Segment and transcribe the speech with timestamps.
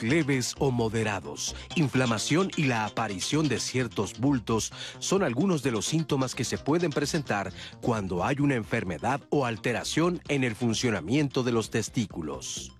[0.00, 6.36] Leves o moderados, inflamación y la aparición de ciertos bultos son algunos de los síntomas
[6.36, 11.70] que se pueden presentar cuando hay una enfermedad o alteración en el funcionamiento de los
[11.70, 12.72] testículos.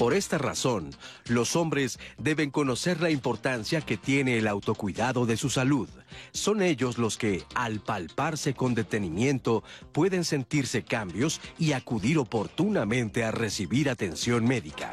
[0.00, 0.94] Por esta razón,
[1.26, 5.90] los hombres deben conocer la importancia que tiene el autocuidado de su salud.
[6.32, 9.62] Son ellos los que, al palparse con detenimiento,
[9.92, 14.90] pueden sentirse cambios y acudir oportunamente a recibir atención médica.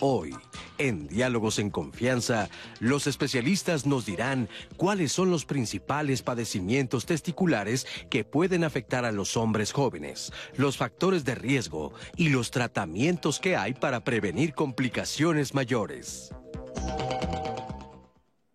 [0.00, 0.36] Hoy,
[0.76, 2.50] en Diálogos en Confianza,
[2.80, 9.38] los especialistas nos dirán cuáles son los principales padecimientos testiculares que pueden afectar a los
[9.38, 16.30] hombres jóvenes, los factores de riesgo y los tratamientos que hay para prevenir complicaciones mayores.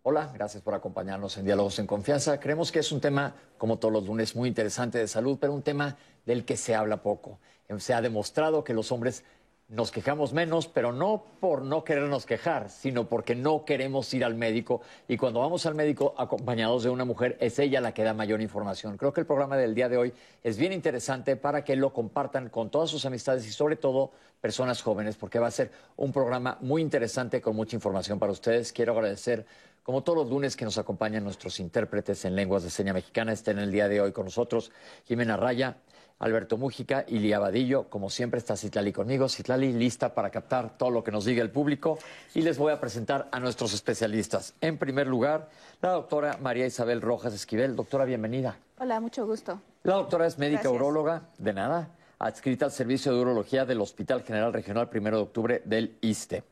[0.04, 2.38] Hola, gracias por acompañarnos en Diálogos en Confianza.
[2.38, 5.62] Creemos que es un tema, como todos los lunes, muy interesante de salud, pero un
[5.62, 7.40] tema del que se habla poco.
[7.78, 9.24] Se ha demostrado que los hombres
[9.72, 14.34] nos quejamos menos, pero no por no querernos quejar, sino porque no queremos ir al
[14.34, 14.82] médico.
[15.08, 18.42] Y cuando vamos al médico acompañados de una mujer, es ella la que da mayor
[18.42, 18.98] información.
[18.98, 22.50] Creo que el programa del día de hoy es bien interesante para que lo compartan
[22.50, 26.58] con todas sus amistades y sobre todo personas jóvenes, porque va a ser un programa
[26.60, 28.72] muy interesante con mucha información para ustedes.
[28.74, 29.46] Quiero agradecer,
[29.82, 33.32] como todos los lunes, que nos acompañan nuestros intérpretes en lenguas de seña mexicana.
[33.32, 34.70] Estén el día de hoy con nosotros
[35.06, 35.78] Jimena Raya,
[36.22, 37.88] Alberto Mújica y Lía Vadillo.
[37.90, 39.28] Como siempre está Citlali conmigo.
[39.28, 41.98] Citlali lista para captar todo lo que nos diga el público
[42.32, 44.54] y les voy a presentar a nuestros especialistas.
[44.60, 47.74] En primer lugar, la doctora María Isabel Rojas Esquivel.
[47.74, 48.56] Doctora, bienvenida.
[48.78, 49.60] Hola, mucho gusto.
[49.82, 54.52] La doctora es médica uróloga, de nada, adscrita al Servicio de Urología del Hospital General
[54.52, 56.44] Regional 1 de Octubre del ISTE.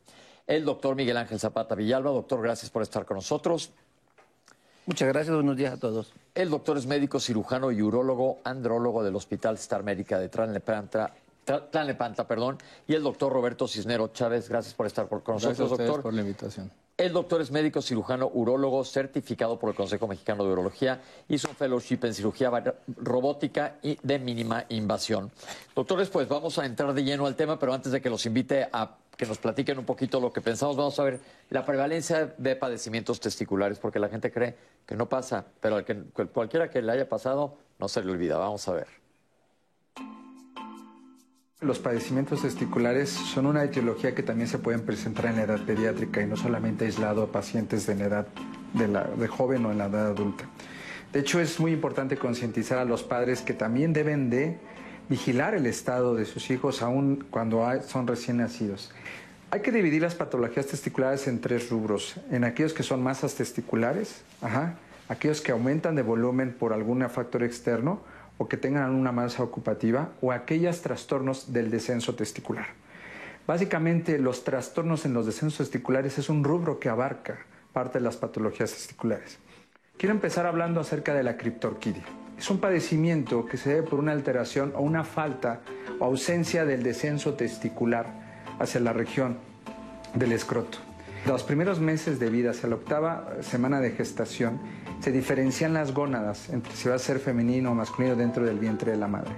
[0.49, 2.11] El doctor Miguel Ángel Zapata Villalba.
[2.11, 3.73] Doctor, gracias por estar con nosotros.
[4.87, 6.13] Muchas gracias, buenos días a todos.
[6.35, 11.13] El doctor es médico cirujano y urólogo, andrólogo del Hospital Star Médica de Tlanepantla,
[11.45, 12.59] Tlanepantla, perdón,
[12.89, 14.49] y el doctor Roberto Cisnero Chávez.
[14.49, 16.03] Gracias por estar con nosotros, gracias doctor.
[16.03, 16.71] por la invitación.
[16.97, 21.01] El doctor es médico cirujano urólogo certificado por el Consejo Mexicano de Urología.
[21.29, 22.51] Hizo un fellowship en cirugía
[22.99, 25.31] robótica y de mínima invasión.
[25.75, 28.69] Doctores, pues vamos a entrar de lleno al tema, pero antes de que los invite
[28.71, 30.79] a que nos platiquen un poquito lo que pensamos.
[30.79, 31.21] Vamos a ver
[31.51, 35.95] la prevalencia de padecimientos testiculares, porque la gente cree que no pasa, pero al que,
[36.33, 38.39] cualquiera que le haya pasado no se le olvida.
[38.39, 38.87] Vamos a ver.
[41.61, 46.23] Los padecimientos testiculares son una etiología que también se pueden presentar en la edad pediátrica
[46.23, 48.27] y no solamente aislado a pacientes de, edad
[48.73, 50.47] de, de joven o en la edad adulta.
[51.13, 54.59] De hecho, es muy importante concientizar a los padres que también deben de
[55.11, 58.93] vigilar el estado de sus hijos aún cuando son recién nacidos.
[59.51, 64.23] Hay que dividir las patologías testiculares en tres rubros, en aquellos que son masas testiculares,
[65.09, 68.01] aquellos que aumentan de volumen por algún factor externo
[68.39, 72.69] o que tengan una masa ocupativa o aquellos trastornos del descenso testicular.
[73.49, 77.39] Básicamente los trastornos en los descensos testiculares es un rubro que abarca
[77.73, 79.39] parte de las patologías testiculares.
[79.99, 82.05] Quiero empezar hablando acerca de la criptorquidia.
[82.41, 85.61] Es un padecimiento que se debe por una alteración o una falta
[85.99, 88.07] o ausencia del descenso testicular
[88.59, 89.37] hacia la región
[90.15, 90.79] del escroto.
[91.27, 94.59] Los primeros meses de vida, hacia la octava semana de gestación,
[95.01, 98.93] se diferencian las gónadas entre si va a ser femenino o masculino dentro del vientre
[98.93, 99.33] de la madre.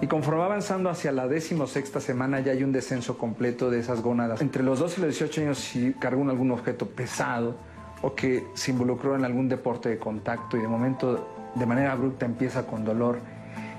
[0.00, 4.02] Y conforme va avanzando hacia la decimosexta semana ya hay un descenso completo de esas
[4.02, 4.40] gónadas.
[4.40, 7.56] Entre los 12 y los 18 años si cargó algún objeto pesado
[8.02, 12.26] o que se involucró en algún deporte de contacto y de momento de manera abrupta
[12.26, 13.20] empieza con dolor,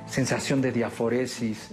[0.05, 1.71] sensación de diaforesis,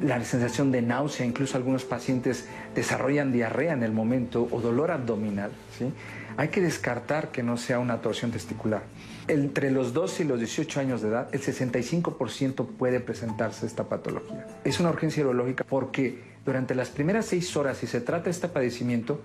[0.00, 5.52] la sensación de náusea, incluso algunos pacientes desarrollan diarrea en el momento o dolor abdominal.
[5.78, 5.92] ¿sí?
[6.36, 8.82] Hay que descartar que no sea una torsión testicular.
[9.28, 14.46] Entre los 12 y los 18 años de edad, el 65% puede presentarse esta patología.
[14.64, 19.20] Es una urgencia urológica porque durante las primeras 6 horas, si se trata este padecimiento,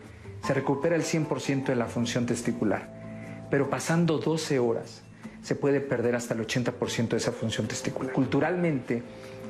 [0.45, 3.47] se recupera el 100% de la función testicular.
[3.49, 5.01] Pero pasando 12 horas,
[5.47, 8.11] se puede perder hasta el 80% de esa función testicular.
[8.11, 9.01] Culturalmente,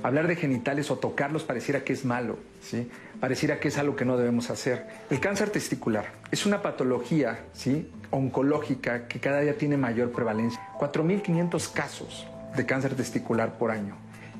[0.03, 2.87] hablar de genitales o tocarlos pareciera que es malo, ¿sí?
[3.19, 4.85] pareciera que es algo que no debemos hacer.
[5.09, 7.89] El cáncer testicular es una patología ¿sí?
[8.11, 10.61] oncológica que cada día tiene mayor prevalencia.
[10.79, 13.95] 4.500 casos de cáncer testicular por año.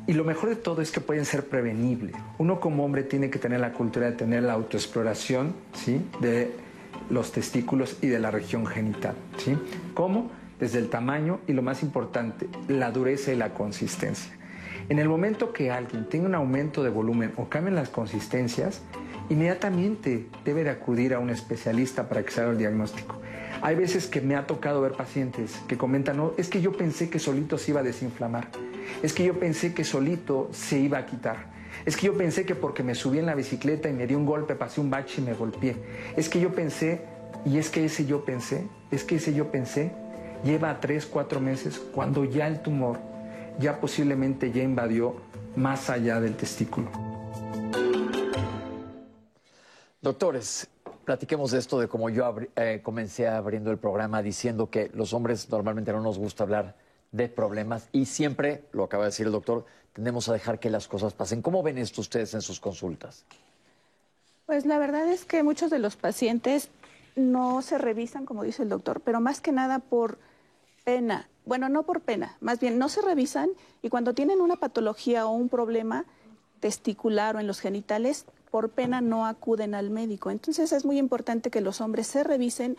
[0.06, 2.16] Y lo mejor de todo es que pueden ser prevenibles.
[2.38, 6.06] Uno como hombre tiene que tener la cultura de tener la autoexploración ¿sí?
[6.22, 6.52] de
[7.10, 9.16] los testículos y de la región genital.
[9.40, 9.58] ¿sí?
[9.96, 10.30] ¿Cómo?
[10.60, 14.34] Desde el tamaño y lo más importante, la dureza y la consistencia.
[14.90, 18.82] En el momento que alguien tenga un aumento de volumen o cambien las consistencias,
[19.30, 23.20] inmediatamente debe de acudir a un especialista para que se haga el diagnóstico.
[23.62, 27.10] Hay veces que me ha tocado ver pacientes que comentan, no, es que yo pensé
[27.10, 28.48] que solito se iba a desinflamar,
[29.04, 31.58] es que yo pensé que solito se iba a quitar.
[31.86, 34.26] Es que yo pensé que porque me subí en la bicicleta y me di un
[34.26, 35.76] golpe, pasé un bache y me golpeé.
[36.16, 37.02] Es que yo pensé,
[37.46, 39.92] y es que ese yo pensé, es que ese yo pensé,
[40.44, 43.00] lleva tres, cuatro meses cuando ya el tumor
[43.60, 45.16] ya posiblemente ya invadió
[45.56, 46.90] más allá del testículo.
[50.02, 50.68] Doctores,
[51.06, 55.50] platiquemos de esto de cómo yo eh, comencé abriendo el programa diciendo que los hombres
[55.50, 56.76] normalmente no nos gusta hablar
[57.12, 60.88] de problemas y siempre, lo acaba de decir el doctor, tendemos a dejar que las
[60.88, 61.42] cosas pasen.
[61.42, 63.26] ¿Cómo ven esto ustedes en sus consultas?
[64.46, 66.70] Pues la verdad es que muchos de los pacientes
[67.18, 70.20] no se revisan, como dice el doctor, pero más que nada por
[70.86, 71.28] pena.
[71.46, 73.50] Bueno, no por pena, más bien no se revisan
[73.82, 76.06] y cuando tienen una patología o un problema
[76.60, 80.32] testicular o en los genitales, por pena no acuden al médico.
[80.32, 82.78] Entonces es muy importante que los hombres se revisen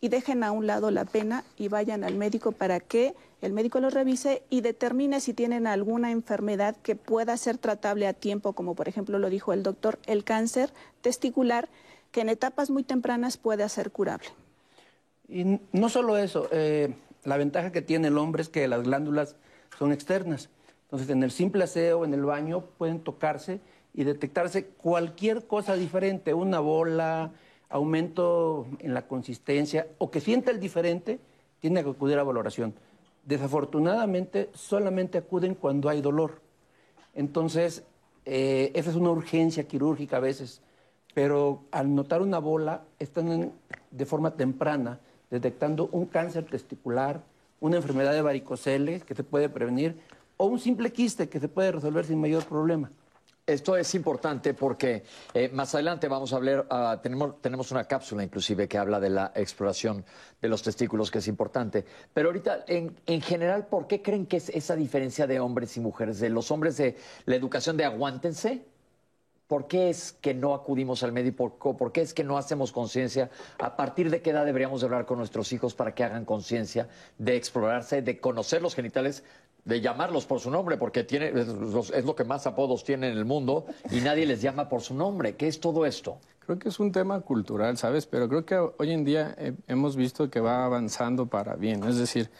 [0.00, 3.80] y dejen a un lado la pena y vayan al médico para que el médico
[3.80, 8.74] los revise y determine si tienen alguna enfermedad que pueda ser tratable a tiempo, como
[8.74, 11.68] por ejemplo lo dijo el doctor, el cáncer testicular,
[12.10, 14.28] que en etapas muy tempranas puede ser curable.
[15.28, 16.94] Y no solo eso, eh,
[17.24, 19.36] la ventaja que tiene el hombre es que las glándulas
[19.78, 20.48] son externas.
[20.84, 23.60] Entonces, en el simple aseo, en el baño, pueden tocarse
[23.92, 27.32] y detectarse cualquier cosa diferente, una bola,
[27.68, 31.18] aumento en la consistencia o que sienta el diferente,
[31.60, 32.74] tiene que acudir a valoración.
[33.24, 36.40] Desafortunadamente, solamente acuden cuando hay dolor.
[37.14, 37.82] Entonces,
[38.24, 40.60] eh, esa es una urgencia quirúrgica a veces,
[41.16, 43.50] pero al notar una bola, están
[43.90, 47.22] de forma temprana detectando un cáncer testicular,
[47.58, 49.98] una enfermedad de varicocele que se puede prevenir
[50.36, 52.90] o un simple quiste que se puede resolver sin mayor problema.
[53.46, 58.22] Esto es importante porque eh, más adelante vamos a hablar, ah, tenemos, tenemos una cápsula
[58.22, 60.04] inclusive que habla de la exploración
[60.42, 61.82] de los testículos, que es importante.
[62.12, 65.80] Pero ahorita, en, en, general, ¿por qué creen que es esa diferencia de hombres y
[65.80, 66.20] mujeres?
[66.20, 68.66] De los hombres de la educación de aguántense,
[69.46, 71.56] ¿Por qué es que no acudimos al médico?
[71.56, 73.30] ¿Por qué es que no hacemos conciencia?
[73.60, 76.88] ¿A partir de qué edad deberíamos hablar con nuestros hijos para que hagan conciencia
[77.18, 79.22] de explorarse, de conocer los genitales,
[79.64, 80.76] de llamarlos por su nombre?
[80.76, 84.68] Porque tiene, es lo que más apodos tiene en el mundo y nadie les llama
[84.68, 85.36] por su nombre.
[85.36, 86.18] ¿Qué es todo esto?
[86.44, 88.06] Creo que es un tema cultural, ¿sabes?
[88.06, 89.36] Pero creo que hoy en día
[89.68, 91.84] hemos visto que va avanzando para bien.
[91.84, 92.30] Es decir,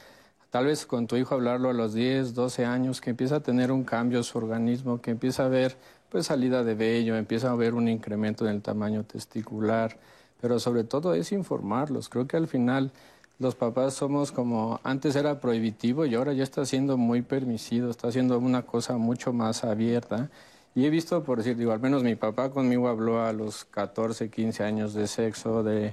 [0.51, 3.71] tal vez con tu hijo hablarlo a los 10, 12 años, que empieza a tener
[3.71, 5.77] un cambio en su organismo, que empieza a ver
[6.11, 9.99] pues salida de vello, empieza a haber un incremento en el tamaño testicular,
[10.41, 12.09] pero sobre todo es informarlos.
[12.09, 12.93] Creo que al final
[13.39, 18.11] los papás somos como, antes era prohibitivo y ahora ya está siendo muy permisivo, está
[18.11, 20.31] siendo una cosa mucho más abierta.
[20.75, 24.31] Y he visto, por decir, digo, al menos mi papá conmigo habló a los 14,
[24.31, 25.93] 15 años de sexo, de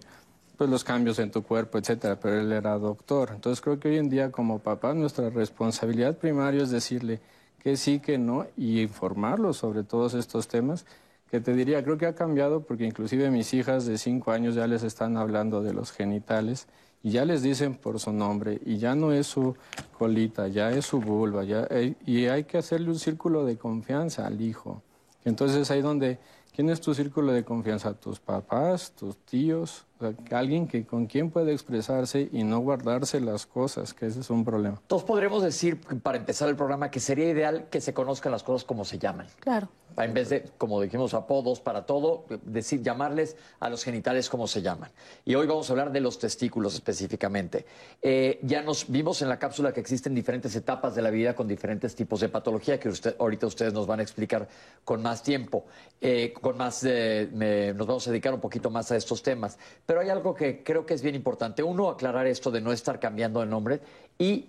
[0.57, 3.31] pues los cambios en tu cuerpo, etcétera, pero él era doctor.
[3.33, 7.19] Entonces creo que hoy en día como papá nuestra responsabilidad primaria es decirle,
[7.63, 10.85] que sí, que no, y informarlos sobre todos estos temas,
[11.31, 14.67] que te diría, creo que ha cambiado porque inclusive mis hijas de cinco años ya
[14.67, 16.67] les están hablando de los genitales
[17.01, 19.55] y ya les dicen por su nombre y ya no es su
[19.97, 24.27] colita, ya es su vulva, ya, eh, y hay que hacerle un círculo de confianza
[24.27, 24.83] al hijo.
[25.25, 26.19] Entonces ahí donde,
[26.53, 27.93] ¿quién es tu círculo de confianza?
[27.93, 29.85] ¿Tus papás, tus tíos,
[30.31, 34.43] alguien que con quien puede expresarse y no guardarse las cosas, que ese es un
[34.43, 34.77] problema.
[34.81, 38.63] Entonces podremos decir, para empezar el programa, que sería ideal que se conozcan las cosas
[38.63, 39.27] como se llaman.
[39.39, 39.69] Claro.
[39.97, 44.61] En vez de, como dijimos, apodos para todo, decir, llamarles a los genitales como se
[44.61, 44.91] llaman.
[45.25, 47.65] Y hoy vamos a hablar de los testículos específicamente.
[48.01, 51.47] Eh, ya nos vimos en la cápsula que existen diferentes etapas de la vida con
[51.47, 54.47] diferentes tipos de patología que usted, ahorita ustedes nos van a explicar
[54.83, 55.65] con más tiempo.
[56.01, 59.57] Eh, con más, nos vamos a dedicar un poquito más a estos temas.
[59.85, 61.63] Pero hay algo que creo que es bien importante.
[61.63, 63.79] Uno, aclarar esto de no estar cambiando de nombre
[64.17, 64.47] y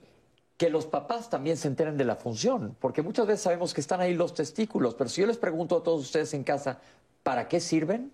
[0.56, 4.00] que los papás también se enteren de la función, porque muchas veces sabemos que están
[4.00, 6.78] ahí los testículos, pero si yo les pregunto a todos ustedes en casa,
[7.22, 8.12] ¿para qué sirven?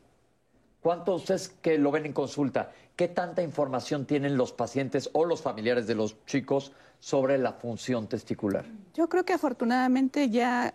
[0.81, 5.27] ¿Cuántos de ustedes que lo ven en consulta, qué tanta información tienen los pacientes o
[5.27, 8.65] los familiares de los chicos sobre la función testicular?
[8.95, 10.73] Yo creo que afortunadamente ya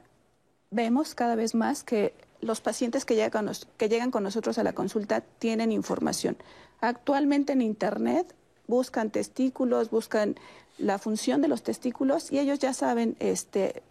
[0.70, 4.74] vemos cada vez más que los pacientes que llegan, que llegan con nosotros a la
[4.74, 6.38] consulta tienen información.
[6.82, 8.36] Actualmente en Internet
[8.68, 10.36] buscan testículos, buscan
[10.78, 13.84] la función de los testículos y ellos ya saben este,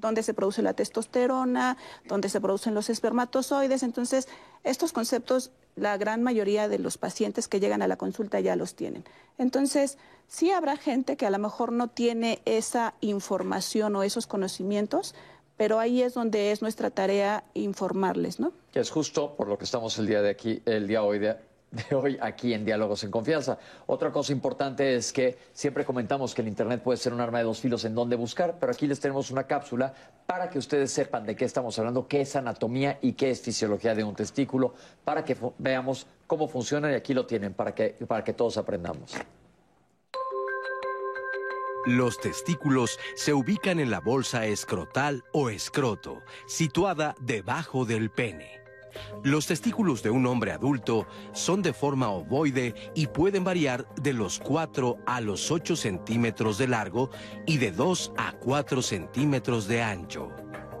[0.00, 1.76] dónde se produce la testosterona,
[2.06, 3.82] dónde se producen los espermatozoides.
[3.82, 4.28] Entonces,
[4.64, 8.74] estos conceptos, la gran mayoría de los pacientes que llegan a la consulta ya los
[8.74, 9.04] tienen.
[9.38, 15.14] Entonces, sí habrá gente que a lo mejor no tiene esa información o esos conocimientos,
[15.56, 18.52] pero ahí es donde es nuestra tarea informarles, ¿no?
[18.72, 21.36] Que es justo por lo que estamos el día de aquí, el día hoy de
[21.70, 23.58] de hoy aquí en Diálogos en Confianza.
[23.86, 27.44] Otra cosa importante es que siempre comentamos que el Internet puede ser un arma de
[27.44, 29.92] dos filos en donde buscar, pero aquí les tenemos una cápsula
[30.26, 33.94] para que ustedes sepan de qué estamos hablando, qué es anatomía y qué es fisiología
[33.94, 34.74] de un testículo,
[35.04, 39.14] para que veamos cómo funciona y aquí lo tienen para que, para que todos aprendamos.
[41.86, 48.59] Los testículos se ubican en la bolsa escrotal o escroto, situada debajo del pene.
[49.22, 54.38] Los testículos de un hombre adulto son de forma ovoide y pueden variar de los
[54.38, 57.10] 4 a los 8 centímetros de largo
[57.46, 60.30] y de 2 a 4 centímetros de ancho.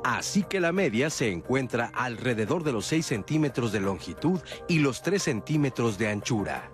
[0.04, 5.02] Así que la media se encuentra alrededor de los 6 centímetros de longitud y los
[5.02, 6.70] 3 centímetros de anchura.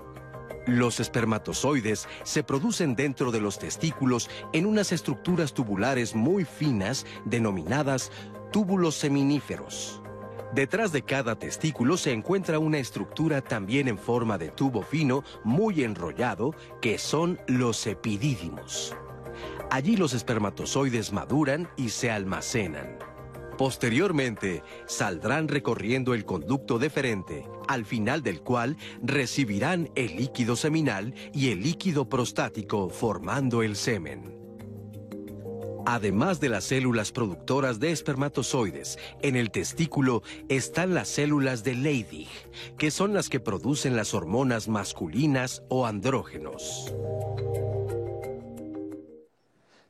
[0.66, 8.10] Los espermatozoides se producen dentro de los testículos en unas estructuras tubulares muy finas denominadas
[8.52, 10.02] túbulos seminíferos.
[10.54, 15.82] Detrás de cada testículo se encuentra una estructura también en forma de tubo fino, muy
[15.82, 18.96] enrollado, que son los epidídimos.
[19.70, 22.98] Allí los espermatozoides maduran y se almacenan.
[23.58, 31.50] Posteriormente, saldrán recorriendo el conducto deferente, al final del cual recibirán el líquido seminal y
[31.50, 34.35] el líquido prostático formando el semen.
[35.88, 42.28] Además de las células productoras de espermatozoides, en el testículo están las células de Leydig,
[42.76, 46.92] que son las que producen las hormonas masculinas o andrógenos.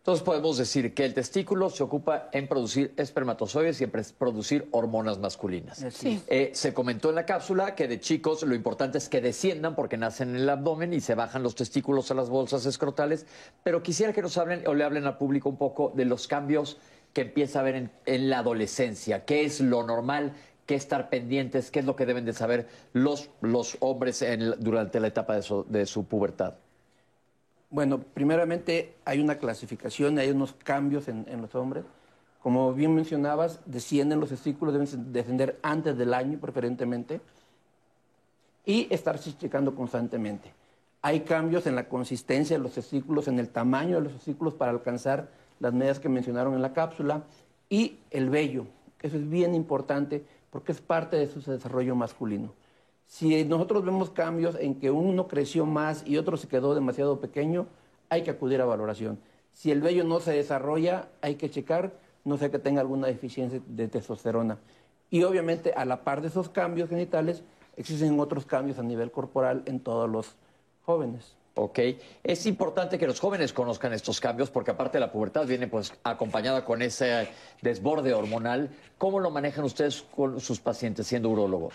[0.06, 5.18] Entonces podemos decir que el testículo se ocupa en producir espermatozoides y en producir hormonas
[5.18, 5.84] masculinas.
[6.28, 9.96] Eh, se comentó en la cápsula que de chicos lo importante es que desciendan porque
[9.96, 13.26] nacen en el abdomen y se bajan los testículos a las bolsas escrotales,
[13.64, 16.78] pero quisiera que nos hablen o le hablen al público un poco de los cambios
[17.12, 20.34] que empieza a haber en, la adolescencia, qué es lo normal,
[20.66, 24.24] qué estar pendientes, qué es lo que deben de saber los, los hombres
[24.60, 26.54] durante la etapa de su pubertad.
[27.70, 31.84] Bueno, primeramente hay una clasificación, hay unos cambios en, los hombres.
[32.40, 37.20] Como bien mencionabas, descienden los testículos, deben descender antes del año preferentemente
[38.64, 40.52] y estarse checando constantemente.
[41.02, 44.70] Hay cambios en la consistencia de los testículos, en el tamaño de los testículos para
[44.70, 47.24] alcanzar las medidas que mencionaron en la cápsula
[47.68, 48.66] y el vello.
[49.02, 52.52] Eso es bien importante porque es parte de su desarrollo masculino.
[53.06, 57.66] Si nosotros vemos cambios en que uno creció más y otro se quedó demasiado pequeño,
[58.08, 59.18] hay que acudir a valoración.
[59.52, 61.94] Si el vello no se desarrolla, hay que checar,
[62.24, 64.58] no sé que tenga alguna deficiencia de testosterona.
[65.08, 67.42] Y obviamente, a la par de esos cambios genitales,
[67.76, 70.34] existen otros cambios a nivel corporal en todos los
[70.84, 71.36] jóvenes.
[71.54, 71.78] Ok,
[72.22, 76.66] es importante que los jóvenes conozcan estos cambios porque aparte la pubertad viene pues acompañada
[76.66, 77.28] con ese
[77.62, 78.68] desborde hormonal.
[78.98, 81.74] ¿Cómo lo manejan ustedes con sus pacientes siendo urólogos?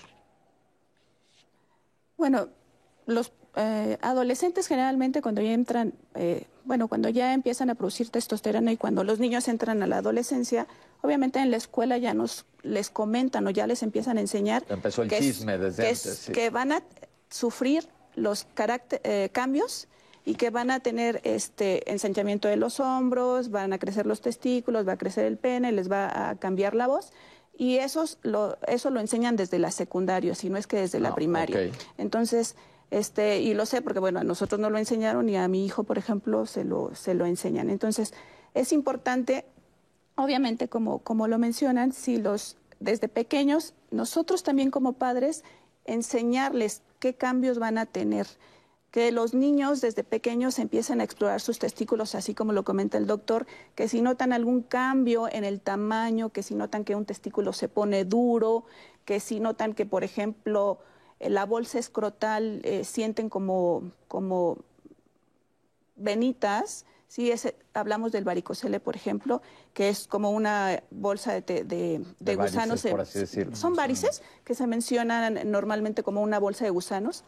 [2.21, 2.49] Bueno,
[3.07, 8.71] los eh, adolescentes generalmente cuando ya entran, eh, bueno, cuando ya empiezan a producir testosterona
[8.71, 10.67] y cuando los niños entran a la adolescencia,
[11.01, 15.01] obviamente en la escuela ya nos les comentan o ya les empiezan a enseñar Empezó
[15.01, 16.83] el que, chisme desde que, que van a
[17.31, 19.87] sufrir los eh, cambios
[20.23, 24.87] y que van a tener este ensanchamiento de los hombros, van a crecer los testículos,
[24.87, 27.13] va a crecer el pene, les va a cambiar la voz
[27.58, 31.10] y eso lo, eso lo enseñan desde la secundaria, si no es que desde la
[31.10, 31.72] ah, primaria.
[31.98, 32.55] Entonces,
[32.89, 35.84] este, y lo sé porque, bueno, a nosotros no lo enseñaron y a mi hijo,
[35.84, 37.70] por ejemplo, se lo, se lo enseñan.
[37.70, 38.13] Entonces,
[38.53, 39.46] es importante,
[40.15, 45.43] obviamente, como, como lo mencionan, si los, desde pequeños, nosotros también como padres,
[45.86, 48.27] enseñarles qué cambios van a tener
[48.91, 53.07] que los niños desde pequeños empiecen a explorar sus testículos, así como lo comenta el
[53.07, 57.53] doctor, que si notan algún cambio en el tamaño, que si notan que un testículo
[57.53, 58.65] se pone duro,
[59.05, 60.79] que si notan que, por ejemplo,
[61.19, 64.57] la bolsa escrotal eh, sienten como, como
[65.95, 67.31] venitas, si
[67.74, 69.41] hablamos del varicocele, por ejemplo,
[69.74, 72.03] que es como una bolsa de,
[72.38, 72.86] gusanos.
[73.53, 77.24] son varices que se mencionan normalmente como una bolsa de gusanos.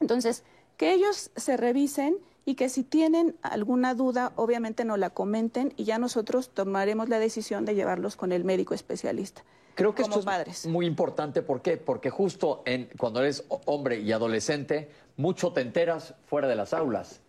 [0.00, 0.44] Entonces,
[0.78, 2.16] que ellos se revisen
[2.46, 7.18] y que si tienen alguna duda, obviamente nos la comenten y ya nosotros tomaremos la
[7.18, 9.42] decisión de llevarlos con el médico especialista.
[9.74, 11.42] Creo que esto es muy importante.
[11.42, 11.76] ¿Por qué?
[11.76, 17.20] Porque justo en, cuando eres hombre y adolescente, mucho te enteras fuera de las aulas.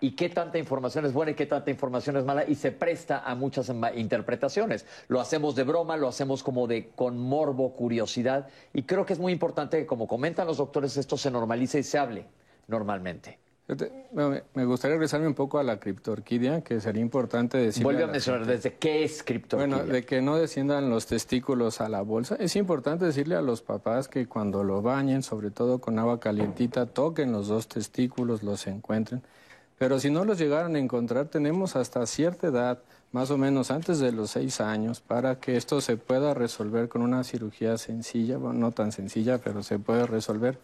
[0.00, 3.20] Y qué tanta información es buena y qué tanta información es mala y se presta
[3.20, 4.84] a muchas interpretaciones.
[5.08, 8.48] Lo hacemos de broma, lo hacemos como de con morbo, curiosidad.
[8.72, 11.84] Y creo que es muy importante que, como comentan los doctores, esto se normalice y
[11.84, 12.26] se hable
[12.68, 13.38] normalmente.
[14.12, 17.82] Me gustaría regresarme un poco a la criptorquidia, que sería importante decir.
[17.82, 19.76] Vuelve a, mencionar desde qué es criptorquidia.
[19.76, 22.36] Bueno, de que no desciendan los testículos a la bolsa.
[22.38, 26.84] Es importante decirle a los papás que cuando lo bañen, sobre todo con agua calientita,
[26.84, 29.22] toquen los dos testículos, los encuentren.
[29.78, 33.98] Pero si no los llegaron a encontrar, tenemos hasta cierta edad, más o menos antes
[33.98, 38.58] de los seis años, para que esto se pueda resolver con una cirugía sencilla, bueno,
[38.58, 40.58] no tan sencilla, pero se puede resolver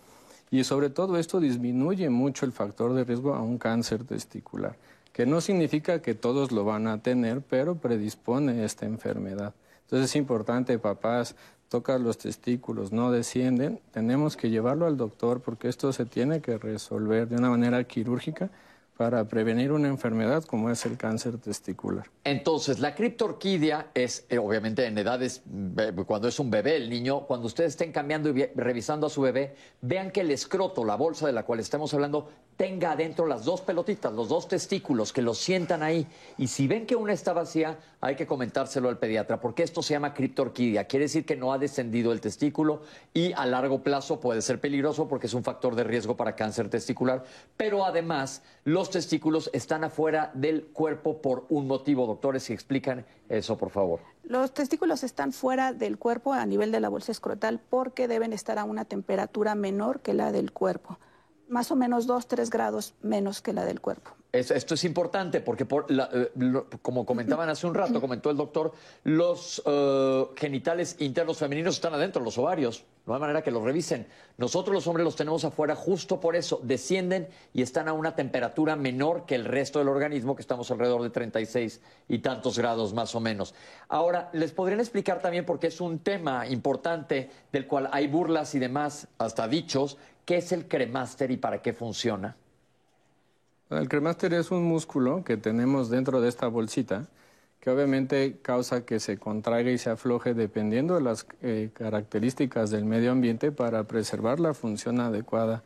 [0.51, 4.77] y sobre todo esto disminuye mucho el factor de riesgo a un cáncer testicular,
[5.13, 9.55] que no significa que todos lo van a tener, pero predispone esta enfermedad.
[9.83, 11.37] Entonces es importante, papás,
[11.69, 16.59] tocan los testículos, no descienden, tenemos que llevarlo al doctor porque esto se tiene que
[16.59, 18.51] resolver de una manera quirúrgica
[19.01, 22.11] para prevenir una enfermedad como es el cáncer testicular.
[22.23, 25.43] Entonces, la criptorquidia es, eh, obviamente, en edades,
[26.05, 29.55] cuando es un bebé, el niño, cuando ustedes estén cambiando y revisando a su bebé,
[29.81, 32.29] vean que el escroto, la bolsa de la cual estamos hablando,
[32.61, 36.07] tenga adentro las dos pelotitas, los dos testículos, que los sientan ahí.
[36.37, 39.95] Y si ven que una está vacía, hay que comentárselo al pediatra, porque esto se
[39.95, 40.85] llama criptorquidia.
[40.85, 42.83] Quiere decir que no ha descendido el testículo
[43.15, 46.69] y a largo plazo puede ser peligroso porque es un factor de riesgo para cáncer
[46.69, 47.25] testicular.
[47.57, 52.07] Pero además, los testículos están afuera del cuerpo por un motivo.
[52.07, 54.01] Doctores, si explican eso, por favor.
[54.23, 58.59] Los testículos están fuera del cuerpo a nivel de la bolsa escrotal porque deben estar
[58.59, 60.99] a una temperatura menor que la del cuerpo
[61.51, 64.13] más o menos 2, 3 grados menos que la del cuerpo.
[64.33, 66.31] esto es importante porque, por eh,
[66.81, 68.73] como comentaban hace un rato, comentó el doctor,
[69.05, 72.85] los eh, genitales internos femeninos están adentro, los ovarios.
[73.07, 74.07] No hay manera que los revisen.
[74.39, 76.61] Nosotros los hombres los tenemos afuera justo por eso.
[76.63, 81.03] Descienden y están a una temperatura menor que el resto del organismo, que estamos alrededor
[81.03, 83.55] de 36 y tantos grados más o menos.
[83.89, 88.61] Ahora, les podrían explicar también, porque es un tema importante del cual hay burlas y
[88.61, 89.97] demás, hasta dichos,
[90.31, 92.37] ¿Qué es el cremaster y para qué funciona?
[93.69, 97.09] El cremaster es un músculo que tenemos dentro de esta bolsita
[97.59, 102.85] que obviamente causa que se contraiga y se afloje dependiendo de las eh, características del
[102.85, 105.65] medio ambiente para preservar la función adecuada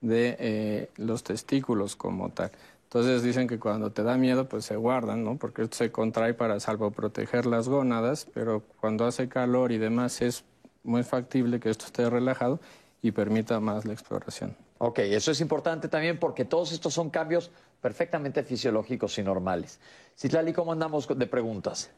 [0.00, 2.50] de eh, los testículos como tal.
[2.86, 5.36] Entonces dicen que cuando te da miedo pues se guardan, ¿no?
[5.36, 10.42] Porque se contrae para salvo proteger las gónadas, pero cuando hace calor y demás es
[10.82, 12.58] muy factible que esto esté relajado
[13.02, 14.56] y permita más la exploración.
[14.78, 19.80] Ok, eso es importante también porque todos estos son cambios perfectamente fisiológicos y normales.
[20.16, 21.90] Citlali, ¿cómo andamos de preguntas?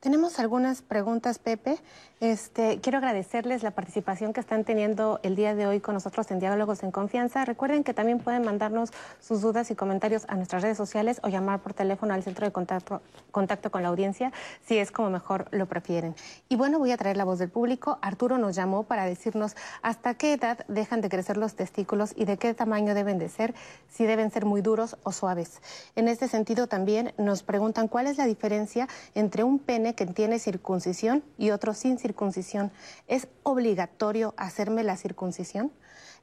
[0.00, 1.78] Tenemos algunas preguntas, Pepe.
[2.20, 6.38] Este, quiero agradecerles la participación que están teniendo el día de hoy con nosotros en
[6.38, 7.44] Diálogos en Confianza.
[7.44, 11.60] Recuerden que también pueden mandarnos sus dudas y comentarios a nuestras redes sociales o llamar
[11.60, 14.32] por teléfono al centro de contacto, contacto con la audiencia,
[14.66, 16.14] si es como mejor lo prefieren.
[16.48, 17.98] Y bueno, voy a traer la voz del público.
[18.00, 22.38] Arturo nos llamó para decirnos hasta qué edad dejan de crecer los testículos y de
[22.38, 23.54] qué tamaño deben de ser,
[23.90, 25.60] si deben ser muy duros o suaves.
[25.94, 30.38] En este sentido también nos preguntan cuál es la diferencia entre un pene que tiene
[30.38, 32.70] circuncisión y otro sin circuncisión.
[33.08, 35.72] ¿Es obligatorio hacerme la circuncisión?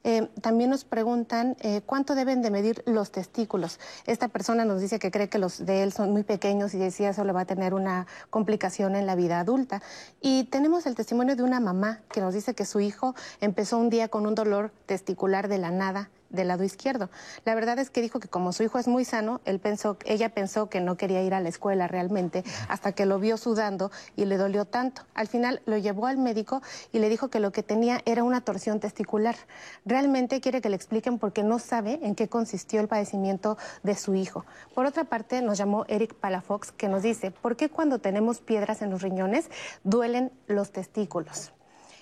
[0.04, 3.80] Eh, también nos preguntan eh, cuánto deben de medir los testículos.
[4.06, 7.10] Esta persona nos dice que cree que los de él son muy pequeños y decía
[7.10, 9.82] eso le va a tener una complicación en la vida adulta.
[10.20, 13.90] Y tenemos el testimonio de una mamá que nos dice que su hijo empezó un
[13.90, 17.10] día con un dolor testicular de la nada del lado izquierdo.
[17.44, 20.28] La verdad es que dijo que como su hijo es muy sano, él pensó, ella
[20.28, 24.24] pensó que no quería ir a la escuela realmente, hasta que lo vio sudando y
[24.24, 25.02] le dolió tanto.
[25.14, 26.62] Al final lo llevó al médico
[26.92, 29.36] y le dijo que lo que tenía era una torsión testicular.
[29.84, 34.14] Realmente quiere que le expliquen porque no sabe en qué consistió el padecimiento de su
[34.14, 34.44] hijo.
[34.74, 38.82] Por otra parte, nos llamó Eric Palafox que nos dice, ¿por qué cuando tenemos piedras
[38.82, 39.50] en los riñones
[39.84, 41.52] duelen los testículos?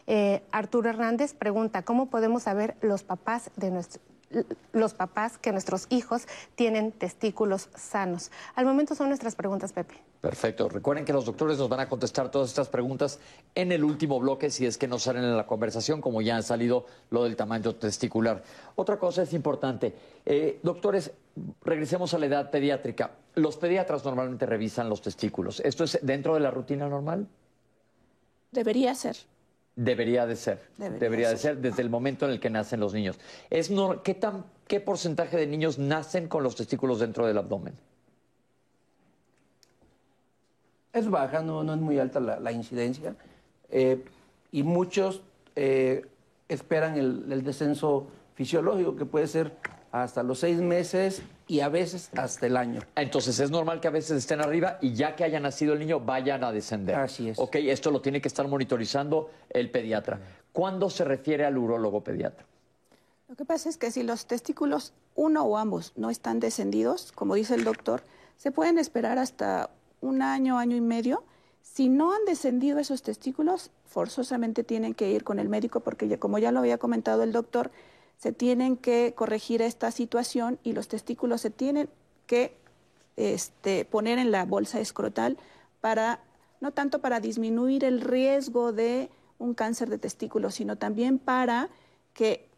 [0.06, 4.00] Eh, Arturo Hernández pregunta, ¿cómo podemos saber los papás de nuestro,
[4.72, 8.30] los papás que nuestros hijos tienen testículos sanos.
[8.54, 9.94] Al momento son nuestras preguntas, Pepe.
[10.20, 10.68] Perfecto.
[10.68, 13.20] Recuerden que los doctores nos van a contestar todas estas preguntas
[13.54, 16.42] en el último bloque si es que no salen en la conversación, como ya han
[16.42, 18.42] salido lo del tamaño testicular.
[18.74, 19.94] Otra cosa es importante.
[20.24, 21.12] Eh, doctores,
[21.62, 23.12] regresemos a la edad pediátrica.
[23.34, 25.60] Los pediatras normalmente revisan los testículos.
[25.60, 27.28] ¿Esto es dentro de la rutina normal?
[28.50, 29.16] Debería ser.
[29.76, 30.58] Debería de ser.
[30.78, 31.58] Debería, de ser.
[31.58, 33.18] desde el momento en el que nacen los niños.
[33.50, 33.70] Es
[34.02, 37.74] ¿qué, tan, ¿Qué porcentaje de niños nacen con los testículos dentro del abdomen?
[40.94, 43.14] Es baja, no, no es muy alta la, incidencia.
[43.68, 44.02] Eh,
[44.50, 45.20] y muchos
[45.54, 46.06] eh,
[46.48, 49.52] esperan el descenso fisiológico, que puede ser
[49.92, 52.80] hasta los seis meses y a veces hasta el año.
[52.94, 56.00] Entonces es normal que a veces estén arriba y ya que haya nacido el niño
[56.00, 56.96] vayan a descender.
[56.96, 57.38] Así es.
[57.38, 60.20] Ok, esto lo tiene que estar monitorizando el pediatra.
[60.52, 62.44] ¿Cuándo se refiere al urólogo pediatra?
[63.28, 67.34] Lo que pasa es que si los testículos, uno o ambos, no están descendidos, como
[67.34, 68.02] dice el doctor,
[68.36, 71.24] se pueden esperar hasta un año, año y medio.
[71.62, 76.38] Si no han descendido esos testículos, forzosamente tienen que ir con el médico porque, como
[76.38, 77.70] ya lo había comentado el doctor,
[78.16, 81.88] se tienen que corregir esta situación y los testículos se tienen
[82.26, 82.56] que
[83.16, 85.36] este, poner en la bolsa escrotal
[85.80, 86.20] para,
[86.60, 91.68] no tanto para disminuir el riesgo de un cáncer de testículos, sino también para
[92.14, 92.48] que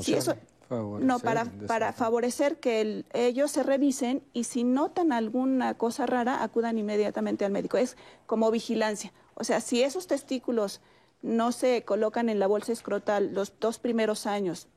[0.00, 0.34] si eso,
[0.70, 6.78] no, para, para favorecer que ellos se revisen y si notan alguna cosa rara, acudan
[6.78, 7.76] inmediatamente al médico.
[7.76, 9.12] Es como vigilancia.
[9.34, 10.80] O sea, si esos testículos
[11.22, 14.68] no se colocan en la bolsa escrotal los dos primeros años,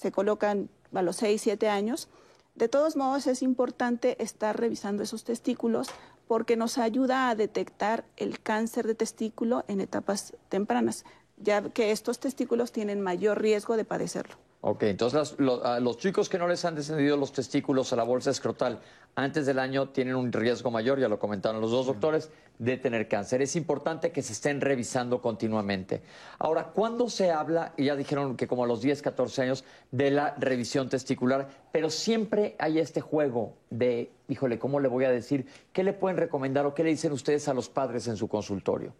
[0.00, 2.08] se colocan a los seis, siete años,
[2.54, 5.88] de todos modos es importante estar revisando esos testículos
[6.26, 11.04] porque nos ayuda a detectar el cáncer de testículo en etapas tempranas,
[11.36, 14.36] ya que estos testículos tienen mayor riesgo de padecerlo.
[14.62, 18.78] Ok, entonces los, chicos que no les han descendido los testículos a la bolsa escrotal
[19.14, 23.08] antes del año tienen un riesgo mayor, ya lo comentaron los dos doctores, de tener
[23.08, 23.40] cáncer.
[23.40, 26.02] Es importante que se estén revisando continuamente.
[26.38, 30.10] Ahora, ¿cuándo se habla, y ya dijeron que como a los 10, 14 años, de
[30.10, 35.46] la revisión testicular, pero siempre hay este juego de, híjole, ¿cómo le voy a decir?
[35.72, 38.92] ¿Qué le pueden recomendar o qué le dicen ustedes a los padres en su consultorio?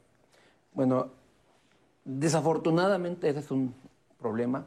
[0.72, 1.10] Bueno,
[2.02, 3.74] desafortunadamente ese es un
[4.18, 4.64] problema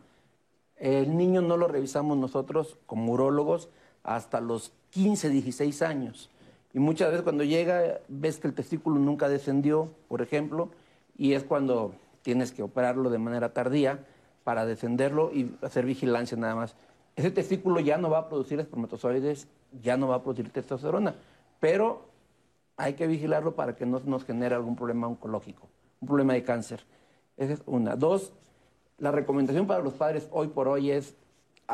[0.77, 3.69] el niño no lo revisamos nosotros como urólogos
[4.03, 6.29] hasta los 15, 16 años.
[6.73, 10.69] Y muchas veces cuando llega ves que el testículo nunca descendió, por ejemplo,
[11.17, 14.05] y es cuando tienes que operarlo de manera tardía
[14.43, 16.75] para descenderlo y hacer vigilancia nada más.
[17.15, 19.47] Ese testículo ya no va a producir espermatozoides,
[19.81, 21.15] ya no va a producir testosterona,
[21.59, 22.05] pero
[22.75, 25.67] hay que vigilarlo para que no nos genere algún problema oncológico,
[26.01, 26.83] un problema de cáncer.
[27.37, 27.95] Esa es una.
[27.95, 28.33] Dos,
[28.97, 31.15] la recomendación para los padres hoy por hoy es,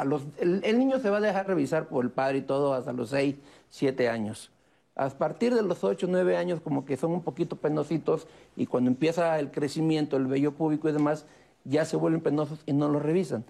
[0.06, 3.10] los, el, niño se va a dejar revisar por el padre y todo hasta los
[3.10, 3.36] 6,
[3.70, 4.52] 7 años.
[4.96, 8.90] A partir de los 8, 9 años como que son un poquito penositos y cuando
[8.90, 11.26] empieza el crecimiento, el vello púbico y demás,
[11.64, 13.46] ya se vuelven penosos y no lo revisan.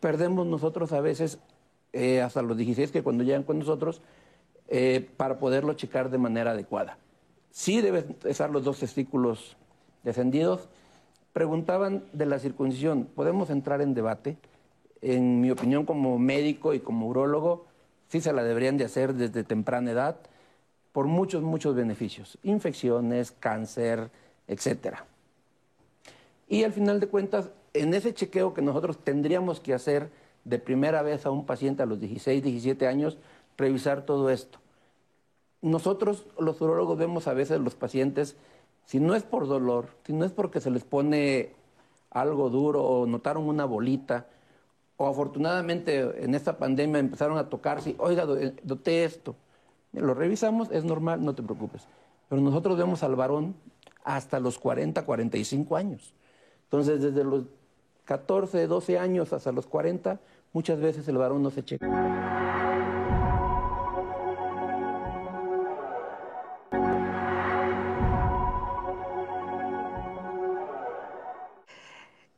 [0.00, 1.38] Perdemos nosotros a veces
[1.92, 4.00] eh, hasta los 16 que cuando llegan con nosotros
[4.68, 6.98] eh, para poderlo checar de manera adecuada.
[7.50, 9.56] Sí deben estar los dos testículos
[10.04, 10.68] descendidos,
[11.32, 13.04] Preguntaban de la circuncisión.
[13.14, 14.36] ¿Podemos entrar en debate?
[15.00, 17.66] En mi opinión, como médico y como urólogo,
[18.08, 20.16] sí se la deberían de hacer desde temprana edad
[20.92, 22.38] por muchos, muchos beneficios.
[22.42, 24.10] Infecciones, cáncer,
[24.48, 25.06] etcétera.
[26.48, 30.10] Y al final de cuentas, en ese chequeo que nosotros tendríamos que hacer
[30.44, 33.18] de primera vez a un paciente a los 16, 17 años,
[33.56, 34.58] revisar todo esto.
[35.62, 38.36] Nosotros, los urólogos, vemos a veces los pacientes
[38.84, 41.52] si no es por dolor, si no es porque se les pone
[42.10, 44.26] algo duro o notaron una bolita,
[44.96, 49.34] o afortunadamente en esta pandemia empezaron a tocarse, oiga, doté esto.
[49.92, 51.86] Lo revisamos, es normal, no te preocupes.
[52.28, 53.54] Pero nosotros vemos al varón
[54.04, 56.14] hasta los 40, 45 años.
[56.64, 57.44] Entonces, desde los
[58.04, 60.20] 14, 12 años hasta los 40,
[60.52, 62.49] muchas veces el varón no se checa.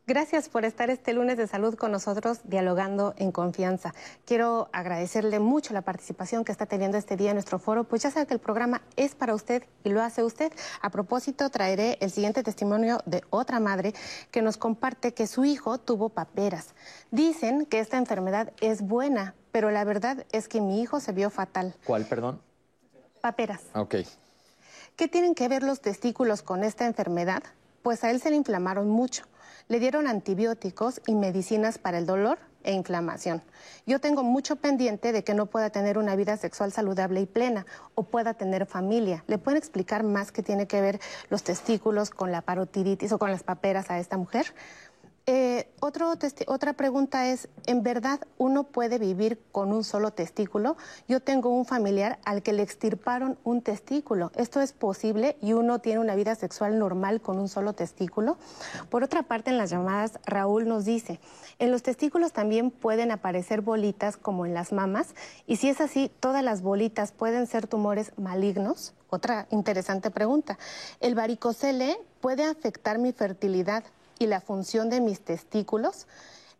[0.04, 3.94] Gracias por estar este lunes de salud con nosotros dialogando en confianza.
[4.24, 8.10] Quiero agradecerle mucho la participación que está teniendo este día en nuestro foro, pues ya
[8.10, 10.52] sabe que el programa es para usted y lo hace usted.
[10.80, 13.94] A propósito, traeré el siguiente testimonio de otra madre
[14.32, 16.74] que nos comparte que su hijo tuvo paperas.
[17.12, 21.30] Dicen que esta enfermedad es buena, pero la verdad es que mi hijo se vio
[21.30, 21.76] fatal.
[21.86, 22.40] ¿Cuál, perdón?
[23.20, 23.60] Paperas.
[23.76, 23.94] Ok.
[24.96, 27.44] ¿Qué tienen que ver los testículos con esta enfermedad?
[27.84, 29.26] Pues a él se le inflamaron mucho.
[29.68, 33.42] Le dieron antibióticos y medicinas para el dolor e inflamación.
[33.86, 37.66] Yo tengo mucho pendiente de que no pueda tener una vida sexual saludable y plena
[37.94, 39.24] o pueda tener familia.
[39.26, 43.30] ¿Le pueden explicar más qué tiene que ver los testículos con la parotiditis o con
[43.30, 44.46] las paperas a esta mujer?
[45.26, 50.76] Eh, otra pregunta es, ¿en verdad uno puede vivir con un solo testículo?
[51.06, 54.32] Yo tengo un familiar al que le extirparon un testículo.
[54.34, 58.36] ¿Esto es posible y uno tiene una vida sexual normal con un solo testículo?
[58.90, 61.20] Por otra parte, en las llamadas, Raúl nos dice,
[61.60, 65.14] en los testículos también pueden aparecer bolitas como en las mamas
[65.46, 68.92] y si es así, ¿todas las bolitas pueden ser tumores malignos?
[69.08, 70.58] Otra interesante pregunta.
[70.98, 73.84] ¿El varicocele puede afectar mi fertilidad?
[74.22, 76.06] Y la función de mis testículos.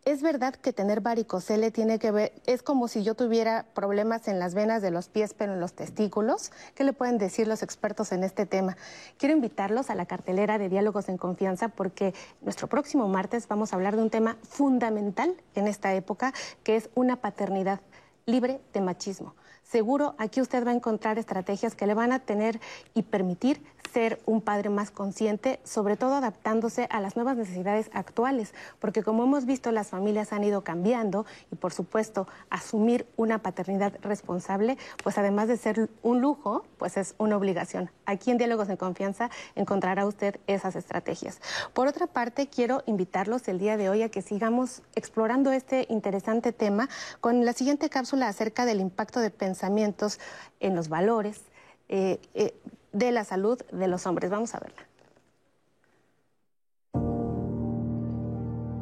[0.05, 4.41] es verdad que tener varicocele tiene que ver, es como si yo tuviera problemas en
[4.41, 6.51] las venas de los pies, pero en los testículos.
[6.75, 8.77] ¿Qué le pueden decir los expertos en este tema?
[9.17, 13.77] Quiero invitarlos a la cartelera de Diálogos en Confianza porque nuestro próximo martes vamos a
[13.77, 17.81] hablar de un tema fundamental en esta época, que es una paternidad
[18.27, 19.37] libre de machismo.
[19.63, 22.61] Seguro aquí usted va a encontrar estrategias que le van a tener
[22.93, 28.55] y permitir ser un padre más consciente, sobre todo adaptándose a las nuevas necesidades actuales,
[28.79, 33.95] porque como hemos visto las familias han ido cambiando y por supuesto asumir una paternidad
[34.03, 37.91] responsable, pues además de ser un lujo, pues es una obligación.
[38.07, 41.41] Aquí en Diálogos en Confianza encontrará usted esas estrategias.
[41.75, 46.53] Por otra parte, quiero invitarlos el día de hoy a que sigamos explorando este interesante
[46.53, 46.89] tema
[47.21, 50.19] con la siguiente cápsula acerca del impacto de pensamientos
[50.61, 51.43] en los valores.
[51.89, 52.55] Eh, eh,
[52.93, 54.31] de la salud de los hombres.
[54.31, 54.83] Vamos a verla.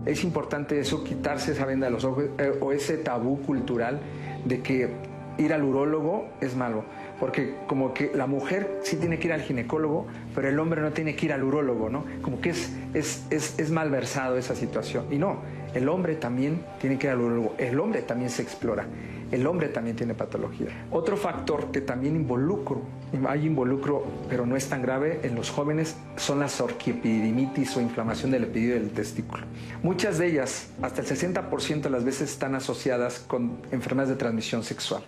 [0.06, 4.00] Es importante eso, quitarse esa venda de los ojos eh, o ese tabú cultural
[4.44, 4.90] de que
[5.38, 6.84] ir al urólogo es malo.
[7.18, 10.92] Porque como que la mujer sí tiene que ir al ginecólogo, pero el hombre no
[10.92, 12.04] tiene que ir al urólogo, ¿no?
[12.22, 15.06] Como que es, es, es, es malversado esa situación.
[15.10, 15.40] Y no,
[15.74, 18.86] el hombre también tiene que ir al urólogo, el hombre también se explora
[19.30, 20.86] el hombre también tiene patología.
[20.90, 22.82] Otro factor que también involucro,
[23.28, 28.30] hay involucro, pero no es tan grave en los jóvenes, son las orquiepididimitis o inflamación
[28.30, 29.44] del epididio del testículo.
[29.82, 34.64] Muchas de ellas, hasta el 60% de las veces, están asociadas con enfermedades de transmisión
[34.64, 35.02] sexual,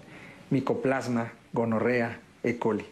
[0.51, 2.59] micoplasma, gonorrea, E.
[2.59, 2.85] coli.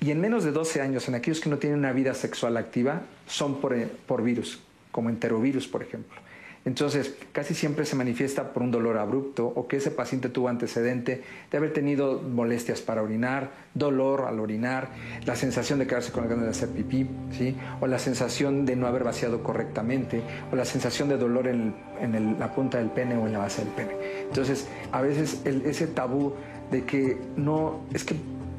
[0.00, 3.02] Y en menos de 12 años, en aquellos que no tienen una vida sexual activa,
[3.26, 4.60] son por, por virus,
[4.92, 6.27] como enterovirus, por ejemplo.
[6.68, 11.22] Entonces, casi siempre se manifiesta por un dolor abrupto o que ese paciente tuvo antecedente
[11.50, 14.90] de haber tenido molestias para orinar, dolor al orinar,
[15.24, 17.56] la sensación de quedarse con ganas de hacer pipí, ¿sí?
[17.80, 20.20] o la sensación de no haber vaciado correctamente,
[20.52, 21.74] o la sensación de dolor en,
[22.38, 23.92] la punta del pene o en la base del pene.
[24.28, 26.34] Entonces, a veces ese tabú
[26.70, 28.14] de que no, es que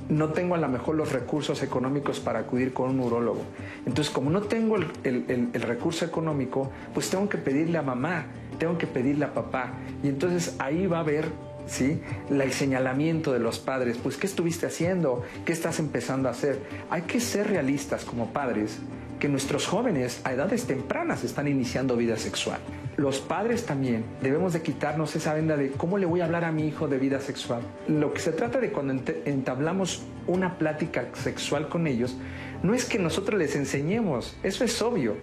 [0.09, 3.41] no tengo a lo mejor los recursos económicos para acudir con un urólogo.
[3.85, 8.25] Entonces, como no tengo el, recurso económico, pues tengo que pedirle a mamá,
[8.57, 9.73] tengo que pedirle a papá.
[10.03, 11.25] Y entonces ahí va a haber
[11.67, 12.01] ¿sí?
[12.29, 15.23] el señalamiento de los padres, pues ¿qué estuviste haciendo?
[15.45, 16.59] ¿Qué estás empezando a hacer?
[16.89, 18.79] Hay que ser realistas como padres
[19.19, 22.59] que nuestros jóvenes a edades tempranas están iniciando vida sexual.
[22.99, 26.51] Los padres también debemos de quitarnos esa venda de cómo le voy a hablar a
[26.51, 27.61] mi hijo de vida sexual.
[27.87, 32.17] Lo que se trata de cuando entablamos una plática sexual con ellos,
[32.61, 35.15] no es que nosotros les enseñemos, eso es obvio,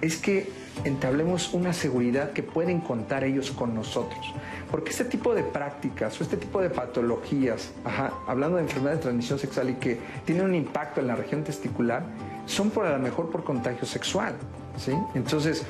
[0.00, 0.48] es que
[0.84, 4.32] entablemos una seguridad que pueden contar ellos con nosotros.
[4.70, 7.72] Porque este tipo de prácticas o este tipo de patologías,
[8.26, 12.04] hablando de enfermedades de transmisión sexual y que tienen un impacto en la región testicular,
[12.46, 14.34] son por a lo mejor por contagio sexual.
[14.78, 14.92] ¿sí?
[15.14, 15.66] Entonces,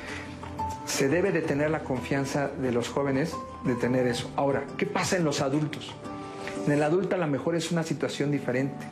[0.85, 4.29] se debe de tener la confianza de los jóvenes de tener eso.
[4.35, 5.93] Ahora, ¿qué pasa en los adultos?
[6.65, 8.85] En el adulto a lo mejor es una situación diferente.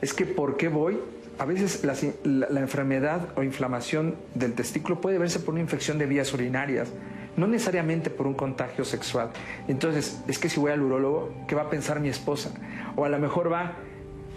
[0.00, 0.98] Es que ¿por qué voy?
[1.38, 1.84] A veces
[2.24, 6.88] la, enfermedad o inflamación del testículo puede verse por una infección de vías urinarias,
[7.36, 9.30] no necesariamente por un contagio sexual.
[9.68, 12.52] Entonces, es que si voy al urólogo, ¿qué va a pensar mi esposa?
[12.96, 13.74] O a lo mejor va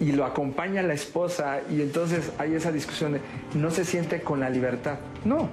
[0.02, 3.22] y lo acompaña la esposa y entonces hay esa discusión de
[3.54, 5.00] no se siente con la libertad.
[5.24, 5.50] No,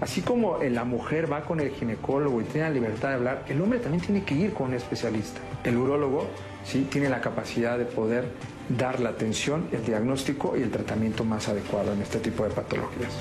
[0.00, 3.60] así como la mujer va con el ginecólogo y tiene la libertad de hablar, el
[3.60, 5.40] hombre también tiene que ir con un especialista.
[5.64, 6.26] El urólogo
[6.64, 8.24] sí tiene la capacidad de poder
[8.68, 13.12] dar la atención, el diagnóstico y el tratamiento más adecuado en este tipo de patologías.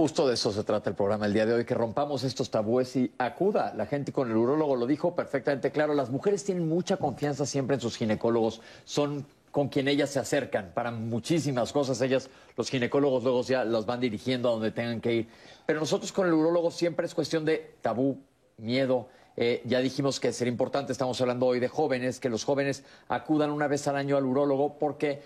[0.00, 2.96] Justo de eso se trata el programa el día de hoy, que rompamos estos tabúes
[2.96, 3.74] y acuda.
[3.76, 5.92] La gente con el urólogo lo dijo perfectamente claro.
[5.92, 8.62] Las mujeres tienen mucha confianza siempre en sus ginecólogos.
[8.84, 12.00] Son con quien ellas se acercan para muchísimas cosas.
[12.00, 15.28] Ellas, los ginecólogos luego ya las van dirigiendo a donde tengan que ir.
[15.66, 18.18] Pero nosotros con el urólogo siempre es cuestión de tabú,
[18.58, 19.08] miedo.
[19.36, 23.50] Eh, ya dijimos que sería importante, estamos hablando hoy de jóvenes, que los jóvenes acudan
[23.50, 25.22] una vez al año al urólogo porque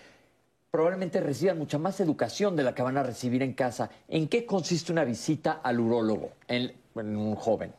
[0.70, 3.90] probablemente reciban mucha más educación de la que van a recibir en casa.
[4.08, 7.72] ¿En qué consiste una visita al urólogo en, un joven?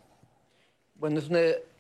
[0.96, 1.38] Bueno, es un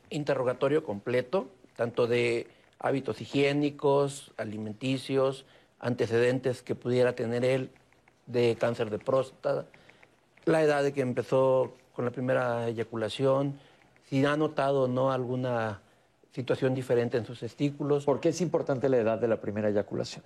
[0.10, 2.48] interrogatorio completo, tanto de
[2.86, 5.46] hábitos higiénicos, alimenticios,
[5.80, 7.72] antecedentes que pudiera tener él
[8.28, 9.66] de cáncer de próstata,
[10.46, 13.60] la edad de que empezó con la primera eyaculación,
[14.08, 15.82] si ha notado o no alguna
[16.32, 18.06] situación diferente en sus testículos.
[18.06, 20.24] ¿Por qué es importante la edad de la primera eyaculación?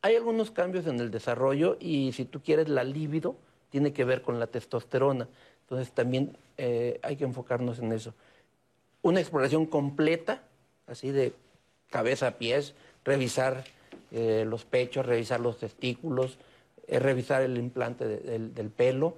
[0.00, 3.36] Hay algunos cambios en el desarrollo y si tú quieres la libido,
[3.68, 5.28] tiene que ver con la testosterona.
[5.64, 8.14] Entonces también eh, hay que enfocarnos en eso.
[9.02, 10.42] Una exploración completa,
[10.86, 11.34] así de
[11.90, 12.74] cabeza a pies,
[13.04, 13.64] revisar
[14.12, 16.38] eh, los pechos, revisar los testículos,
[16.86, 19.16] eh, revisar el implante del, pelo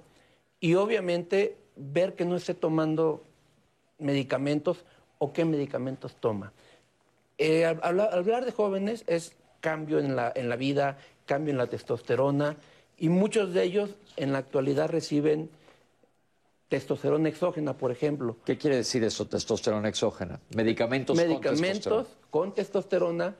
[0.59, 3.23] y obviamente ver que no esté tomando
[3.99, 4.85] medicamentos
[5.19, 6.51] o qué medicamentos toma.
[7.37, 12.57] Eh, hablar de jóvenes es cambio en la, en la vida, cambio en la testosterona
[12.97, 15.49] y muchos de ellos en la actualidad reciben
[16.73, 18.35] testosterona exógena, por ejemplo.
[18.43, 20.39] ¿Qué quiere decir eso, testosterona exógena?
[20.55, 23.35] Medicamentos, Medicamentos con testosterona.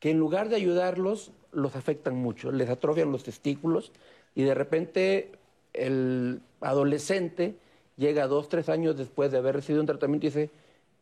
[0.00, 3.92] que en lugar de ayudarlos, los afectan mucho, les atrofian los testículos
[4.34, 5.30] y de repente
[5.72, 7.54] el adolescente
[7.96, 10.50] llega dos, tres años después de haber recibido un tratamiento y dice,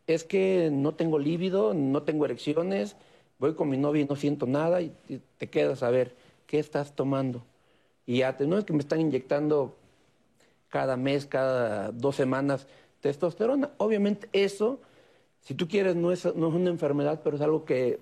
[0.06, 2.96] es que no tengo líbido, no tengo erecciones,
[3.38, 4.92] voy con mi novia y no siento nada y
[5.38, 6.14] te quedas a ver,
[6.46, 7.42] ¿qué estás tomando?
[8.04, 9.74] Y ya te, no es que me están inyectando
[10.72, 12.66] cada mes, cada dos semanas
[13.02, 13.72] testosterona.
[13.76, 14.80] Obviamente eso,
[15.42, 18.00] si tú quieres, no es, no es una enfermedad, pero es algo que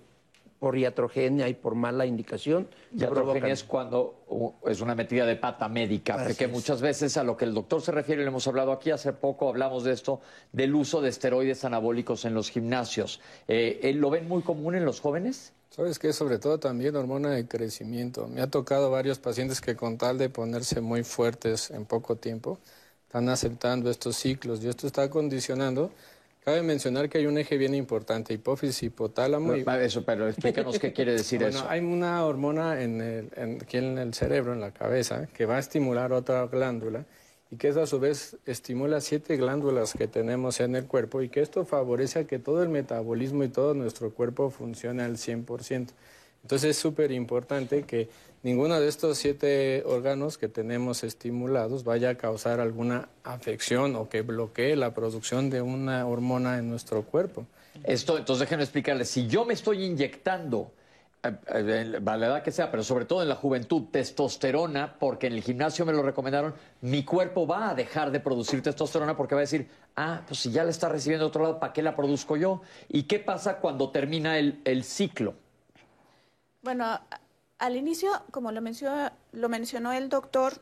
[0.61, 2.69] por iatrogenia y por mala indicación.
[2.95, 7.47] Iatrogenia es cuando es una metida de pata médica, porque muchas veces a lo que
[7.47, 10.21] el doctor se refiere, le hemos hablado aquí hace poco, hablamos de esto,
[10.53, 13.21] del uso de esteroides anabólicos en los gimnasios.
[13.49, 15.55] Eh, eh, ¿Lo ven muy común en los jóvenes?
[15.71, 18.29] Sabes que sobre todo también hormona de crecimiento.
[18.29, 22.59] Me ha tocado varios pacientes que con tal de ponerse muy fuertes en poco tiempo,
[23.07, 25.91] están aceptando estos ciclos y esto está condicionando
[26.41, 29.55] Cabe mencionar que hay un eje bien importante, hipófisis, hipotálamo.
[29.55, 29.65] y...
[29.81, 31.59] Eso, pero explícanos qué quiere decir eso.
[31.59, 35.57] Bueno, hay una hormona en el, aquí en el cerebro, en la cabeza, que va
[35.57, 37.05] a estimular otra glándula
[37.51, 41.29] y que eso a su vez estimula siete glándulas que tenemos en el cuerpo y
[41.29, 45.89] que esto favorece a que todo el metabolismo y todo nuestro cuerpo funcione al 100%.
[46.43, 48.09] Entonces es súper importante que
[48.43, 54.23] ninguno de estos siete órganos que tenemos estimulados vaya a causar alguna afección o que
[54.23, 57.47] bloquee la producción de una hormona en nuestro cuerpo.
[57.85, 60.73] Esto, entonces déjenme explicarles, si yo me estoy inyectando
[61.23, 65.35] eh, eh, la edad que sea, pero sobre todo en la juventud, testosterona, porque en
[65.35, 69.43] el gimnasio me lo recomendaron, mi cuerpo va a dejar de producir testosterona porque va
[69.43, 71.95] a decir, ah, pues si ya la está recibiendo de otro lado, ¿para qué la
[71.95, 72.63] produzco yo?
[72.89, 75.35] ¿Y qué pasa cuando termina el, el ciclo?
[76.63, 77.01] Bueno,
[77.59, 80.61] al inicio, como lo mencionó, lo mencionó el doctor,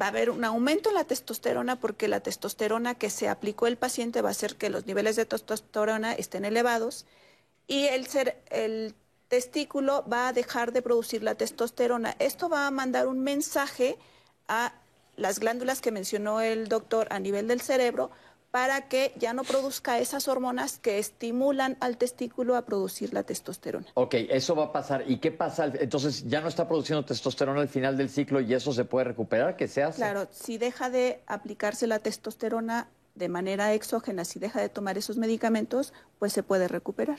[0.00, 3.76] va a haber un aumento en la testosterona porque la testosterona que se aplicó el
[3.76, 7.06] paciente va a hacer que los niveles de testosterona estén elevados
[7.66, 8.94] y el, ser, el
[9.28, 12.16] testículo va a dejar de producir la testosterona.
[12.18, 13.96] Esto va a mandar un mensaje
[14.48, 14.74] a
[15.16, 18.10] las glándulas que mencionó el doctor a nivel del cerebro
[18.54, 23.88] para que ya no produzca esas hormonas que estimulan al testículo a producir la testosterona.
[23.94, 25.02] Ok, eso va a pasar.
[25.10, 25.72] ¿Y qué pasa?
[25.74, 29.56] Entonces, ¿ya no está produciendo testosterona al final del ciclo y eso se puede recuperar?
[29.56, 29.96] ¿Qué se hace?
[29.96, 32.86] Claro, si deja de aplicarse la testosterona
[33.16, 37.18] de manera exógena, si deja de tomar esos medicamentos, pues se puede recuperar.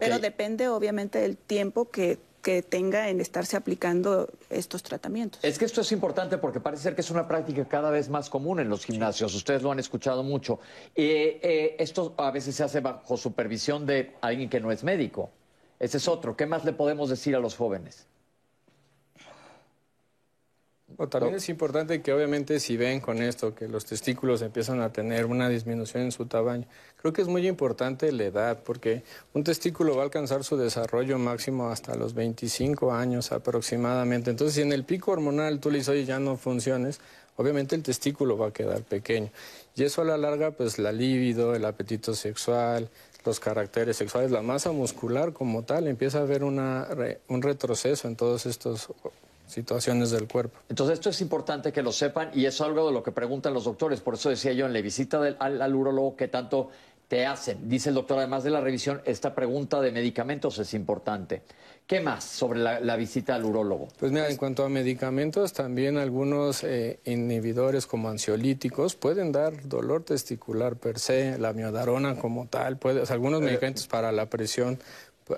[0.00, 5.42] Pero depende, obviamente, del tiempo que que tenga en estarse aplicando estos tratamientos.
[5.42, 8.30] Es que esto es importante porque parece ser que es una práctica cada vez más
[8.30, 9.34] común en los gimnasios.
[9.34, 10.60] Ustedes lo han escuchado mucho.
[10.94, 15.28] Eh, eh, esto a veces se hace bajo supervisión de alguien que no es médico.
[15.80, 16.36] Ese es otro.
[16.36, 18.06] ¿Qué más le podemos decir a los jóvenes?
[21.10, 25.26] También es importante que obviamente si ven con esto que los testículos empiezan a tener
[25.26, 26.64] una disminución en su tamaño,
[26.96, 29.02] creo que es muy importante la edad porque
[29.34, 34.30] un testículo va a alcanzar su desarrollo máximo hasta los 25 años aproximadamente.
[34.30, 37.00] Entonces si en el pico hormonal tú le dices, oye, ya no funciones,
[37.36, 39.30] obviamente el testículo va a quedar pequeño.
[39.74, 42.88] Y eso a la larga, pues la libido, el apetito sexual,
[43.26, 46.88] los caracteres sexuales, la masa muscular como tal, empieza a haber una,
[47.28, 48.88] un retroceso en todos estos
[49.46, 50.58] situaciones del cuerpo.
[50.68, 53.64] Entonces esto es importante que lo sepan y es algo de lo que preguntan los
[53.64, 54.00] doctores.
[54.00, 56.70] Por eso decía yo en la visita del, al, al urólogo que tanto
[57.08, 57.68] te hacen.
[57.68, 61.42] Dice el doctor, además de la revisión, esta pregunta de medicamentos es importante.
[61.86, 63.86] ¿Qué más sobre la, visita al urólogo?
[64.00, 70.02] Pues mira, en cuanto a medicamentos, también algunos eh, inhibidores como ansiolíticos pueden dar dolor
[70.02, 74.80] testicular per se, la miodarona como tal, puede, algunos eh, medicamentos para la presión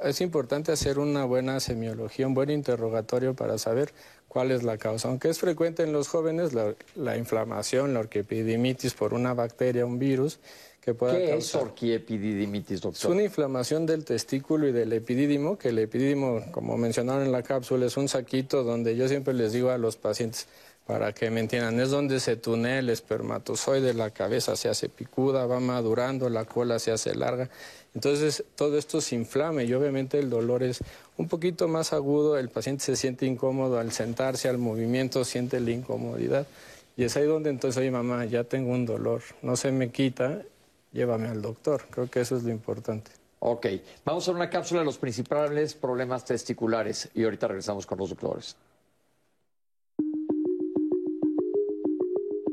[0.02, 3.92] es importante hacer una buena semiología, un buen interrogatorio para saber
[4.28, 5.08] cuál es la causa.
[5.08, 10.38] Aunque es frecuente en los jóvenes la, inflamación, la orquiepididimitis por una bacteria, un virus,
[10.80, 11.62] que pueda ¿Qué causar...
[11.62, 13.10] es orquiepididimitis, doctor?
[13.10, 17.42] Es una inflamación del testículo y del epidídimo, que el epidídimo, como mencionaron en la
[17.42, 20.46] cápsula, es un saquito donde yo siempre les digo a los pacientes,
[20.86, 25.44] para que me entiendan, es donde se tunea el espermatozoide, la cabeza se hace picuda,
[25.44, 27.50] va madurando, la cola se hace larga.
[27.98, 30.78] Entonces todo esto se inflama y obviamente el dolor es
[31.16, 35.72] un poquito más agudo, el paciente se siente incómodo al sentarse, al movimiento, siente la
[35.72, 36.46] incomodidad.
[36.96, 40.42] Y es ahí donde entonces, oye mamá, ya tengo un dolor, no se me quita,
[40.92, 41.86] llévame al doctor.
[41.90, 43.10] Creo que eso es lo importante.
[43.40, 43.66] Ok,
[44.04, 48.54] vamos a una cápsula de los principales problemas testiculares y ahorita regresamos con los doctores.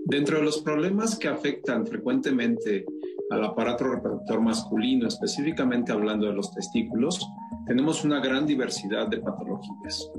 [0.05, 2.85] Dentro de los problemas que afectan frecuentemente
[3.31, 7.27] al aparato reproductor masculino, específicamente hablando de los testículos,
[7.65, 10.11] tenemos una gran diversidad de patologías.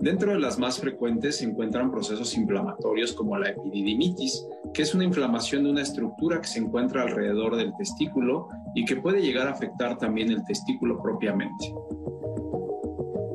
[0.00, 5.04] Dentro de las más frecuentes se encuentran procesos inflamatorios como la epididimitis, que es una
[5.04, 9.52] inflamación de una estructura que se encuentra alrededor del testículo y que puede llegar a
[9.52, 11.74] afectar también el testículo propiamente.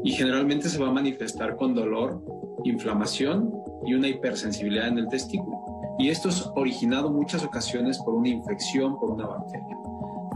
[0.04, 2.24] Y generalmente se va a manifestar con dolor,
[2.64, 3.54] inflamación
[3.86, 5.69] y una hipersensibilidad en el testículo.
[6.00, 9.78] Y esto es originado muchas ocasiones por una infección por una bacteria.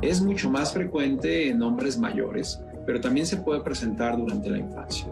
[0.02, 5.08] Es mucho más frecuente en hombres mayores, pero también se puede presentar durante la infancia.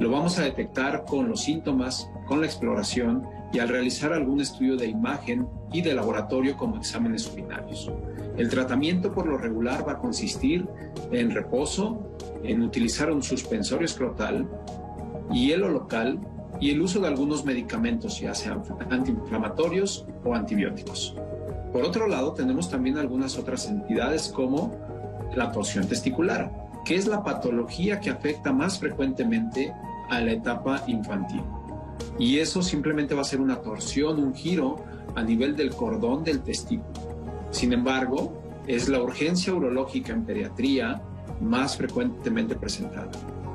[0.00, 3.22] Lo vamos a detectar con los síntomas, con la exploración
[3.52, 7.88] y al realizar algún estudio de imagen y de laboratorio como exámenes urinarios.
[8.36, 10.66] El tratamiento por lo regular va a consistir
[11.12, 12.00] en reposo,
[12.42, 14.48] en utilizar un suspensorio escrotal,
[15.30, 16.18] hielo local
[16.60, 21.16] y el uso de algunos medicamentos, ya sean antiinflamatorios o antibióticos.
[21.72, 24.72] Por otro lado, tenemos también algunas otras entidades como
[25.34, 26.52] la torsión testicular,
[26.84, 29.74] que es la patología que afecta más frecuentemente
[30.10, 31.42] a la etapa infantil.
[32.18, 34.76] Y eso simplemente va a ser una torsión, un giro
[35.14, 36.92] a nivel del cordón del testículo.
[37.50, 41.02] Sin embargo, es la urgencia urológica en pediatría
[41.40, 43.10] más frecuentemente presentada.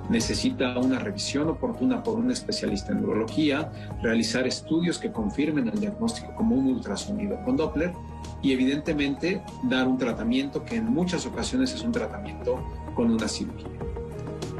[0.09, 6.33] Necesita una revisión oportuna por un especialista en urología, realizar estudios que confirmen el diagnóstico
[6.35, 7.93] como un ultrasonido con Doppler
[8.41, 12.59] y evidentemente dar un tratamiento que en muchas ocasiones es un tratamiento
[12.95, 13.69] con una cirugía.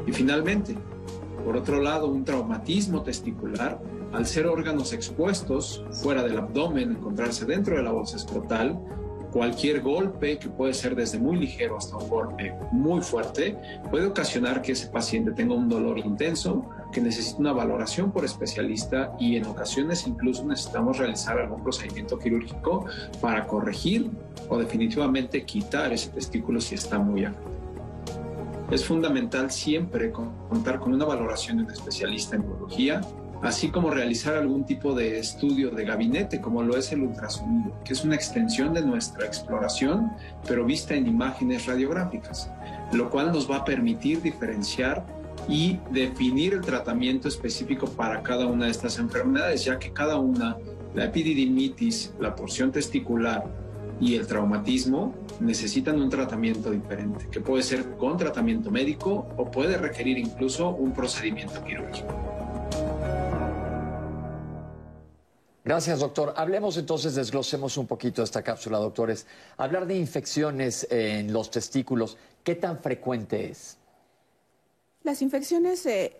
[0.06, 0.76] Y finalmente,
[1.44, 3.80] por otro lado, un traumatismo testicular,
[4.12, 8.78] al ser órganos expuestos fuera del abdomen, encontrarse dentro de la bolsa escrotal,
[9.32, 13.56] cualquier golpe, que puede ser desde muy ligero hasta un golpe muy fuerte,
[13.90, 19.12] puede ocasionar que ese paciente tenga un dolor intenso, que necesite una valoración por especialista
[19.18, 22.86] y en ocasiones incluso necesitamos realizar algún procedimiento quirúrgico
[23.20, 24.10] para corregir
[24.48, 27.50] o definitivamente quitar ese testículo si está muy afectado.
[28.70, 33.00] Es fundamental siempre contar con una valoración de un especialista en urología,
[33.42, 37.94] así como realizar algún tipo de estudio de gabinete, como lo es el ultrasonido, que
[37.94, 40.12] es una extensión de nuestra exploración,
[40.46, 42.50] pero vista en imágenes radiográficas,
[42.92, 45.04] lo cual nos va a permitir diferenciar
[45.48, 50.58] y definir el tratamiento específico para cada una de estas enfermedades, ya que cada una,
[50.94, 53.44] la epididimitis, la porción testicular
[54.00, 59.78] y el traumatismo, necesitan un tratamiento diferente, que puede ser con tratamiento médico o puede
[59.78, 62.29] requerir incluso un procedimiento quirúrgico.
[65.64, 66.32] Gracias, doctor.
[66.36, 69.26] Hablemos entonces, desglosemos un poquito esta cápsula, doctores.
[69.56, 73.76] Hablar de infecciones en los testículos, ¿qué tan frecuente es?
[75.02, 76.16] Las infecciones, eh,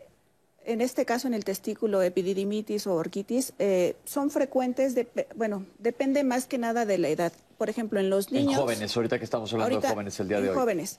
[0.65, 6.23] en este caso en el testículo, epididimitis o orquitis, eh, son frecuentes, de, bueno, depende
[6.23, 7.33] más que nada de la edad.
[7.57, 8.53] Por ejemplo, en los niños...
[8.53, 10.57] En jóvenes, ahorita que estamos hablando de jóvenes el día de hoy.
[10.57, 10.99] jóvenes.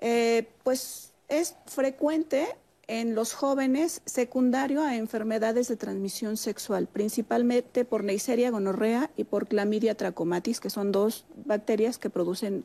[0.00, 2.46] Eh, pues es frecuente
[2.86, 9.46] en los jóvenes secundario a enfermedades de transmisión sexual, principalmente por Neisseria gonorrea y por
[9.46, 12.64] Clamidia trachomatis, que son dos bacterias que producen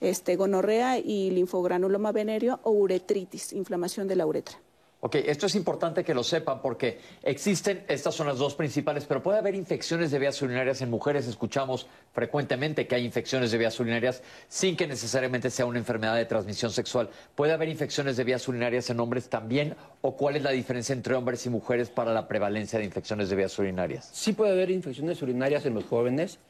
[0.00, 4.58] este, gonorrea y linfogranuloma venéreo o uretritis, inflamación de la uretra.
[5.00, 9.22] Ok, esto es importante que lo sepan porque existen, estas son las dos principales, pero
[9.22, 11.28] puede haber infecciones de vías urinarias en mujeres.
[11.28, 16.24] Escuchamos frecuentemente que hay infecciones de vías urinarias sin que necesariamente sea una enfermedad de
[16.24, 17.10] transmisión sexual.
[17.36, 19.76] ¿Puede haber infecciones de vías urinarias en hombres también?
[20.00, 23.36] ¿O cuál es la diferencia entre hombres y mujeres para la prevalencia de infecciones de
[23.36, 24.10] vías urinarias?
[24.12, 26.40] Sí puede haber infecciones urinarias en los jóvenes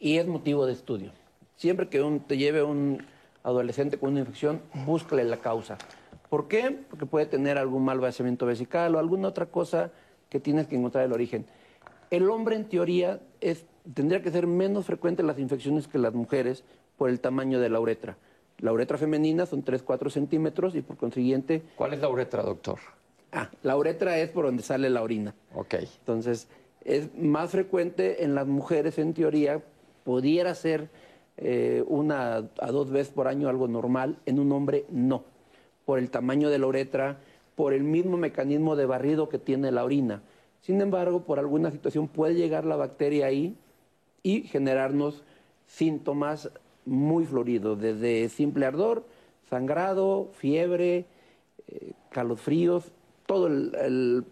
[0.00, 1.12] y es motivo de estudio.
[1.54, 3.06] Siempre que te lleve un
[3.44, 5.78] adolescente con una infección, búscale la causa.
[6.28, 6.76] ¿Por qué?
[6.90, 9.90] Porque puede tener algún mal vaciamiento vesical o alguna otra cosa
[10.28, 11.46] que tienes que encontrar el origen.
[12.10, 13.20] El hombre, en teoría,
[13.94, 16.64] tendría que ser menos frecuente las infecciones que las mujeres
[16.96, 18.16] por el tamaño de la uretra.
[18.58, 21.62] La uretra femenina son 3-4 centímetros y por consiguiente...
[21.76, 22.78] ¿Cuál es la uretra, doctor?
[23.32, 25.34] Ah, la uretra es por donde sale la orina.
[25.54, 25.74] Ok.
[25.98, 26.48] Entonces,
[26.84, 29.62] es más frecuente en las mujeres, en teoría,
[30.04, 30.88] pudiera ser
[31.36, 35.35] eh, una a dos veces por año algo normal, en un hombre no
[35.86, 37.16] por el tamaño de la uretra,
[37.54, 40.20] por el mismo mecanismo de barrido que tiene la orina.
[40.60, 43.56] Sin embargo, por alguna situación puede llegar la bacteria ahí
[44.22, 45.22] y generarnos
[45.66, 46.50] síntomas
[46.84, 49.04] muy floridos, desde simple ardor,
[49.48, 51.06] sangrado, fiebre,
[51.68, 52.92] eh, calofríos,
[53.26, 54.24] todo el,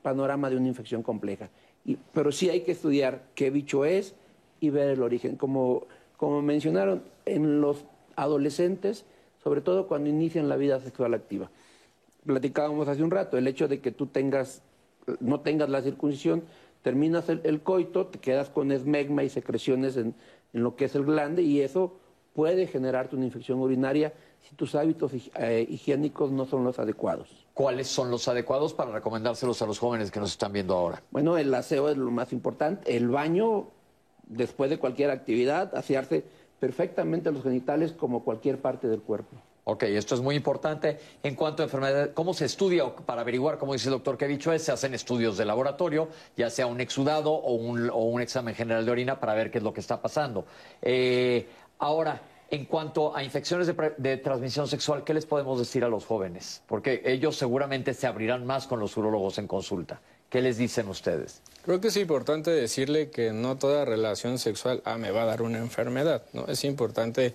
[0.00, 1.50] panorama de una infección compleja.
[2.14, 4.14] pero sí hay que estudiar qué bicho es
[4.60, 5.36] y ver el origen.
[5.36, 5.86] como
[6.42, 7.84] mencionaron, en los
[8.16, 9.04] adolescentes
[9.42, 11.50] sobre todo cuando inician la vida sexual activa.
[12.24, 14.62] Platicábamos hace un rato, el hecho de que tú tengas,
[15.20, 16.44] no tengas la circuncisión
[16.82, 20.14] terminas el, coito, te quedas con esmegma y secreciones en,
[20.52, 21.94] en, lo que es el glande y eso
[22.34, 27.28] puede generarte una infección urinaria si tus hábitos eh, higiénicos no son los adecuados.
[27.54, 31.02] ¿Cuáles son los adecuados para recomendárselos a los jóvenes que nos están viendo ahora?
[31.10, 32.96] Bueno, el aseo es lo más importante.
[32.96, 33.68] El baño,
[34.26, 36.24] después de cualquier actividad, asearse
[36.62, 39.36] perfectamente los genitales como cualquier parte del cuerpo.
[39.64, 40.96] Ok, esto es muy importante.
[41.24, 44.56] En cuanto a enfermedad, ¿cómo se estudia para averiguar, como dice el doctor que dicho?
[44.56, 49.18] Se hacen estudios de laboratorio, ya sea un exudado o un, examen general de orina
[49.18, 50.44] para ver qué es lo que está pasando.
[50.80, 51.48] Eh,
[51.80, 56.62] ahora, en cuanto a infecciones de, transmisión sexual, ¿qué les podemos decir a los jóvenes?
[56.68, 60.00] Porque ellos seguramente se abrirán más con los urólogos en consulta.
[60.32, 61.42] ¿Qué les dicen ustedes?
[61.62, 65.42] Creo que es importante decirle que no toda relación sexual ah, me va a dar
[65.42, 66.46] una enfermedad, ¿no?
[66.46, 67.34] Es importante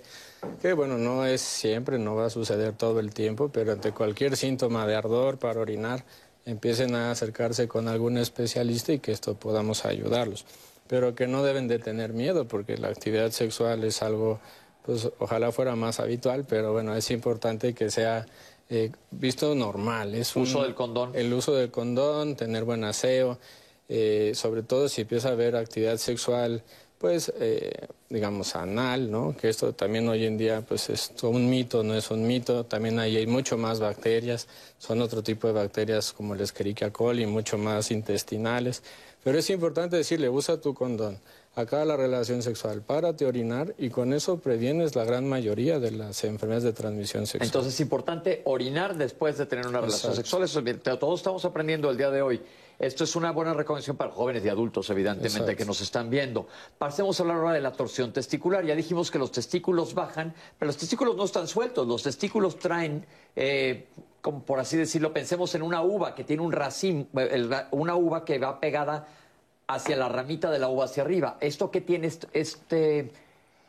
[0.60, 4.36] que, bueno, no es siempre, no va a suceder todo el tiempo, pero ante cualquier
[4.36, 6.04] síntoma de ardor para orinar,
[6.44, 10.44] empiecen a acercarse con algún especialista y que esto podamos ayudarlos.
[10.88, 14.40] Pero que no deben de tener miedo, porque la actividad sexual es algo
[14.84, 18.26] pues ojalá fuera más habitual, pero bueno, es importante que sea
[18.68, 20.14] eh, visto normal.
[20.14, 21.12] Es uso del condón.
[21.14, 23.38] El uso del condón, tener buen aseo,
[23.88, 26.62] eh, sobre todo si empieza a haber actividad sexual,
[26.98, 29.36] pues, eh, digamos, anal, ¿no?
[29.36, 32.64] Que esto también hoy en día, pues, es un mito, no es un mito.
[32.64, 34.48] También hay, hay mucho más bacterias,
[34.78, 38.82] son otro tipo de bacterias como el Escherichia coli, mucho más intestinales.
[39.22, 41.18] Pero es importante decirle, usa tu condón
[41.60, 45.90] acaba la relación sexual, párate a orinar y con eso previenes la gran mayoría de
[45.90, 47.46] las enfermedades de transmisión sexual.
[47.46, 50.44] Entonces es importante orinar después de tener una relación sexual.
[50.44, 50.62] Eso
[50.98, 52.40] todos estamos aprendiendo el día de hoy.
[52.78, 56.46] Esto es una buena recomendación para jóvenes y adultos, evidentemente, que nos están viendo.
[56.78, 58.64] Pasemos a hablar ahora de la torsión testicular.
[58.64, 61.88] Ya dijimos que los testículos bajan, pero los testículos no están sueltos.
[61.88, 63.04] Los testículos traen,
[63.34, 63.88] eh,
[64.20, 67.08] como por así decirlo, pensemos en una uva que tiene un racimo,
[67.72, 69.08] una uva que va pegada
[69.68, 71.36] hacia la ramita de la uva hacia arriba.
[71.40, 73.12] ¿Esto qué tiene este,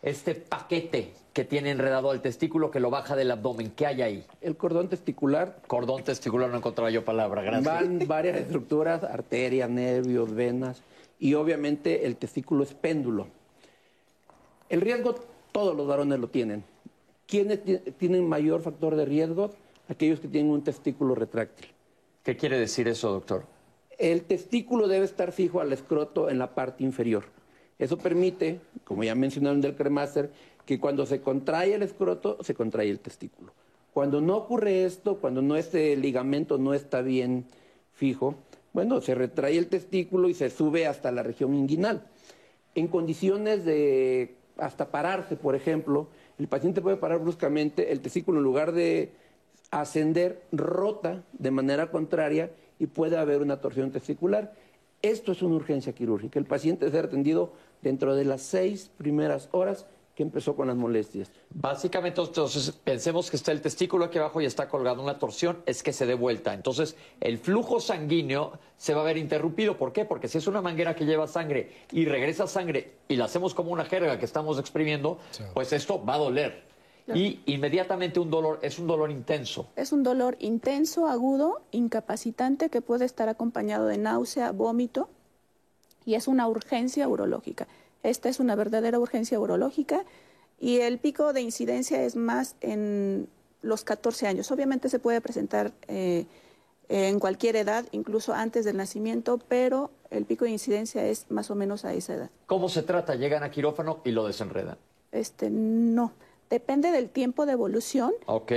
[0.01, 3.71] este paquete que tiene enredado al testículo que lo baja del abdomen?
[3.71, 4.25] ¿Qué hay ahí?
[4.41, 5.59] El cordón testicular.
[5.67, 7.65] Cordón testicular, no encontraba yo palabra, gracias.
[7.65, 10.81] Van varias estructuras, arterias, nervios, venas,
[11.19, 13.27] y obviamente el testículo es péndulo.
[14.69, 15.15] El riesgo
[15.51, 16.63] todos los varones lo tienen.
[17.27, 17.59] ¿Quiénes
[17.97, 19.51] tienen mayor factor de riesgo?
[19.89, 21.67] Aquellos que tienen un testículo retráctil.
[22.23, 23.58] ¿Qué quiere decir eso, doctor?
[23.99, 27.25] El testículo debe estar fijo al escroto en la parte inferior.
[27.77, 30.31] Eso permite, como ya mencionaron del cremaster,
[30.65, 33.53] que cuando se contrae el escroto, se contrae el testículo.
[33.93, 37.45] Cuando no ocurre esto, cuando no este ligamento no está bien
[37.93, 38.35] fijo,
[38.71, 42.07] bueno, se retrae el testículo y se sube hasta la región inguinal.
[42.75, 48.43] En condiciones de hasta pararse, por ejemplo, el paciente puede parar bruscamente, el testículo en
[48.45, 49.11] lugar de
[49.71, 54.53] ascender, rota de manera contraria y puede haber una torsión testicular.
[55.01, 56.39] Esto es una urgencia quirúrgica.
[56.39, 59.85] El paciente debe ser atendido dentro de las seis primeras horas
[60.19, 61.31] que empezó con las molestias.
[61.49, 65.81] Básicamente, entonces, pensemos que está el testículo aquí abajo y está colgado una torsión, es
[65.81, 66.53] que se dé vuelta.
[66.53, 69.77] Entonces, el flujo sanguíneo se va a ver interrumpido.
[69.77, 70.03] ¿Por qué?
[70.03, 73.71] Porque si es una manguera que lleva sangre y regresa sangre y la hacemos como
[73.71, 75.19] una jerga que estamos exprimiendo,
[75.53, 76.68] pues esto va a doler.
[77.15, 79.67] Y inmediatamente un dolor, es un dolor intenso.
[79.75, 85.09] Es un dolor intenso, agudo, incapacitante, que puede estar acompañado de náusea, vómito,
[86.05, 87.67] y es una urgencia urológica.
[88.03, 90.05] Esta es una verdadera urgencia urológica
[90.59, 93.27] y el pico de incidencia es más en
[93.61, 94.51] los 14 años.
[94.51, 96.25] Obviamente se puede presentar eh,
[96.87, 101.55] en cualquier edad, incluso antes del nacimiento, pero el pico de incidencia es más o
[101.55, 102.29] menos a esa edad.
[102.47, 103.15] ¿Cómo se trata?
[103.15, 104.77] ¿Llegan a quirófano y lo desenredan?
[105.11, 106.13] Este, no.
[106.49, 108.11] Depende del tiempo de evolución.
[108.25, 108.51] Ok.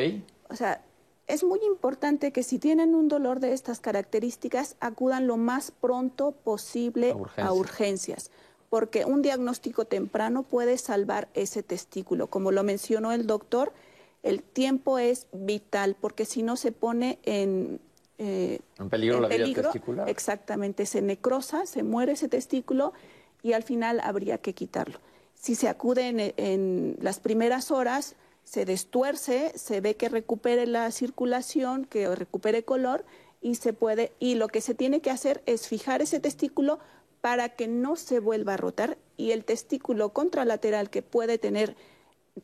[0.49, 0.83] O sea,
[1.27, 6.33] es muy importante que si tienen un dolor de estas características, acudan lo más pronto
[6.33, 8.31] posible a, urgencias,
[8.69, 12.27] porque un diagnóstico temprano puede salvar ese testículo.
[12.29, 13.73] Como lo mencionó el doctor,
[14.23, 17.81] el tiempo es vital, porque si no se pone en...
[18.19, 20.09] Eh, en peligro la vida testicular.
[20.09, 22.93] Exactamente, se necrosa, se muere ese testículo
[23.43, 24.99] y al final habría que quitarlo.
[25.43, 28.15] Si se acude en, las primeras horas,
[28.45, 33.05] se destuerce, se ve que recupere la circulación, que recupere color
[33.41, 36.79] y se puede y lo que se tiene que hacer es fijar ese testículo
[37.21, 41.75] para que no se vuelva a rotar y el testículo contralateral que puede tener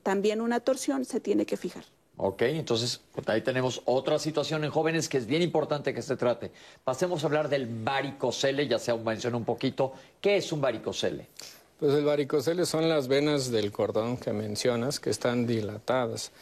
[0.02, 1.84] también una torsión se tiene que fijar.
[2.16, 6.16] Ok, entonces pues, ahí tenemos otra situación en jóvenes que es bien importante que se
[6.16, 6.50] trate.
[6.82, 9.92] Pasemos a hablar del varicocele, ya se mencionó un poquito.
[10.20, 11.28] ¿Qué es un varicocele?
[11.78, 16.32] Pues el varicocele son las venas del cordón que mencionas que están dilatadas.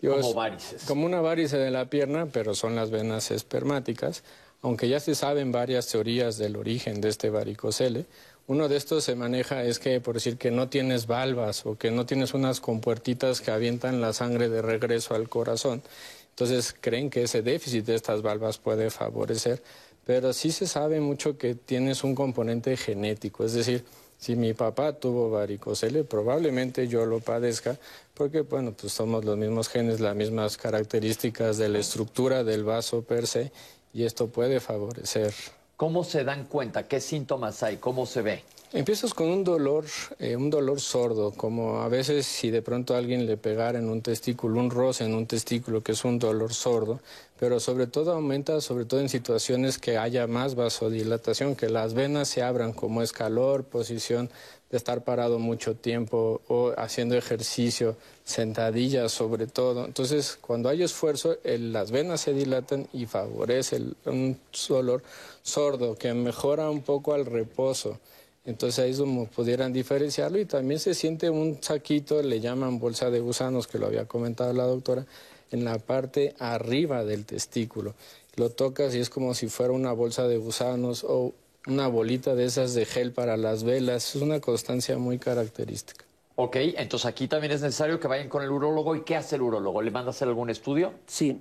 [0.00, 0.84] como varices.
[0.84, 4.22] Como una varice de la pierna, pero son las venas espermáticas.
[4.62, 8.06] aunque ya se saben varias teorías del origen de este varicocele,
[8.48, 11.90] uno de estos se maneja es que, por decir que no tienes valvas o que
[11.90, 15.82] no tienes unas compuertitas que avientan la sangre de regreso al corazón.
[16.30, 19.62] Entonces creen que ese déficit de estas valvas puede favorecer,
[20.04, 23.84] pero sí se sabe mucho que tienes un componente genético, es decir,
[24.18, 27.78] si mi papá tuvo varicocele, probablemente yo lo padezca,
[28.14, 33.02] porque bueno, pues somos los mismos genes, las mismas características de la estructura del vaso
[33.02, 33.52] per se,
[33.92, 35.32] y esto puede favorecer.
[35.76, 36.88] ¿Cómo se dan cuenta?
[36.88, 37.76] ¿Qué síntomas hay?
[37.76, 38.42] ¿Cómo se ve?
[38.72, 39.84] Empiezas con un dolor,
[40.18, 44.00] eh, un dolor sordo, como a veces si de pronto alguien le pegara en un
[44.00, 47.00] testículo, un roce en un testículo, que es un dolor sordo,
[47.38, 52.28] pero sobre todo aumenta, sobre todo en situaciones que haya más vasodilatación, que las venas
[52.28, 54.30] se abran, como es calor, posición
[54.70, 59.84] de estar parado mucho tiempo o haciendo ejercicio, sentadillas sobre todo.
[59.84, 65.02] Entonces, cuando hay esfuerzo, las venas se dilatan y favorece un dolor
[65.46, 67.98] sordo que mejora un poco al reposo.
[68.44, 73.10] Entonces ahí es como pudieran diferenciarlo y también se siente un saquito, le llaman bolsa
[73.10, 75.06] de gusanos, que lo había comentado la doctora,
[75.50, 77.94] en la parte arriba del testículo.
[78.36, 81.32] Lo tocas y es como si fuera una bolsa de gusanos o
[81.66, 84.14] una bolita de esas de gel para las velas.
[84.14, 86.04] Es una constancia muy característica.
[86.36, 88.94] Ok, entonces aquí también es necesario que vayan con el urólogo.
[88.94, 89.80] ¿Y qué hace el urólogo?
[89.80, 90.92] ¿Le manda a hacer algún estudio?
[91.06, 91.40] Sí,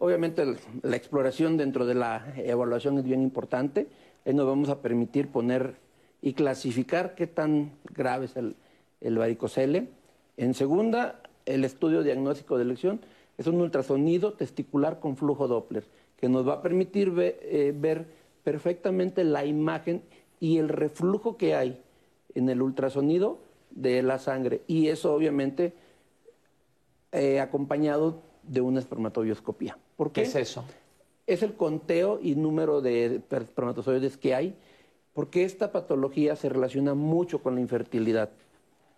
[0.00, 0.44] obviamente
[0.82, 3.86] la exploración dentro de la evaluación es bien importante
[4.34, 5.76] nos vamos a permitir poner
[6.22, 8.56] y clasificar qué tan grave es el,
[9.00, 9.88] el varicocele.
[10.36, 13.00] En segunda, el estudio diagnóstico de elección
[13.38, 15.84] es un ultrasonido testicular con flujo Doppler,
[16.18, 18.06] que nos va a permitir eh, ver
[18.44, 20.02] perfectamente la imagen
[20.38, 21.80] y el reflujo que hay
[22.34, 23.38] en el ultrasonido
[23.70, 24.62] de la sangre.
[24.66, 25.72] Y eso obviamente
[27.12, 29.78] eh, acompañado de una espermatobioscopía.
[30.00, 30.22] ¿Por qué?
[30.22, 30.64] ¿Qué es eso?
[31.32, 34.56] es el conteo y número de espermatozoides que hay,
[35.14, 38.30] porque esta patología se relaciona mucho con la infertilidad.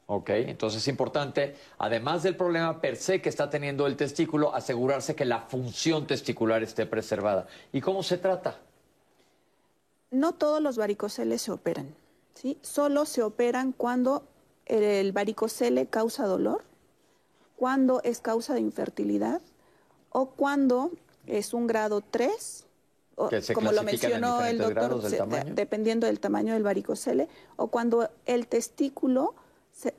[0.07, 5.15] Ok, entonces es importante, además del problema per se que está teniendo el testículo, asegurarse
[5.15, 7.47] que la función testicular esté preservada.
[7.71, 8.59] ¿Y cómo se trata?
[10.11, 11.95] No todos los varicoceles se operan,
[12.35, 12.59] ¿sí?
[12.63, 14.25] Solo se operan cuando
[14.65, 16.65] el varicocele causa dolor,
[17.57, 19.43] cuando es causa de infertilidad
[20.13, 20.91] o cuando
[21.27, 22.67] es un grado 3,
[23.55, 25.01] como lo mencionó el doctor,
[25.47, 29.35] dependiendo del tamaño del varicocele, o cuando el testículo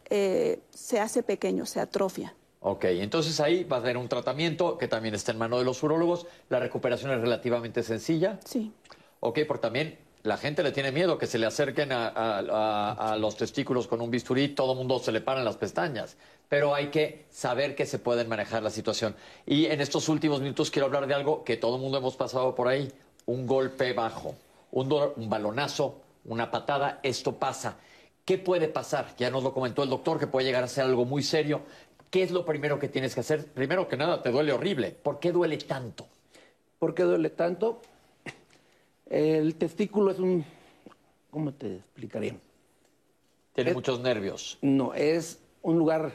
[0.09, 2.35] eh, se, hace pequeño, se atrofia.
[2.59, 5.83] Ok, entonces ahí va a haber un tratamiento que también está en mano de los
[5.83, 6.27] urólogos.
[6.49, 8.39] La recuperación es relativamente sencilla.
[8.45, 8.71] Sí.
[9.19, 13.87] Ok, porque también la gente le tiene miedo que se le acerquen a, los testículos
[13.87, 16.17] con un bisturí, todo el mundo se le paran las pestañas
[16.49, 19.15] pero hay que saber que se pueden manejar la situación.
[19.43, 22.53] Y en estos últimos minutos quiero hablar de algo que todo el mundo hemos pasado
[22.53, 22.91] por ahí,
[23.25, 24.35] un golpe bajo,
[24.69, 27.77] un, un balonazo, una patada, esto pasa.
[28.23, 29.15] ¿Qué puede pasar?
[29.17, 31.61] Ya nos lo comentó el doctor, que puede llegar a ser algo muy serio.
[32.11, 33.47] ¿Qué es lo primero que tienes que hacer?
[33.47, 34.91] Primero que nada, te duele horrible.
[34.91, 36.05] ¿Por qué duele tanto?
[36.77, 37.81] ¿Por qué duele tanto?
[39.13, 40.43] El testículo es un...
[41.29, 42.35] ¿Cómo te explicaría?
[43.53, 44.57] Tiene muchos nervios.
[44.61, 46.13] No, es un lugar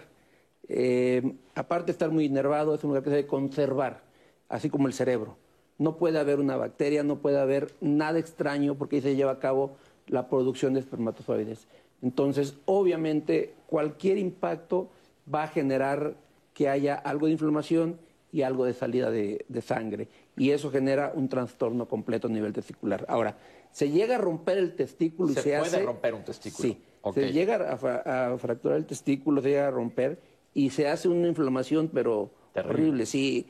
[0.69, 1.23] eh,
[1.55, 4.03] aparte de estar muy enervado, es un lugar que se debe conservar,
[4.49, 5.37] así como el cerebro.
[5.79, 9.39] No puede haber una bacteria, no puede haber nada extraño porque ahí se lleva a
[9.39, 9.77] cabo
[10.09, 11.69] la producción de espermatozoides.
[12.03, 14.89] Entonces, obviamente, cualquier impacto
[15.33, 16.15] va a generar
[16.53, 17.99] que haya algo de inflamación
[18.33, 20.09] y algo de salida de, sangre.
[20.39, 23.05] Y eso genera un trastorno completo a nivel testicular.
[23.09, 23.37] Ahora,
[23.71, 26.69] se llega a romper el testículo y se, se puede romper un testículo.
[26.69, 26.83] Sí.
[27.15, 30.21] Se llega a, a, fracturar el testículo, se llega a romper
[30.55, 33.07] y se hace una inflamación, pero horrible.
[33.07, 33.47] Si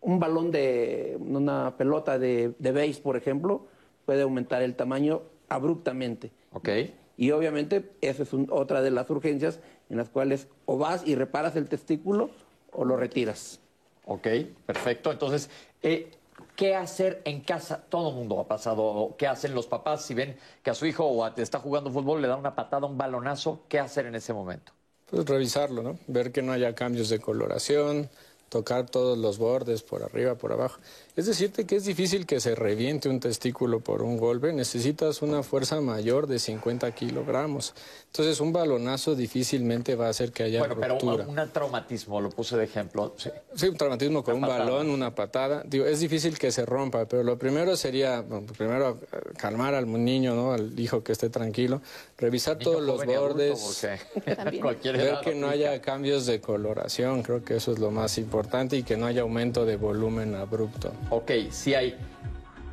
[0.00, 3.66] un balón de, una pelota de, de base, por ejemplo,
[4.04, 6.32] puede aumentar el tamaño abruptamente.
[6.52, 6.68] Ok.
[7.16, 11.56] Y obviamente esa es otra de las urgencias en las cuales o vas y reparas
[11.56, 12.30] el testículo
[12.72, 13.60] o lo retiras.
[14.06, 14.28] Ok,
[14.64, 15.10] perfecto.
[15.10, 15.50] Entonces,
[15.82, 16.12] eh,
[16.54, 17.84] ¿qué hacer en casa?
[17.88, 19.16] Todo el mundo ha pasado.
[19.18, 22.28] ¿Qué hacen los papás si ven que a su hijo o está jugando fútbol, le
[22.28, 23.64] da una patada, un balonazo?
[23.68, 24.72] ¿Qué hacer en ese momento?
[25.06, 25.98] Pues revisarlo, ¿no?
[26.06, 28.08] Ver que no haya cambios de coloración,
[28.48, 30.80] tocar todos los bordes por arriba, por abajo.
[31.16, 35.42] Es decirte que es difícil que se reviente un testículo por un golpe, necesitas una
[35.42, 37.72] fuerza mayor de 50 kilogramos.
[38.08, 42.58] Entonces un balonazo difícilmente va a hacer que haya bueno, pero un, traumatismo, lo puse
[42.58, 43.14] de ejemplo.
[43.16, 45.62] Sí, un traumatismo con un balón, una patada.
[45.64, 48.22] Digo, es difícil que se rompa, pero lo primero sería,
[48.54, 50.52] primero eh, calmar al niño, ¿no?
[50.52, 51.80] Al hijo que esté tranquilo,
[52.18, 53.80] revisar todos los bordes,
[54.26, 58.82] ver que no haya cambios de coloración, creo que eso es lo más importante y
[58.82, 60.92] que no haya aumento de volumen abrupto.
[61.08, 61.96] Ok, si hay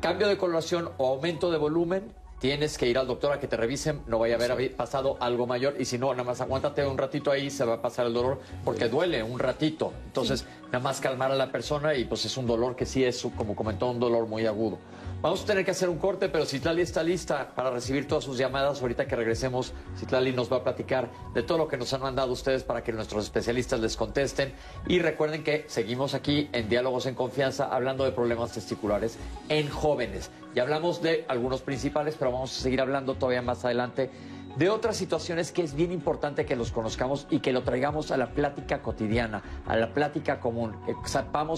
[0.00, 3.56] cambio de coloración o aumento de volumen, tienes que ir al doctor a que te
[3.56, 6.98] revisen, no vaya a haber pasado algo mayor y si no, nada más aguántate un
[6.98, 9.92] ratito ahí, se va a pasar el dolor porque duele un ratito.
[10.06, 13.24] Entonces, nada más calmar a la persona y pues es un dolor que sí es,
[13.36, 14.78] como comentó, un dolor muy agudo.
[15.20, 18.36] Vamos a tener que hacer un corte, pero Citlali está lista para recibir todas sus
[18.36, 18.82] llamadas.
[18.82, 22.32] Ahorita que regresemos, Citlali nos va a platicar de todo lo que nos han mandado
[22.32, 24.52] ustedes para que nuestros especialistas les contesten.
[24.86, 29.16] Y recuerden que seguimos aquí en Diálogos en Confianza hablando de problemas testiculares
[29.48, 30.30] en jóvenes.
[30.54, 34.10] Ya hablamos de algunos principales, pero vamos a seguir hablando todavía más adelante
[34.56, 38.16] de otras situaciones que es bien importante que los conozcamos y que lo traigamos a
[38.16, 40.76] la plática cotidiana, a la plática común.
[40.86, 40.94] Que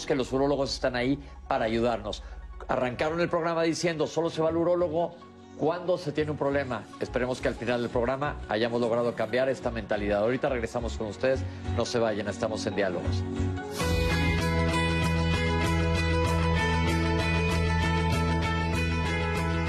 [0.06, 2.22] que los urólogos están ahí para ayudarnos
[2.68, 5.14] arrancaron el programa diciendo solo se va al urólogo
[5.56, 6.84] cuando se tiene un problema.
[7.00, 10.20] Esperemos que al final del programa hayamos logrado cambiar esta mentalidad.
[10.20, 11.40] Ahorita regresamos con ustedes.
[11.76, 13.24] No se vayan, estamos en diálogos.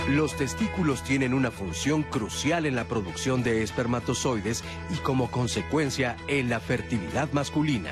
[0.10, 6.50] Los testículos tienen una función crucial en la producción de espermatozoides y como consecuencia en
[6.50, 7.91] la fertilidad masculina.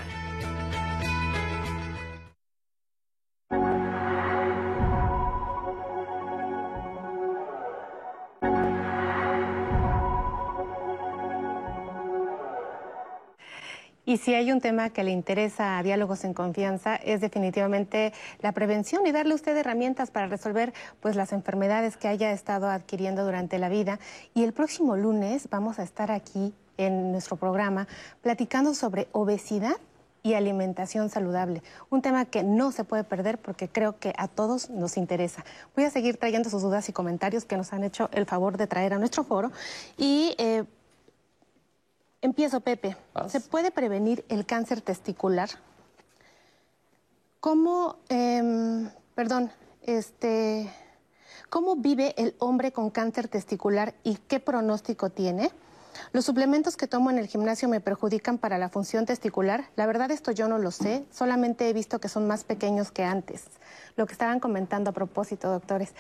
[14.06, 18.52] Y si hay un tema que le interesa a Diálogos en Confianza es definitivamente la
[18.52, 23.26] prevención y darle a usted herramientas para resolver pues las enfermedades que haya estado adquiriendo
[23.26, 24.00] durante la vida.
[24.36, 27.88] Y el próximo lunes vamos a estar aquí en nuestro programa
[28.22, 29.78] platicando sobre obesidad
[30.22, 31.64] y alimentación saludable.
[31.90, 35.46] Un tema que no se puede perder porque creo que a todos nos interesa.
[35.76, 38.68] Voy a seguir trayendo sus dudas y comentarios que nos han hecho el favor de
[38.68, 39.52] traer a nuestro foro
[39.98, 40.64] y eh,
[42.26, 42.98] Empiezo, Pepe.
[43.28, 45.48] ¿Se puede prevenir el cáncer testicular?
[47.40, 49.52] ¿Cómo, em, perdón,
[49.84, 50.68] este,
[51.52, 55.52] cómo vive el hombre con cáncer testicular y qué pronóstico tiene?
[56.14, 59.66] Los suplementos que tomo en el gimnasio me perjudican para la función testicular.
[59.76, 63.04] La verdad esto yo no lo sé, solamente he visto que son más pequeños que
[63.04, 63.44] antes.
[63.98, 65.94] Lo que estaban comentando a propósito, doctores.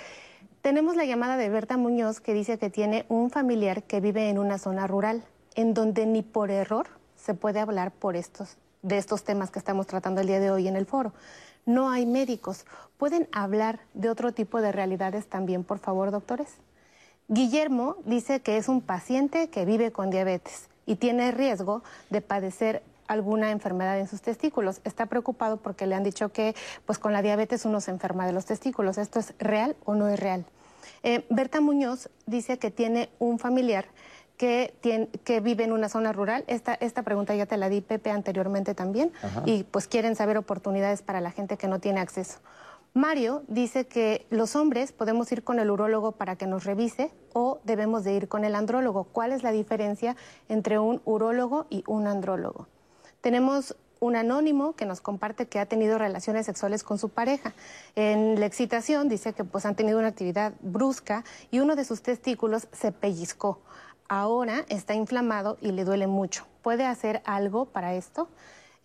[0.63, 4.39] Tenemos la llamada de Berta Muñoz que dice que tiene un familiar que vive en
[4.39, 5.23] una zona rural
[5.56, 9.88] en donde ni por error se puede hablar por estos, de estos temas que estamos
[9.88, 11.14] tratando el día de hoy en el foro.
[11.66, 12.66] No hay médicos.
[12.97, 16.49] ¿Pueden hablar de otro tipo de realidades también, por favor, doctores?
[17.28, 21.82] Guillermo dice que es un paciente que vive con diabetes y tiene riesgo
[22.12, 24.82] de padecer alguna enfermedad en sus testículos.
[24.84, 28.34] Está preocupado porque le han dicho que pues con la diabetes uno se enferma de
[28.34, 28.99] los testículos.
[28.99, 30.45] ¿Esto es real o no es real?
[31.01, 33.86] Eh, Berta Muñoz dice que tiene un familiar
[34.38, 36.44] que, que vive en una zona rural.
[36.48, 39.12] Esta, esta pregunta ya te la di, Pepe, anteriormente también.
[39.46, 42.40] Y pues quieren saber oportunidades para la gente que no tiene acceso.
[42.94, 47.60] Mario dice que los hombres podemos ir con el urólogo para que nos revise o
[47.66, 49.04] debemos de ir con el andrólogo.
[49.04, 50.16] ¿Cuál es la diferencia
[50.48, 52.68] entre un urólogo y un andrólogo?
[53.20, 57.54] Tenemos un anónimo que nos comparte que ha tenido relaciones sexuales con su pareja.
[57.96, 62.02] En la excitación dice que pues han tenido una actividad brusca y uno de sus
[62.02, 63.60] testículos se pellizcó
[64.08, 66.45] ahora está inflamado y le duele mucho.
[66.62, 68.28] ¿Puede hacer algo para esto?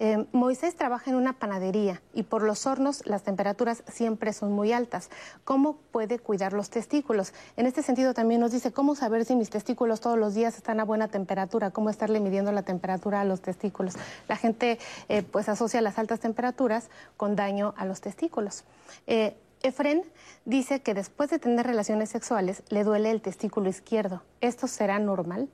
[0.03, 4.73] Eh, Moisés trabaja en una panadería y por los hornos las temperaturas siempre son muy
[4.73, 5.11] altas.
[5.45, 7.35] ¿Cómo puede cuidar los testículos?
[7.59, 10.81] En este sentido también nos dice cómo saber si mis testículos todos los días están
[10.81, 13.95] a buena temperatura, cómo estarle midiendo la temperatura a los testículos.
[14.27, 14.79] La gente
[15.11, 18.65] eh, pues asocia las altas temperaturas con daño a los testículos.
[19.07, 20.03] Eh, Efren
[20.45, 24.23] dice que después de tener relaciones sexuales le duele el testículo izquierdo.
[24.41, 25.49] ¿Esto será normal?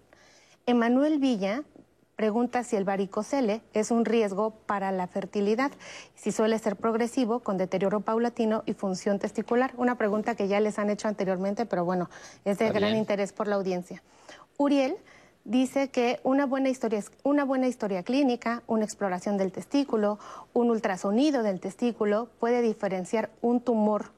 [0.67, 1.63] Emanuel Villa
[2.15, 5.71] pregunta si el varicocele es un riesgo para la fertilidad,
[6.15, 9.75] si suele ser progresivo, con deterioro paulatino y función testicular.
[9.77, 12.09] Una pregunta que ya les han hecho anteriormente, pero bueno,
[12.45, 14.03] es de gran interés por la audiencia.
[14.57, 14.97] Uriel
[15.47, 20.19] dice que una buena, historia, una buena historia clínica, una exploración del testículo,
[20.53, 24.11] un ultrasonido del testículo puede diferenciar un tumor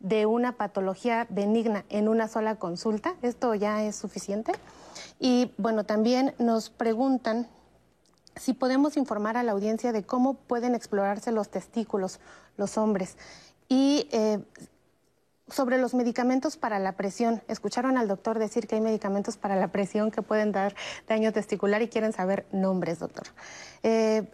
[0.00, 3.14] de una patología benigna en una sola consulta.
[3.22, 4.52] ¿Esto ya es suficiente?
[5.18, 7.48] Y bueno, también nos preguntan
[8.36, 12.18] si podemos informar a la audiencia de cómo pueden explorarse los testículos
[12.56, 13.16] los hombres.
[13.68, 14.40] Y eh,
[15.48, 17.42] sobre los medicamentos para la presión.
[17.48, 20.74] Escucharon al doctor decir que hay medicamentos para la presión que pueden dar
[21.06, 23.24] daño testicular y quieren saber nombres, doctor.
[23.82, 24.30] Eh,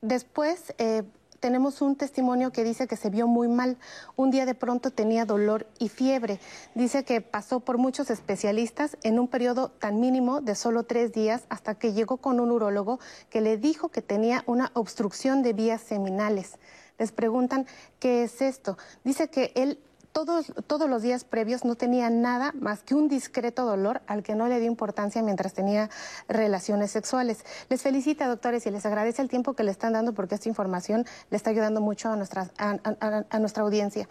[0.00, 1.02] después eh,
[1.42, 3.76] tenemos un testimonio que dice que se vio muy mal.
[4.14, 6.38] Un día de pronto tenía dolor y fiebre.
[6.76, 11.42] Dice que pasó por muchos especialistas en un periodo tan mínimo de solo tres días
[11.48, 15.80] hasta que llegó con un urólogo que le dijo que tenía una obstrucción de vías
[15.80, 16.60] seminales.
[16.96, 17.66] Les preguntan
[17.98, 18.78] qué es esto.
[19.02, 19.80] Dice que él
[20.12, 24.34] todos, todos los días previos no tenía nada más que un discreto dolor al que
[24.34, 25.90] no le dio importancia mientras tenía
[26.28, 27.44] relaciones sexuales.
[27.68, 31.04] Les felicita, doctores, y les agradece el tiempo que le están dando porque esta información
[31.30, 34.08] le está ayudando mucho a, nuestra, a, nuestra audiencia.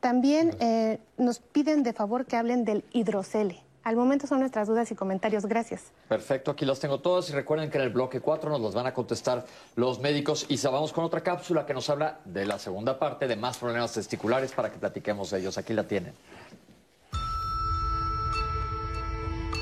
[0.00, 3.62] También eh, nos piden de favor que hablen del hidrocele.
[3.84, 5.44] Al momento son nuestras dudas y comentarios.
[5.44, 5.92] Gracias.
[6.08, 8.86] Perfecto, aquí las tengo todas y recuerden que en el bloque 4 nos las van
[8.86, 9.44] a contestar
[9.76, 13.36] los médicos y vamos con otra cápsula que nos habla de la segunda parte de
[13.36, 15.58] más problemas testiculares para que platiquemos de ellos.
[15.58, 16.14] Aquí la tienen.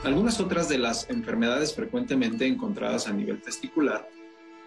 [0.05, 4.09] Algunas otras de las enfermedades frecuentemente encontradas a nivel testicular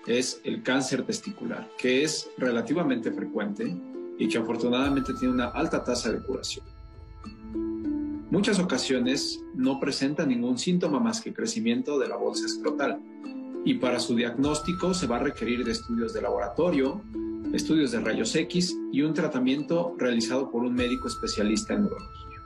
[0.05, 3.73] es el cáncer testicular, que es relativamente frecuente
[4.17, 6.74] y que afortunadamente tiene una alta tasa de curación
[8.35, 12.99] muchas ocasiones no presenta ningún síntoma más que crecimiento de la bolsa escrotal
[13.63, 17.01] y para su diagnóstico se va a requerir de estudios de laboratorio,
[17.53, 22.41] estudios de rayos X y un tratamiento realizado por un médico especialista en neurología.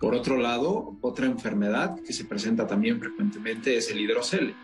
[0.00, 4.54] Por otro lado, otra enfermedad que se presenta también frecuentemente es el hidrocele.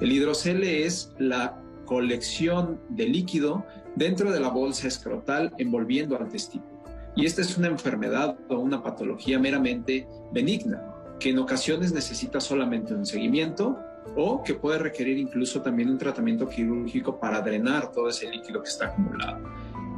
[0.00, 6.71] El hidrocele es la colección de líquido dentro de la bolsa escrotal envolviendo al testículo.
[7.14, 10.82] Y esta es una enfermedad o una patología meramente benigna,
[11.20, 13.78] que en ocasiones necesita solamente un seguimiento
[14.16, 18.68] o que puede requerir incluso también un tratamiento quirúrgico para drenar todo ese líquido que
[18.68, 19.38] está acumulado.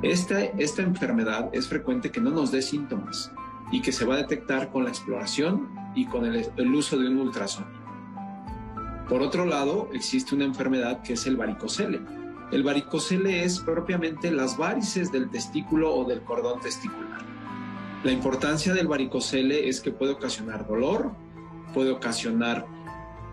[0.03, 3.33] Esta, esta enfermedad es frecuente que no nos dé síntomas
[3.73, 7.09] y que se va a detectar con la exploración y con el, el uso de
[7.09, 7.85] un ultrasonido.
[9.09, 12.01] Por otro lado, existe una enfermedad que es el varicocele
[12.55, 17.19] el varicocele es propiamente las varices del testículo o del cordón testicular.
[18.05, 21.11] La importancia del varicocele es que puede ocasionar dolor,
[21.75, 22.65] puede ocasionar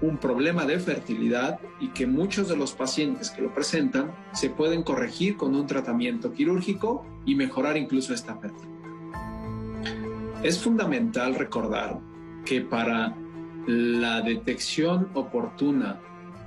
[0.01, 4.81] un problema de fertilidad y que muchos de los pacientes que lo presentan se pueden
[4.81, 8.71] corregir con un tratamiento quirúrgico y mejorar incluso esta fertilidad.
[10.41, 11.99] Es fundamental recordar
[12.43, 13.15] que para
[13.67, 15.99] la detección oportuna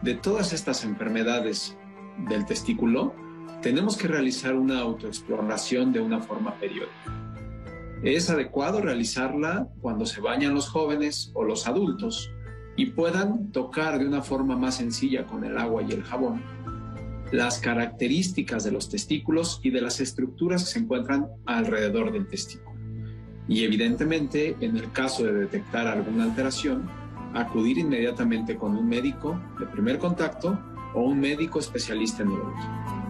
[0.03, 1.77] de todas estas enfermedades
[2.29, 3.15] del testículo,
[3.63, 6.93] tenemos que realizar una autoexploración de una forma periódica.
[8.03, 12.31] Es adecuado realizarla cuando se bañan los jóvenes o los adultos
[12.77, 16.43] y puedan tocar de una forma más sencilla con el agua y el jabón
[17.35, 22.79] las características de los testículos y de las estructuras que se encuentran alrededor del testículo.
[23.49, 26.89] Y evidentemente, en el caso de detectar alguna alteración,
[27.35, 30.59] acudir inmediatamente con un médico de primer contacto
[30.95, 33.05] o un médico especialista en neurología.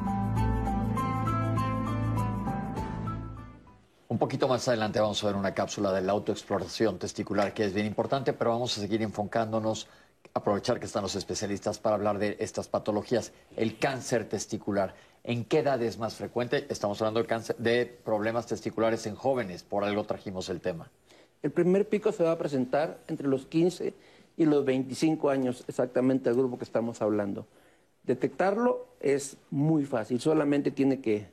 [4.09, 7.75] Un poquito más adelante vamos a ver una cápsula de la autoexploración testicular que es
[7.75, 9.89] bien importante, pero vamos a seguir enfocándonos,
[10.33, 13.33] aprovechar que están los especialistas para hablar de estas patologías.
[13.57, 14.95] El cáncer testicular.
[15.25, 16.67] ¿En qué edad es más frecuente?
[16.69, 20.91] Estamos hablando de, cáncer, de problemas testiculares en jóvenes, por algo trajimos el tema.
[21.43, 23.95] El primer pico se va a presentar entre los 15
[24.37, 27.47] y los 25 años, exactamente el grupo que estamos hablando.
[28.05, 31.27] Detectarlo es muy fácil, solamente tiene que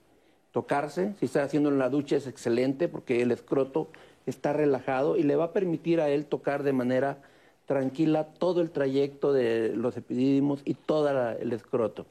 [0.51, 1.13] tocarse.
[1.19, 3.89] Si está haciendo en la ducha es excelente porque el escroto
[4.25, 7.21] está relajado y le va a permitir a él tocar de manera
[7.65, 12.05] tranquila todo el trayecto de los epidídimos y todo el escroto.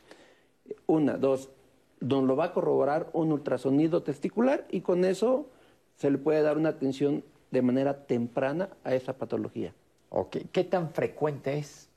[0.87, 1.51] Una, dos,
[2.01, 5.47] donde lo va a corroborar un ultrasonido testicular y con eso
[5.97, 9.75] se le puede dar una atención de manera temprana a esa patología.
[10.53, 11.90] ¿qué tan frecuente es?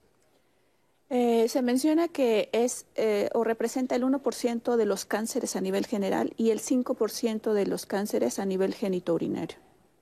[1.15, 5.85] Eh, se menciona que es eh, o representa el 1% de los cánceres a nivel
[5.85, 9.57] general y el 5% de los cánceres a nivel genitourinario.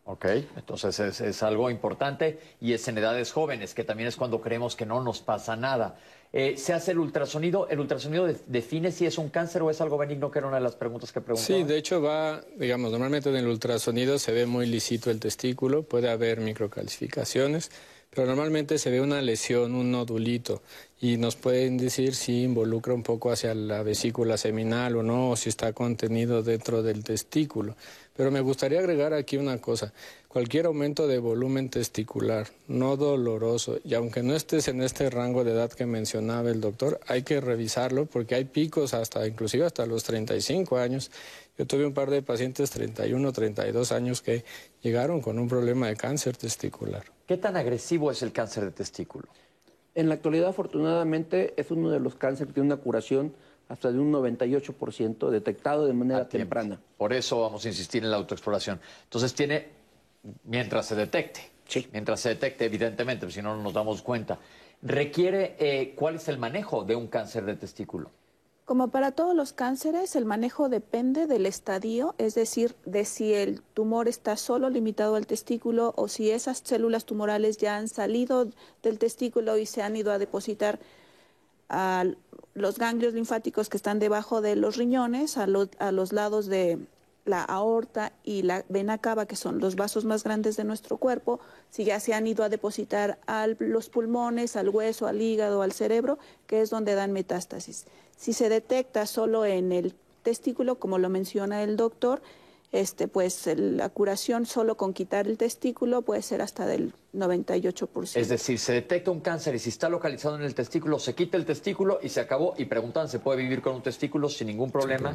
[0.05, 4.77] Ok, entonces es, algo importante y es en edades jóvenes, que también es cuando creemos
[4.77, 5.99] que no nos pasa nada.
[6.31, 7.67] Eh, ¿Se hace el ultrasonido?
[7.67, 10.31] ¿El ultrasonido define si es un cáncer o es algo benigno?
[10.31, 11.59] Que era una de las preguntas que preguntaba.
[11.59, 15.83] Sí, de hecho va, digamos, normalmente en el ultrasonido se ve muy lisito el testículo,
[15.83, 17.69] puede haber microcalcificaciones,
[18.13, 20.61] pero normalmente se ve una lesión, un nodulito,
[20.99, 25.35] y nos pueden decir si involucra un poco hacia la vesícula seminal o no, o
[25.37, 27.75] si está contenido dentro del testículo.
[28.21, 29.93] Pero me gustaría agregar aquí una cosa.
[30.27, 35.53] Cualquier aumento de volumen testicular no doloroso, y aunque no estés en este rango de
[35.53, 40.03] edad que mencionaba el doctor, hay que revisarlo porque hay picos hasta, inclusive hasta los
[40.03, 41.09] 35 años.
[41.57, 44.45] Yo tuve un par de pacientes 31, 32 años que
[44.83, 47.05] llegaron con un problema de cáncer testicular.
[47.25, 49.29] ¿Qué tan agresivo es el cáncer de testículo?
[49.95, 53.33] En la actualidad, afortunadamente, es uno de los cánceres que tiene una curación
[53.71, 56.77] hasta de un 98% detectado de manera temprana.
[56.97, 58.81] Por eso vamos a insistir en la autoexploración.
[59.05, 59.69] Entonces tiene,
[60.43, 61.87] mientras se detecte, sí.
[61.93, 64.39] mientras se detecte, evidentemente, si no, no nos damos cuenta,
[64.81, 68.11] requiere, eh, ¿cuál es el manejo de un cáncer de testículo?
[68.65, 73.61] Como para todos los cánceres, el manejo depende del estadio, es decir, de si el
[73.61, 78.49] tumor está solo limitado al testículo o si esas células tumorales ya han salido
[78.83, 80.77] del testículo y se han ido a depositar
[81.71, 82.03] a
[82.53, 85.47] los ganglios linfáticos que están debajo de los riñones, a,
[85.79, 86.79] a los lados de
[87.25, 91.39] la aorta y la vena cava, que son los vasos más grandes de nuestro cuerpo,
[91.69, 95.71] si ya se han ido a depositar a los pulmones, al hueso, al hígado, al
[95.71, 97.85] cerebro, que es donde dan metástasis.
[98.17, 99.93] Si se detecta solo en el
[100.23, 102.21] testículo, como lo menciona el doctor,
[102.71, 108.15] este, pues la curación solo con quitar el testículo puede ser hasta del 98%.
[108.15, 111.37] Es decir, se detecta un cáncer y si está localizado en el testículo, se quita
[111.37, 112.53] el testículo y se acabó.
[112.57, 115.13] Y preguntan, ¿se puede vivir con un testículo sin ningún problema?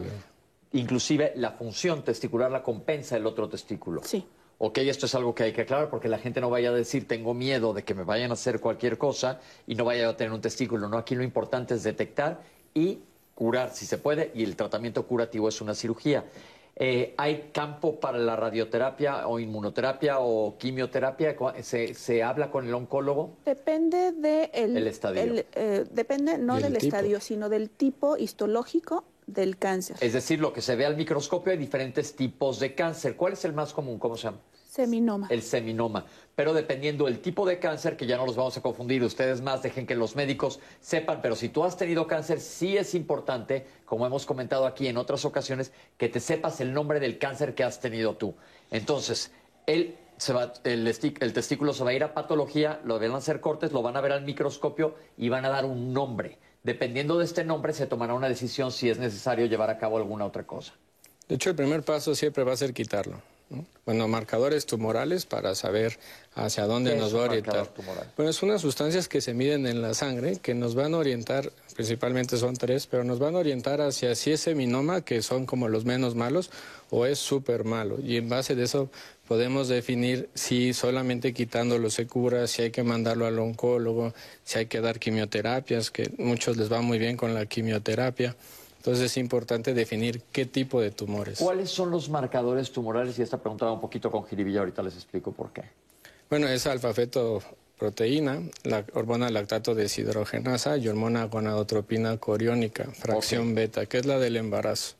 [0.72, 4.02] Inclusive la función testicular la compensa el otro testículo.
[4.04, 4.26] Sí.
[4.58, 7.06] Ok, esto es algo que hay que aclarar porque la gente no vaya a decir
[7.06, 10.32] tengo miedo de que me vayan a hacer cualquier cosa y no vaya a tener
[10.32, 10.88] un testículo.
[10.88, 12.42] No, aquí lo importante es detectar
[12.74, 13.00] y
[13.34, 16.24] curar si se puede y el tratamiento curativo es una cirugía.
[16.78, 21.34] Eh, ¿Hay campo para la radioterapia o inmunoterapia o quimioterapia?
[21.62, 23.38] ¿Se, habla con el oncólogo?
[23.46, 25.42] Depende de el, estadio.
[25.54, 29.96] Eh, depende no del estadio, sino del tipo histológico del cáncer.
[30.00, 33.16] Es decir, lo que se ve al microscopio hay diferentes tipos de cáncer.
[33.16, 33.98] ¿Cuál es el más común?
[33.98, 34.40] ¿Cómo se llama?
[34.76, 35.26] Seminoma.
[35.30, 36.04] El seminoma.
[36.34, 39.62] Pero dependiendo del tipo de cáncer, que ya no los vamos a confundir, ustedes más
[39.62, 44.04] dejen que los médicos sepan, pero si tú has tenido cáncer, sí es importante, como
[44.04, 47.80] hemos comentado aquí en otras ocasiones, que te sepas el nombre del cáncer que has
[47.80, 48.34] tenido tú.
[48.70, 49.32] Entonces,
[49.64, 49.96] el,
[50.64, 53.96] el testículo se va a ir a patología, lo van a hacer cortes, lo van
[53.96, 56.36] a ver al microscopio y van a dar un nombre.
[56.64, 60.26] Dependiendo de este nombre, se tomará una decisión si es necesario llevar a cabo alguna
[60.26, 60.74] otra cosa.
[61.28, 63.22] De hecho, el primer paso siempre va a ser quitarlo.
[63.84, 65.96] Bueno, marcadores tumorales para saber
[66.34, 67.72] hacia dónde nos va a orientar.
[68.16, 71.52] Bueno, son unas sustancias que se miden en la sangre que nos van a orientar,
[71.76, 75.68] principalmente son tres, pero nos van a orientar hacia si es seminoma, que son como
[75.68, 76.50] los menos malos,
[76.90, 77.98] o es súper malo.
[78.02, 78.90] Y en base de eso
[79.28, 84.66] podemos definir si solamente quitándolo se cura, si hay que mandarlo al oncólogo, si hay
[84.66, 88.34] que dar quimioterapias, que muchos les va muy bien con la quimioterapia.
[88.86, 91.40] Entonces es importante definir qué tipo de tumores.
[91.40, 93.18] ¿Cuáles son los marcadores tumorales?
[93.18, 95.62] Y esta pregunta va un poquito con jiribilla, ahorita les explico por qué.
[96.30, 104.06] Bueno, es alfa-fetoproteína, la hormona lactato deshidrogenasa y hormona gonadotropina coriónica, fracción beta, que es
[104.06, 104.94] la del embarazo.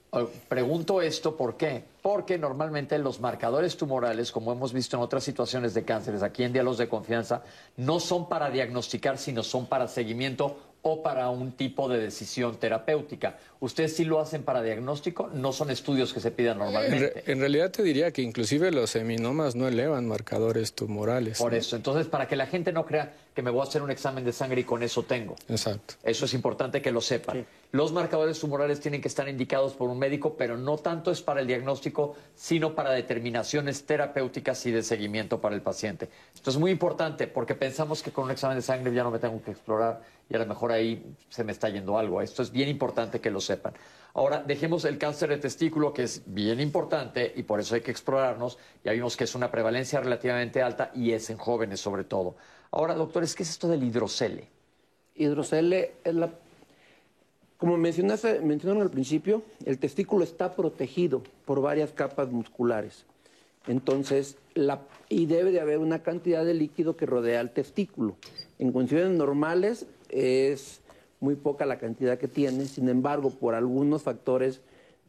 [0.49, 1.85] Pregunto esto por qué.
[2.03, 6.53] Porque normalmente los marcadores tumorales, como hemos visto en otras situaciones de cánceres, aquí en
[6.53, 7.43] Diálogos de Confianza,
[7.77, 10.57] no son para diagnosticar, sino son para seguimiento
[10.89, 13.39] o para un tipo de decisión terapéutica.
[13.59, 15.29] ¿Ustedes sí lo hacen para diagnóstico?
[15.35, 17.25] No son estudios que se pidan normalmente.
[17.27, 21.39] En, realidad te diría que inclusive los seminomas no elevan marcadores tumorales.
[21.39, 23.91] Por eso, entonces para que la gente no crea que me voy a hacer un
[23.91, 25.37] examen de sangre y con eso tengo.
[25.47, 25.97] Exacto.
[26.03, 27.47] Eso es importante que lo sepan.
[27.71, 31.43] Los marcadores tumorales tienen que estar indicados por un médico, pero no tanto es para
[31.43, 36.09] el diagnóstico, sino para determinaciones terapéuticas y de seguimiento para el paciente.
[36.35, 39.19] Esto es muy importante porque pensamos que con un examen de sangre ya no me
[39.19, 42.23] tengo que explorar y a lo mejor ahí se me está yendo algo.
[42.23, 43.75] Esto es bien importante que lo sepan.
[44.15, 47.91] Ahora, dejemos el cáncer de testículo, que es bien importante y por eso hay que
[47.91, 48.57] explorarnos.
[48.83, 52.35] Ya vimos que es una prevalencia relativamente alta y es en jóvenes sobre todo.
[52.77, 54.49] Ahora, doctores, ¿qué es esto del hidrocele?
[55.15, 56.29] Hidrocele es la...
[57.57, 63.07] Como mencionaste, mencionaron al principio, el testículo está protegido por varias capas musculares.
[63.67, 68.17] Entonces, la, y debe de haber una cantidad de líquido que rodea el testículo.
[68.59, 70.83] En condiciones normales es
[71.21, 74.61] muy poca la cantidad que tiene, sin embargo, por algunos factores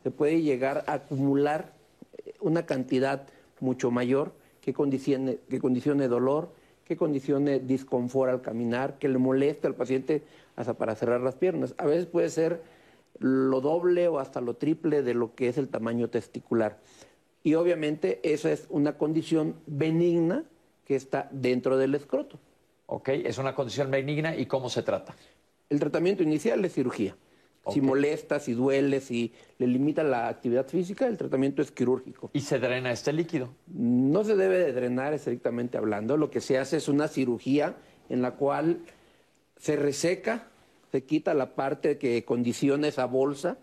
[0.03, 1.73] se puede llegar a acumular
[2.17, 3.27] eh, una cantidad
[3.59, 6.55] mucho mayor que condicione, que condicione dolor,
[6.87, 10.23] que condicione disconfort al caminar, que le moleste al paciente
[10.55, 11.75] hasta para cerrar las piernas.
[11.77, 12.61] A veces puede ser
[13.19, 16.79] lo doble o hasta lo triple de lo que es el tamaño testicular.
[17.43, 20.45] Y obviamente esa es una condición benigna
[20.85, 22.39] que está dentro del escroto.
[22.85, 25.13] Ok, es una condición benigna y cómo se trata.
[25.69, 27.17] El tratamiento inicial es cirugía.
[27.71, 32.29] Si molesta, si duele, si le limita la actividad física, el tratamiento es quirúrgico.
[32.33, 33.49] ¿Y se drena este líquido?
[33.67, 36.17] No se debe de drenar estrictamente hablando.
[36.17, 37.75] Lo que se hace es una cirugía
[38.09, 38.79] en la cual
[39.57, 40.47] se reseca,
[40.91, 43.57] se quita la parte que condiciona esa bolsa,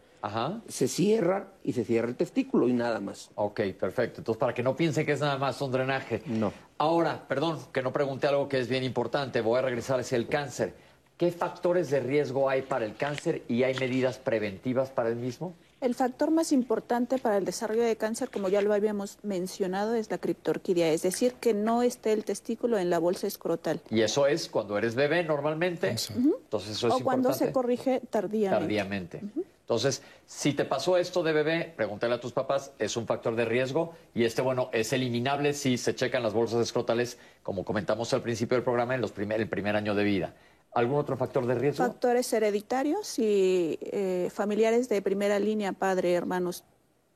[0.69, 3.31] se cierra y se cierra el testículo y nada más.
[3.35, 4.21] Ok, perfecto.
[4.21, 6.23] Entonces, para que no piensen que es nada más un drenaje.
[6.27, 6.53] No.
[6.79, 9.43] Ahora, perdón, que no pregunté algo que es bien importante.
[9.43, 10.75] Voy a regresar hacia el cáncer.
[11.17, 15.55] ¿Qué factores de riesgo hay para el cáncer y hay medidas preventivas para el mismo?
[15.81, 20.11] El factor más importante para el desarrollo de cáncer, como ya lo habíamos mencionado, es
[20.11, 23.81] la criptorquidia, es decir, que no esté el testículo en la bolsa escrotal.
[23.91, 25.91] Y eso es cuando eres bebé normalmente.
[25.91, 28.61] Entonces eso es o cuando se corrige tardíamente.
[28.61, 29.21] Tardíamente.
[29.61, 33.45] Entonces, si te pasó esto de bebé, pregúntale a tus papás, es un factor de
[33.45, 38.23] riesgo y este, bueno, es eliminable si se checan las bolsas escrotales, como comentamos al
[38.23, 40.35] principio del programa, en los primer, el primer año de vida.
[40.75, 41.85] ¿Algún otro factor de riesgo?
[41.85, 46.65] Factores hereditarios y eh, familiares de primera línea, padre, hermanos,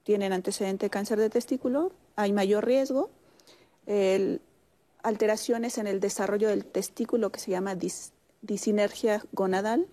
[0.05, 3.11] tienen antecedente de cáncer de testículo, hay mayor riesgo.
[5.03, 7.77] alteraciones en el desarrollo del testículo que se llama
[8.43, 9.87] disinergia gonadal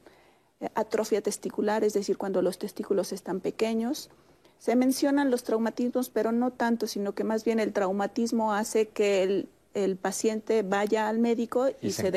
[0.61, 4.09] eh, atrofia testicular, es decir, cuando los testículos están pequeños.
[4.57, 9.47] Se mencionan los traumatismos, pero no tanto, sino que más bien el traumatismo hace que
[9.73, 12.09] el, paciente vaya al médico y, se,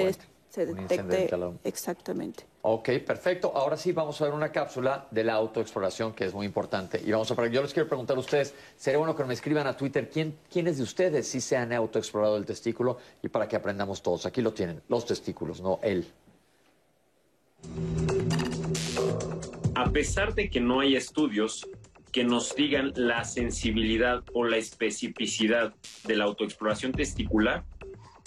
[0.67, 1.29] detecte.
[1.65, 2.45] Exactamente.
[2.63, 3.53] Ok, perfecto.
[3.55, 7.01] Ahora sí vamos a ver una cápsula de la autoexploración que es muy importante.
[7.05, 9.77] Y vamos a yo les quiero preguntar a ustedes, sería bueno que me escriban a
[9.77, 14.03] Twitter quién, quiénes de ustedes sí se han autoexplorado el testículo y para que aprendamos
[14.03, 14.27] todos.
[14.27, 16.07] Aquí lo tienen, los testículos, no él.
[19.75, 21.67] A pesar de que no hay estudios
[22.13, 27.65] que nos digan la sensibilidad o la especificidad de la autoexploración testicular,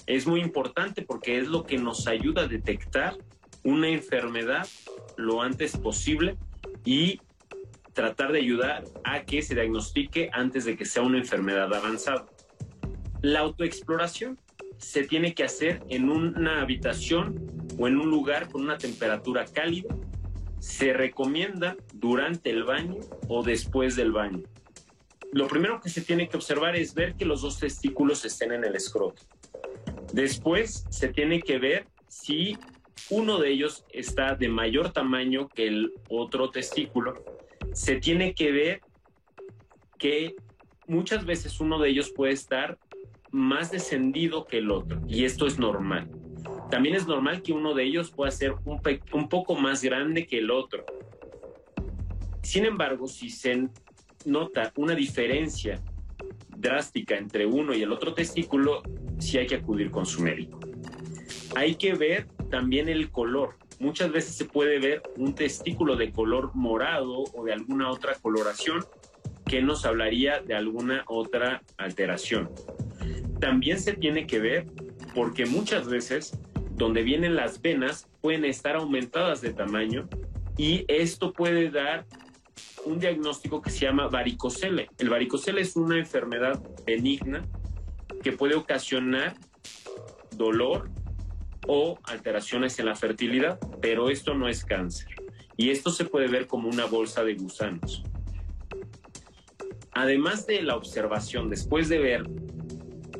[0.07, 3.17] es muy importante porque es lo que nos ayuda a detectar
[3.63, 4.67] una enfermedad
[5.17, 6.37] lo antes posible
[6.85, 7.21] y
[7.93, 12.25] tratar de ayudar a que se diagnostique antes de que sea una enfermedad avanzada.
[13.21, 14.39] La autoexploración
[14.77, 19.95] se tiene que hacer en una habitación o en un lugar con una temperatura cálida
[20.59, 22.97] se recomienda durante el baño
[23.27, 24.43] o después del baño.
[25.33, 28.63] Lo primero que se tiene que observar es ver que los dos testículos estén en
[28.63, 29.23] el escroto.
[30.13, 32.57] Después se tiene que ver si
[33.09, 37.23] uno de ellos está de mayor tamaño que el otro testículo.
[37.73, 38.81] Se tiene que ver
[39.97, 40.35] que
[40.87, 42.77] muchas veces uno de ellos puede estar
[43.31, 46.09] más descendido que el otro y esto es normal.
[46.69, 50.51] También es normal que uno de ellos pueda ser un, poco más grande que el
[50.51, 50.85] otro.
[52.41, 53.67] Sin embargo, si se
[54.25, 55.81] nota una diferencia
[56.61, 58.83] drástica entre uno y el otro testículo,
[59.19, 60.59] sí hay que acudir con su médico.
[61.55, 63.57] Hay que ver también el color.
[63.79, 68.85] Muchas veces se puede ver un testículo de color morado o de alguna otra coloración
[69.45, 72.51] que nos hablaría de alguna otra alteración.
[73.39, 74.67] También se tiene que ver
[75.15, 76.39] porque muchas veces
[76.75, 80.07] donde vienen las venas pueden estar aumentadas de tamaño
[80.57, 82.05] y esto puede dar
[82.85, 84.89] un diagnóstico que se llama varicocele.
[84.97, 87.45] El varicocele es una enfermedad benigna
[88.23, 89.35] que puede ocasionar
[90.35, 90.89] dolor
[91.67, 95.09] o alteraciones en la fertilidad, pero esto no es cáncer.
[95.57, 98.03] Y esto se puede ver como una bolsa de gusanos.
[99.93, 102.23] Además de la observación, después de ver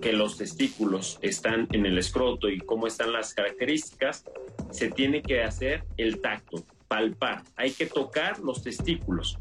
[0.01, 4.25] que los testículos están en el escroto y cómo están las características,
[4.71, 7.43] se tiene que hacer el tacto, palpar.
[7.55, 9.37] Hay que tocar los testículos.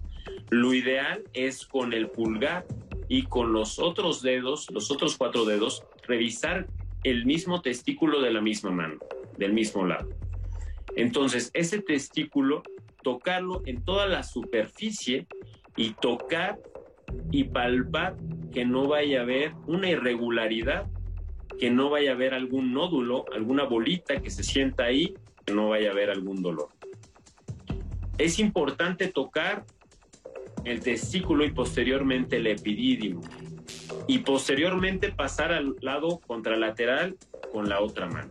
[0.50, 2.66] Lo ideal es con el pulgar
[3.08, 6.66] y con los otros dedos, los otros cuatro dedos, revisar
[7.04, 8.98] el mismo testículo de la misma mano,
[9.38, 10.08] del mismo lado.
[10.96, 12.62] Entonces, ese testículo,
[13.02, 15.26] tocarlo en toda la superficie
[15.76, 16.58] y tocar
[17.30, 18.16] y palpar
[18.52, 20.86] que no vaya a haber una irregularidad,
[21.58, 25.14] que no vaya a haber algún nódulo, alguna bolita que se sienta ahí,
[25.44, 26.68] que no vaya a haber algún dolor.
[28.18, 29.64] Es importante tocar
[30.64, 33.20] el testículo y posteriormente el epidídimo
[34.06, 37.16] y posteriormente pasar al lado contralateral
[37.52, 38.30] con la otra mano.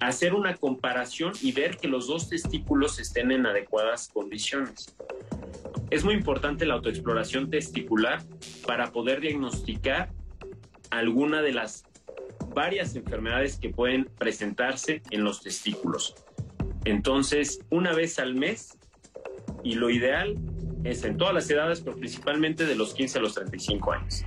[0.00, 4.94] Hacer una comparación y ver que los dos testículos estén en adecuadas condiciones.
[5.90, 8.22] Es muy importante la autoexploración testicular
[8.66, 10.10] para poder diagnosticar
[10.90, 11.84] alguna de las
[12.54, 16.14] varias enfermedades que pueden presentarse en los testículos.
[16.84, 18.77] Entonces, una vez al mes,
[19.68, 20.34] y lo ideal
[20.82, 24.24] es en todas las edades, pero principalmente de los 15 a los 35 años.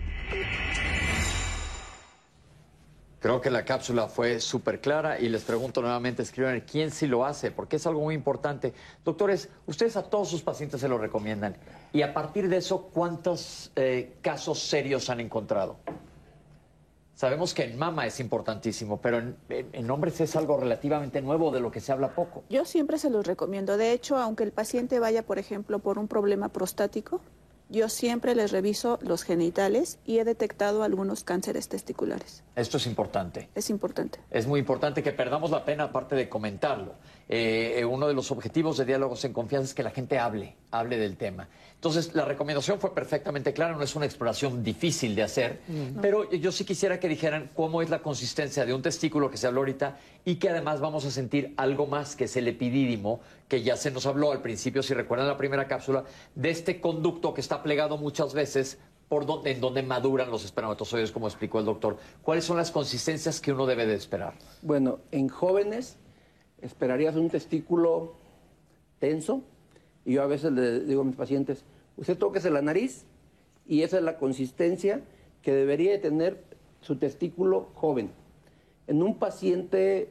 [3.19, 7.25] Creo que la cápsula fue súper clara y les pregunto nuevamente, escriban quién sí lo
[7.25, 8.73] hace, porque es algo muy importante.
[9.03, 11.55] Doctores, ustedes a todos sus pacientes se lo recomiendan.
[11.91, 15.77] Y a partir de eso, ¿cuántos eh, casos serios han encontrado?
[17.21, 21.59] Sabemos que en mama es importantísimo, pero en, en, hombres es algo relativamente nuevo de
[21.59, 22.43] lo que se habla poco.
[22.49, 23.77] Yo siempre se los recomiendo.
[23.77, 27.21] De hecho, aunque el paciente vaya, por ejemplo, por un problema prostático,
[27.71, 32.43] yo siempre les reviso los genitales y he detectado algunos cánceres testiculares.
[32.55, 33.49] Esto es importante.
[33.55, 34.19] Es importante.
[34.29, 36.95] Es muy importante que perdamos la pena aparte de comentarlo.
[37.29, 40.97] Eh, uno de los objetivos de Diálogos en Confianza es que la gente hable, hable
[40.97, 41.47] del tema.
[41.81, 45.61] Entonces, la recomendación fue perfectamente clara, no es una exploración difícil de hacer,
[45.99, 49.47] pero yo sí quisiera que dijeran cómo es la consistencia de un testículo que se
[49.47, 53.63] habló ahorita y que además vamos a sentir algo más que es el epidídimo, que
[53.63, 56.03] ya se nos habló al principio, si recuerdan la primera cápsula,
[56.35, 58.77] de este conducto que está plegado muchas veces
[59.09, 61.97] por donde, en donde maduran los espermatozoides, como explicó el doctor.
[62.21, 64.35] ¿Cuáles son las consistencias que uno debe de esperar?
[64.61, 65.97] Bueno, en jóvenes
[66.61, 68.13] esperarías un testículo
[68.99, 69.41] tenso,
[70.05, 71.63] y yo a veces le digo a mis pacientes,
[72.01, 73.05] usted tóquese la nariz
[73.67, 75.01] y esa es la consistencia
[75.43, 76.43] que debería de tener
[76.81, 78.09] su testículo joven.
[78.87, 80.09] En un paciente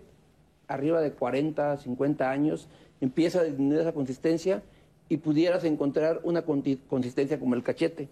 [0.69, 2.69] arriba de 40, 50 años,
[3.01, 4.63] empieza a disminuir esa consistencia
[5.09, 8.09] y pudieras encontrar una consistencia como el cachete.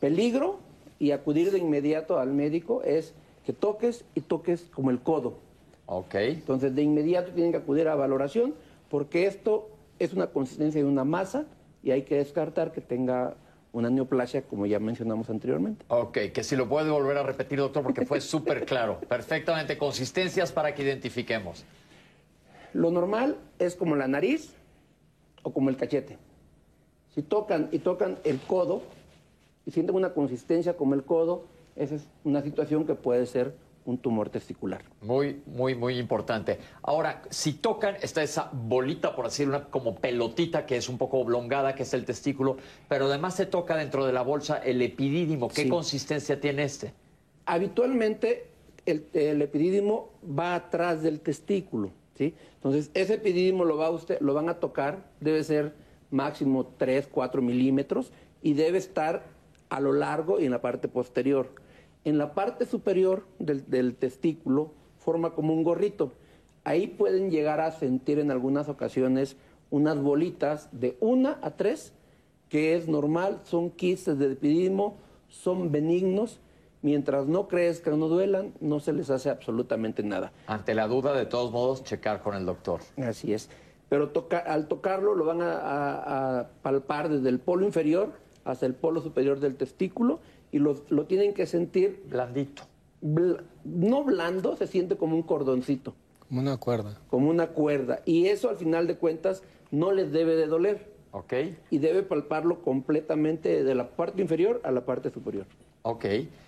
[0.00, 0.58] Peligro
[0.98, 3.12] y acudir de inmediato al médico es
[3.44, 5.38] que toques y toques como el codo.
[6.30, 8.54] Entonces, de inmediato tienen que acudir a valoración
[8.88, 9.68] porque esto
[9.98, 11.44] es una consistencia de una masa
[11.86, 13.36] y hay que descartar que tenga
[13.72, 15.84] una neoplasia, como ya mencionamos anteriormente.
[15.86, 18.98] Ok, que si lo puede volver a repetir, doctor, porque fue súper claro.
[19.08, 21.64] Perfectamente, consistencias para que identifiquemos.
[22.72, 24.52] Lo normal es como la nariz
[25.44, 26.18] o como el cachete.
[27.14, 28.82] Si tocan y tocan el codo
[29.64, 31.44] y sienten una consistencia como el codo,
[31.76, 33.54] esa es una situación que puede ser
[33.86, 34.82] un tumor testicular.
[35.00, 36.58] Muy, muy, muy importante.
[36.82, 41.18] Ahora, si tocan, está esa bolita, por así decirlo, como pelotita que es un poco
[41.18, 42.58] oblongada, que es el testículo,
[42.88, 45.48] pero además se toca dentro de la bolsa el epidídimo.
[45.48, 46.92] ¿Qué consistencia tiene este?
[47.46, 48.48] Habitualmente
[48.84, 52.34] el, epidídimo va atrás del testículo, ¿sí?
[52.54, 55.74] Entonces, ese epidídimo lo, va usted, lo van a tocar, debe ser
[56.10, 59.24] máximo 3, 4 milímetros y debe estar
[59.68, 61.50] a lo largo y en la parte posterior
[62.06, 66.12] en la parte superior del, testículo forma como un gorrito.
[66.62, 69.36] Ahí pueden llegar a sentir en algunas ocasiones
[69.70, 71.92] unas bolitas de una a tres,
[72.48, 76.38] que es normal, son quistes de epididimo, son benignos,
[76.80, 80.32] mientras no crezcan, no duelan, no se les hace absolutamente nada.
[80.46, 82.82] Ante la duda, de todos modos, checar con el doctor.
[82.98, 83.50] Así es.
[83.88, 84.12] Pero
[84.46, 88.12] al tocarlo lo van a palpar desde el polo inferior
[88.44, 90.20] hasta el polo superior del testículo
[90.52, 90.74] y lo,
[91.06, 92.62] tienen que sentir blandito.
[93.02, 95.94] no blando, se siente como un cordoncito.
[96.28, 96.98] Como una cuerda.
[97.08, 98.00] Como una cuerda.
[98.04, 100.92] Y eso al final de cuentas no les debe de doler.
[101.12, 101.34] Ok.
[101.70, 105.46] Y debe palparlo completamente de la parte inferior a la parte superior.
[105.82, 106.04] Ok.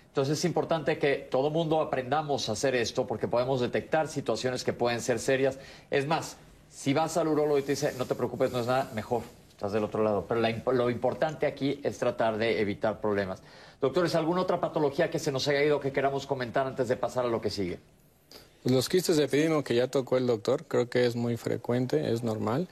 [0.07, 4.73] Entonces es importante que todo mundo aprendamos a hacer esto porque podemos detectar situaciones que
[4.73, 5.59] pueden ser serias.
[5.91, 6.37] Es más,
[6.69, 9.71] si vas al urólogo y te dice, no te preocupes, no es nada, mejor, estás
[9.71, 10.25] del otro lado.
[10.27, 10.41] Pero
[10.73, 13.41] lo importante aquí es tratar de evitar problemas.
[13.81, 17.25] Doctores, ¿alguna otra patología que se nos haya ido que queramos comentar antes de pasar
[17.25, 17.79] a lo que sigue?
[18.61, 22.11] Pues los quistes de epidemio que ya tocó el doctor, creo que es muy frecuente,
[22.11, 22.67] es normal.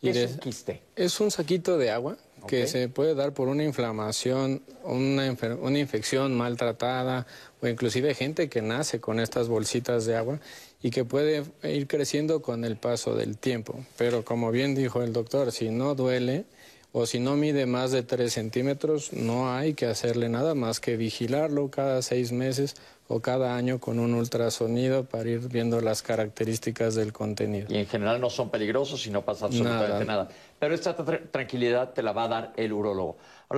[0.00, 0.82] ¿Qué es un quiste?
[0.94, 2.16] Es un saquito de agua
[2.46, 7.26] que se puede dar por una inflamación, una, una infección maltratada
[7.60, 10.40] o inclusive gente que nace con estas bolsitas de agua
[10.82, 13.84] y que puede ir creciendo con el paso del tiempo.
[13.96, 16.44] Pero como bien dijo el doctor, si no duele,
[16.92, 20.96] o si no mide más de 3 centímetros, no hay que hacerle nada más que
[20.96, 22.76] vigilarlo cada seis meses
[23.08, 27.66] o cada año con un ultrasonido para ir viendo las características del contenido.
[27.70, 30.28] Y en general no son peligrosos y no pasa absolutamente nada.
[30.58, 33.16] Pero esta tranquilidad te la va a dar el urólogo.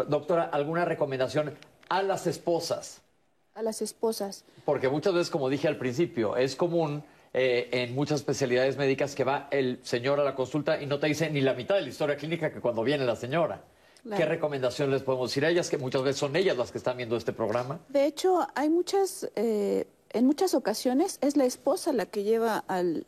[0.09, 1.55] doctora, ¿alguna recomendación
[1.89, 3.01] a las esposas?
[3.55, 4.44] A las esposas.
[4.65, 7.05] Porque muchas veces, como dije al principio, es común
[7.36, 11.09] eh, en muchas especialidades médicas que va el señor a la consulta y no te
[11.09, 13.65] dice ni la mitad de la historia clínica que cuando viene la señora.
[14.16, 15.69] ¿Qué recomendación les podemos decir a ellas?
[15.69, 17.81] Que muchas veces son ellas las que están viendo este programa.
[17.89, 23.05] De hecho, hay muchas, eh, en muchas ocasiones es la esposa la que lleva al,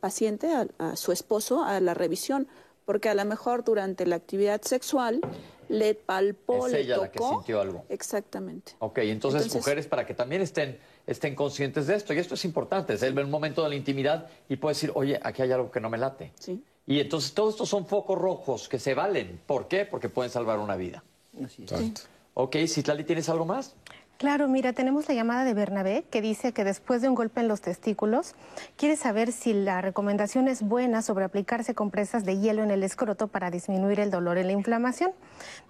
[0.00, 2.48] paciente, a, su esposo, a la revisión,
[2.84, 5.22] porque a lo mejor durante la actividad sexual
[5.68, 7.84] le palpó, es ella la que sintió algo.
[7.88, 8.72] Exactamente.
[8.80, 10.78] Ok, entonces, mujeres para que también estén,
[11.08, 12.14] estén conscientes de esto.
[12.14, 15.42] Y esto es importante, es el momento de la intimidad y puede decir, oye, aquí
[15.42, 16.32] hay algo que no me late.
[16.38, 16.62] Sí.
[16.86, 19.40] Y entonces todos estos son focos rojos que se valen.
[19.46, 19.84] ¿Por qué?
[19.84, 21.02] Porque pueden salvar una vida.
[21.44, 22.08] Así es.
[22.34, 23.74] Ok, Citlali, ¿tienes algo más?
[24.18, 27.46] Claro, mira, tenemos la llamada de Bernabé que dice que después de un golpe en
[27.46, 28.34] los testículos,
[28.76, 33.28] quiere saber si la recomendación es buena sobre aplicarse compresas de hielo en el escroto
[33.28, 35.12] para disminuir el dolor y la inflamación.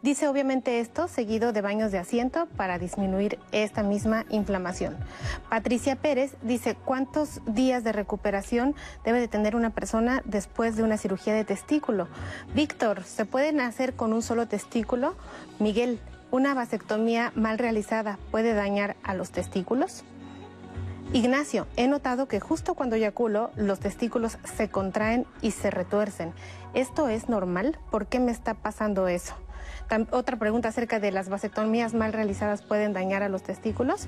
[0.01, 4.97] Dice obviamente esto seguido de baños de asiento para disminuir esta misma inflamación.
[5.51, 10.97] Patricia Pérez dice cuántos días de recuperación debe de tener una persona después de una
[10.97, 12.09] cirugía de testículo.
[12.55, 15.17] Víctor, ¿se pueden hacer con un solo testículo?
[15.59, 16.01] Miguel,
[16.31, 20.05] ¿Una vasectomía mal realizada puede dañar a los testículos?
[21.15, 26.35] Ignacio, he notado que justo cuando eyaculo los testículos se contraen y se retuercen.
[26.75, 27.79] ¿Esto es normal?
[27.91, 29.35] ¿Por qué me está pasando eso?
[30.11, 34.07] otra pregunta acerca de las vasectomías mal realizadas pueden dañar a los testículos.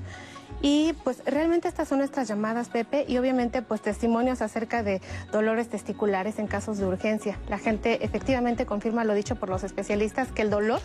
[0.61, 5.69] Y pues realmente estas son nuestras llamadas, Pepe, y obviamente pues testimonios acerca de dolores
[5.69, 7.39] testiculares en casos de urgencia.
[7.49, 10.81] La gente efectivamente confirma lo dicho por los especialistas que el dolor,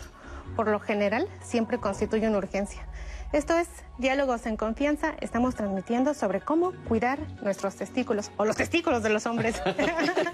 [0.55, 2.85] por lo general, siempre constituye una urgencia.
[3.33, 3.67] Esto es
[3.97, 5.13] Diálogos en Confianza.
[5.19, 9.61] Estamos transmitiendo sobre cómo cuidar nuestros testículos o los testículos de los hombres.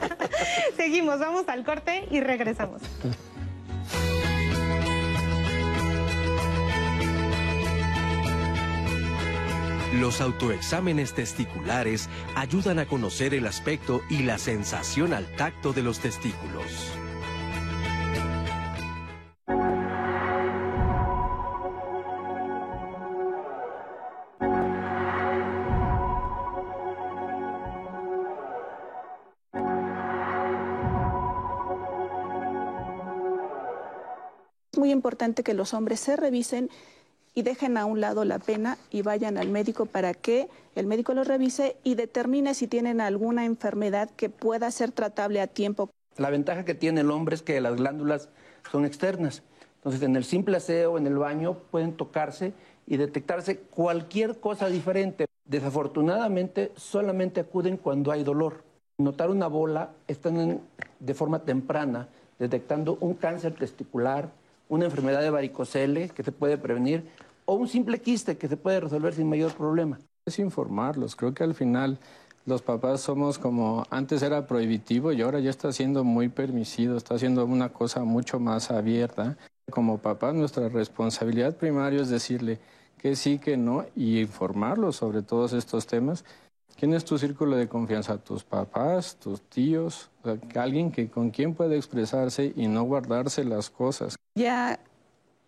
[0.77, 2.81] Seguimos, vamos al corte y regresamos.
[9.94, 15.99] Los autoexámenes testiculares ayudan a conocer el aspecto y la sensación al tacto de los
[15.99, 16.91] testículos.
[34.84, 36.69] Muy importante que los hombres se revisen
[37.34, 41.14] y dejen a un lado la pena y vayan al médico para que el médico
[41.14, 45.89] los revise y determine si tienen alguna enfermedad que pueda ser tratable a tiempo.
[46.18, 48.27] La ventaja que tiene el hombre es que las glándulas
[48.69, 49.41] son externas.
[49.76, 52.51] Entonces, en el simple aseo, en el baño, pueden tocarse
[52.85, 55.27] y detectarse cualquier cosa diferente.
[55.45, 58.65] Desafortunadamente, solamente acuden cuando hay dolor.
[58.97, 60.60] Notar una bola están
[60.99, 67.03] de forma temprana detectando un cáncer testicular, una enfermedad de varicocele que se puede prevenir
[67.45, 69.99] o un simple quiste que se puede resolver sin mayor problema.
[70.26, 71.99] Es informarlos, creo que al final
[72.45, 77.18] los papás somos como antes era prohibitivo y ahora ya está siendo muy permisivo, está
[77.18, 79.38] siendo una cosa mucho más abierta.
[79.72, 82.60] Como papás nuestra responsabilidad primaria es decirle
[82.98, 86.26] que sí, que no y informarlos sobre todos estos temas.
[86.75, 88.17] ¿Quién es tu círculo de confianza?
[88.17, 90.09] ¿Tus papás, tus tíos?
[90.55, 94.15] alguien que con quien puede expresarse y no guardarse las cosas.
[94.35, 94.79] Ya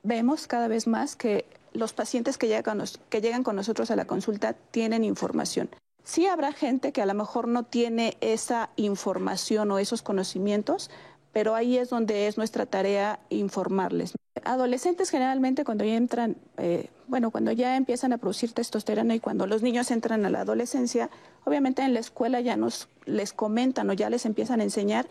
[0.03, 4.05] vemos cada vez más que los pacientes que llegan, que llegan con nosotros a la
[4.05, 5.69] consulta tienen información.
[6.03, 10.91] Sí habrá gente que a lo mejor no tiene esa información o esos conocimientos,
[11.35, 14.13] pero ahí es donde es nuestra tarea informarles.
[14.45, 19.45] Adolescentes generalmente cuando ya entran, eh, bueno, cuando ya empiezan a producir testosterona y cuando
[19.45, 21.09] los niños entran a la adolescencia,
[21.43, 25.09] obviamente en la escuela ya nos les comentan o ya les empiezan a enseñar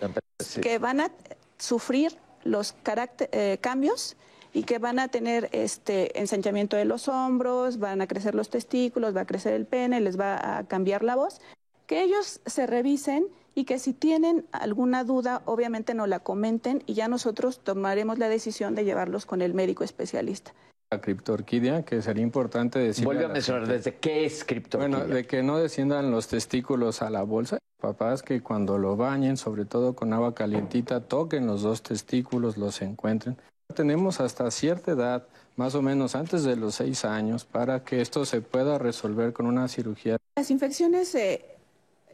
[0.62, 1.10] que van a
[1.58, 4.16] sufrir los eh, cambios
[4.54, 9.14] y que van a tener este ensanchamiento de los hombros, van a crecer los testículos,
[9.14, 11.42] va a crecer el pene, les va a cambiar la voz,
[11.86, 16.94] que ellos se revisen y que si tienen alguna duda, obviamente nos la comenten y
[16.94, 20.52] ya nosotros tomaremos la decisión de llevarlos con el médico especialista.
[20.90, 23.04] La criptorquidia, que sería importante decir.
[23.04, 24.98] Vuelve a, mencionar, ¿desde qué es criptorquidia?
[24.98, 27.58] Bueno, de que no desciendan los testículos a la bolsa.
[27.80, 32.80] Papás que cuando lo bañen, sobre todo con agua calientita, toquen los dos testículos, los
[32.82, 33.36] encuentren.
[33.74, 35.26] Tenemos hasta cierta edad,
[35.56, 39.46] más o menos antes de los seis años, para que esto se pueda resolver con
[39.46, 40.16] una cirugía.
[40.36, 41.53] Las infecciones eh,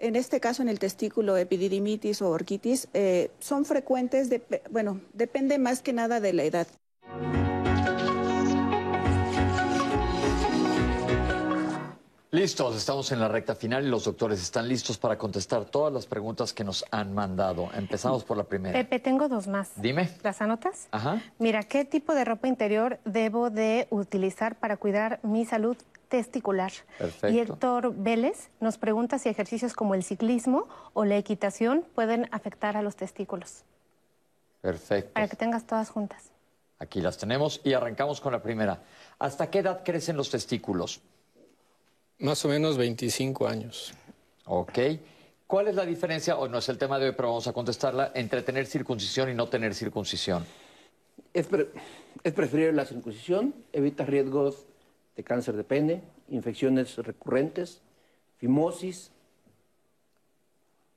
[0.01, 5.59] en este caso en el testículo, epididimitis o orquitis, eh, son frecuentes, de, bueno, depende
[5.59, 6.67] más que nada de la edad.
[12.33, 16.07] Listos, estamos en la recta final y los doctores están listos para contestar todas las
[16.07, 17.69] preguntas que nos han mandado.
[17.75, 18.73] Empezamos por la primera.
[18.73, 19.73] Pepe, tengo dos más.
[19.75, 20.09] Dime.
[20.23, 20.87] ¿Las anotas?
[20.93, 21.21] Ajá.
[21.41, 25.77] Mira, ¿qué tipo de ropa interior debo de utilizar para cuidar mi salud
[26.11, 26.73] testicular.
[26.99, 27.29] Perfecto.
[27.29, 32.77] Y Héctor Vélez nos pregunta si ejercicios como el ciclismo o la equitación pueden afectar
[32.77, 33.63] a los testículos.
[34.61, 35.15] Perfecto.
[35.15, 36.31] Para que tengas todas juntas.
[36.79, 38.83] Aquí las tenemos y arrancamos con la primera.
[39.19, 41.01] ¿Hasta qué edad crecen los testículos?
[42.19, 43.95] Más o menos 25 años.
[44.45, 44.79] Ok.
[45.47, 48.13] ¿Cuál es la diferencia, o no es el tema de hoy, pero vamos a contestarla,
[48.15, 50.45] entre tener circuncisión y no tener circuncisión?
[51.33, 51.49] Es,
[52.23, 54.67] es preferible la circuncisión, evita riesgos
[55.21, 57.83] de cáncer de pene, infecciones recurrentes,
[58.39, 59.11] fimosis.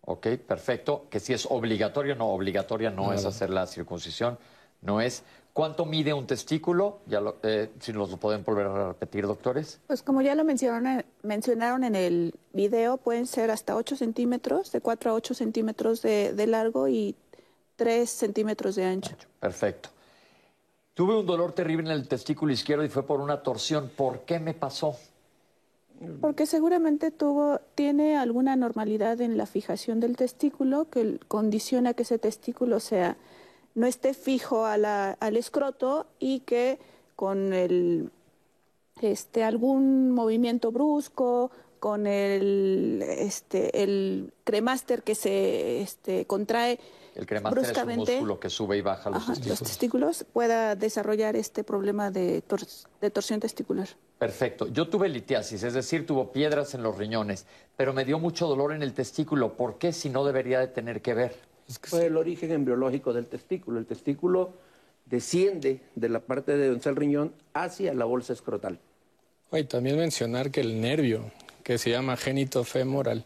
[0.05, 1.07] Ok, perfecto.
[1.09, 4.37] Que si es obligatorio, no, obligatoria no, es hacer la circuncisión,
[4.81, 5.23] no es.
[5.51, 6.99] ¿Cuánto mide un testículo?
[7.05, 9.79] Ya eh, si nos lo pueden volver a repetir, doctores.
[9.87, 14.79] Pues como ya lo mencionaron, mencionaron en el video, pueden ser hasta 8 centímetros, de
[14.79, 17.15] 4 a 8 centímetros de, de largo y
[17.75, 19.15] 3 centímetros de ancho.
[19.39, 19.89] Perfecto.
[20.93, 23.89] Tuve un dolor terrible en el testículo izquierdo y fue por una torsión.
[23.95, 24.95] ¿Por qué me pasó?
[26.21, 32.19] Porque seguramente tuvo, tiene alguna normalidad en la fijación del testículo que condiciona que ese
[32.19, 33.17] testículo sea,
[33.73, 36.77] no esté fijo a al escroto y que
[37.15, 38.11] con el,
[39.01, 46.79] este, algún movimiento brusco, con el, este, el cremaster que se este, contrae,
[47.15, 49.69] El cremaster es un bruscamente, músculo que sube y baja los ajá, los testículos.
[49.69, 52.65] testículos, pueda desarrollar este problema de, tor-
[53.01, 53.87] de torsión testicular.
[54.17, 54.67] Perfecto.
[54.67, 57.45] Yo tuve litiasis, es decir, tuvo piedras en los riñones,
[57.77, 59.53] pero me dio mucho dolor en el testículo.
[59.53, 61.35] ¿Por qué si no debería de tener que ver?
[61.83, 63.79] Fue el origen embriológico del testículo.
[63.79, 64.51] El testículo
[65.05, 68.79] desciende de la parte de donde está el riñón hacia la bolsa escrotal.
[69.51, 71.31] Y también mencionar que el nervio,
[71.63, 73.23] que se llama génito femoral,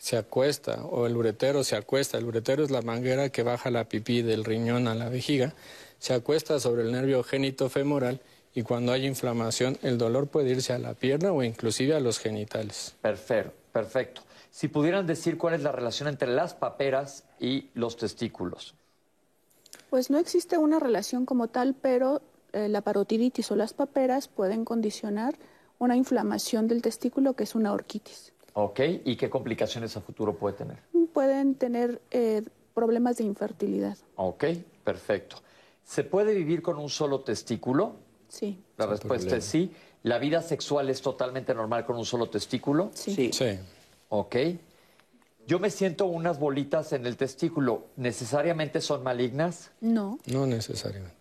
[0.00, 2.16] se acuesta, o el uretero se acuesta.
[2.16, 5.52] El uretero es la manguera que baja la pipí del riñón a la vejiga.
[5.98, 8.18] Se acuesta sobre el nervio génito femoral
[8.54, 12.18] y cuando hay inflamación, el dolor puede irse a la pierna o inclusive a los
[12.18, 12.94] genitales.
[13.02, 14.22] Perfecto, perfecto.
[14.50, 18.74] Si pudieran decir cuál es la relación entre las paperas y los testículos.
[19.90, 22.22] Pues no existe una relación como tal, pero
[22.54, 25.34] eh, la parotiditis o las paperas pueden condicionar
[25.78, 28.32] una inflamación del testículo que es una orquitis.
[28.54, 28.80] ¿Ok?
[29.04, 30.78] ¿Y qué complicaciones a futuro puede tener?
[31.12, 32.42] Pueden tener eh,
[32.74, 33.96] problemas de infertilidad.
[34.16, 34.44] Ok,
[34.84, 35.36] perfecto.
[35.84, 37.96] ¿Se puede vivir con un solo testículo?
[38.28, 39.72] Sí, La respuesta es sí.
[40.02, 42.90] ¿La vida sexual es totalmente normal con un solo testículo?
[42.94, 43.30] sí.
[43.32, 43.58] Sí.
[44.08, 44.36] Ok.
[45.46, 47.86] Yo me siento unas bolitas en el testículo.
[47.96, 49.70] ¿Necesariamente son malignas?
[49.80, 50.18] No.
[50.26, 51.19] No necesariamente.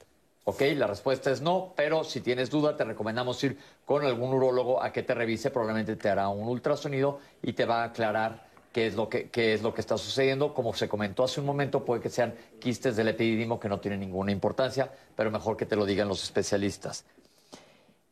[0.49, 3.55] Ok, la respuesta es no, pero si tienes duda te recomendamos ir
[3.85, 7.81] con algún urólogo a que te revise, probablemente te hará un ultrasonido y te va
[7.83, 10.55] a aclarar qué es lo que, qué es lo que está sucediendo.
[10.55, 13.99] Como se comentó hace un momento, puede que sean quistes del epididimo que no tienen
[13.99, 17.05] ninguna importancia, pero mejor que te lo digan los especialistas.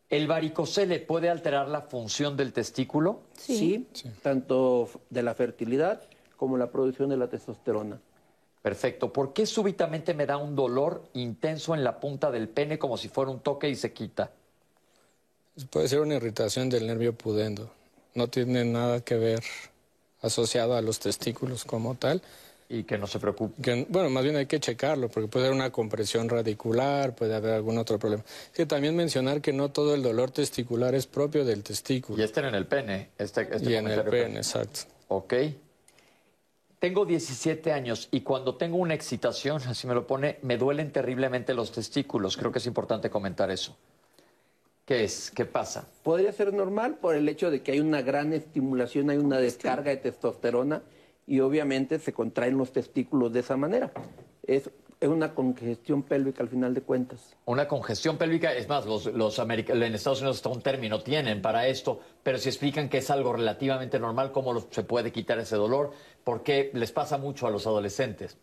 [0.08, 3.22] ¿El varicocele puede alterar la función del testículo?
[3.36, 3.88] Sí.
[4.22, 6.04] tanto f- de la fertilidad
[6.36, 8.00] como la producción de la testosterona.
[8.68, 9.14] Perfecto.
[9.14, 13.08] ¿Por qué súbitamente me da un dolor intenso en la punta del pene como si
[13.08, 14.30] fuera un toque y se quita?
[15.70, 17.72] Puede ser una irritación del nervio pudendo.
[18.14, 19.42] No tiene nada que ver
[20.22, 22.22] asociado a los testículos como tal.
[22.68, 23.62] Y que no se preocupe.
[23.62, 27.54] Que, bueno, más bien hay que checarlo, porque puede haber una compresión radicular, puede haber
[27.54, 28.26] algún otro problema.
[28.52, 32.20] Sí, también mencionar que no todo el dolor testicular es propio del testículo.
[32.20, 33.12] Y este en el pene.
[33.18, 34.82] Este, este Y en el pene, exacto.
[35.08, 35.36] Ok.
[36.80, 41.56] Tengo 17 años y cuando tengo una excitación, así me lo pone, me duelen terriblemente
[41.56, 42.38] los testículos.
[42.38, 43.76] Creo que es importante comentar eso.
[44.86, 45.32] ¿Qué es?
[45.32, 45.88] ¿Qué pasa?
[46.04, 49.90] Podría ser normal por el hecho de que hay una gran estimulación, hay una descarga
[49.90, 50.84] de testosterona
[51.26, 53.92] y obviamente se contraen los testículos de esa manera.
[54.44, 54.70] Es,
[55.02, 57.36] es una congestión pélvica al final de cuentas.
[57.46, 61.68] Una congestión pélvica, es más, los, los en Estados Unidos hasta un término tienen para
[61.68, 65.92] esto, pero si explican que es algo relativamente normal, cómo se puede quitar ese dolor,
[66.28, 68.36] porque les pasa mucho a los adolescentes.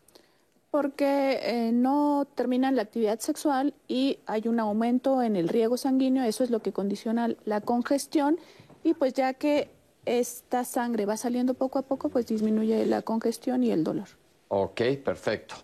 [0.70, 6.24] Porque eh, no terminan la actividad sexual y hay un aumento en el riego sanguíneo,
[6.24, 8.39] eso es lo que condiciona la congestión
[8.85, 9.69] y pues ya que
[10.06, 14.09] esta sangre va saliendo poco a poco, pues disminuye la congestión y el dolor.
[14.48, 15.56] Ok, perfecto.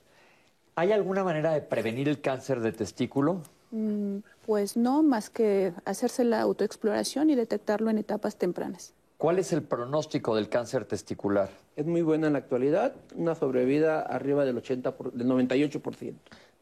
[0.75, 3.41] ¿Hay alguna manera de prevenir el cáncer de testículo?
[3.71, 8.93] Mm, Pues no, más que hacerse la autoexploración y detectarlo en etapas tempranas.
[9.21, 11.51] ¿Cuál es el pronóstico del cáncer testicular?
[11.77, 16.15] Es muy buena en la actualidad, una sobrevida arriba del, 80 por- del 98%.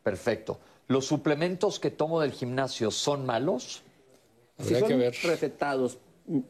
[0.02, 0.58] Perfecto.
[0.88, 3.84] ¿Los suplementos que tomo del gimnasio son malos?
[4.58, 5.14] Si son que ver.
[5.22, 6.40] recetados mm,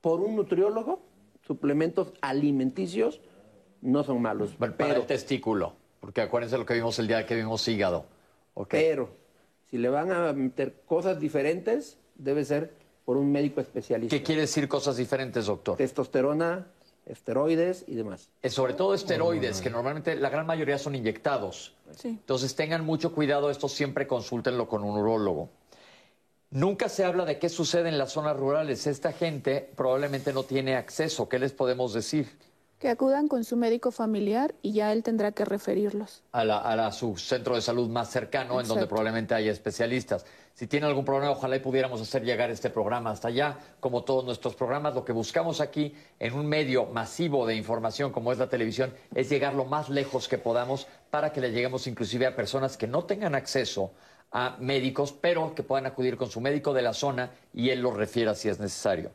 [0.00, 1.02] por un nutriólogo,
[1.46, 3.20] suplementos alimenticios
[3.82, 4.56] no son malos.
[4.56, 8.06] Bueno, para pero, el testículo, porque acuérdense lo que vimos el día que vimos hígado.
[8.70, 9.10] Pero
[9.68, 12.72] si le van a meter cosas diferentes, debe ser
[13.04, 14.16] por un médico especialista.
[14.16, 15.76] ¿Qué quiere decir cosas diferentes, doctor?
[15.76, 16.66] Testosterona,
[17.06, 18.28] esteroides y demás.
[18.42, 21.74] Eh, sobre todo esteroides, que normalmente la gran mayoría son inyectados.
[21.96, 22.08] Sí.
[22.08, 25.50] Entonces tengan mucho cuidado, esto siempre consúltenlo con un urólogo.
[26.50, 28.86] Nunca se habla de qué sucede en las zonas rurales.
[28.86, 31.28] Esta gente probablemente no tiene acceso.
[31.28, 32.28] ¿Qué les podemos decir?
[32.84, 36.22] Que acudan con su médico familiar y ya él tendrá que referirlos.
[36.32, 40.26] A, la- a la- su centro de salud más cercano, en donde probablemente haya especialistas.
[40.52, 44.26] Si tienen algún problema, ojalá y pudiéramos hacer llegar este programa hasta allá, como todos
[44.26, 44.94] nuestros programas.
[44.94, 49.30] Lo que buscamos aquí, en un medio masivo de información como es la televisión, es
[49.30, 53.04] llegar lo más lejos que podamos para que le lleguemos inclusive a personas que no
[53.04, 53.92] tengan acceso
[54.30, 57.94] a médicos, pero que puedan acudir con su médico de la zona y él los
[57.96, 59.10] refiera si es necesario.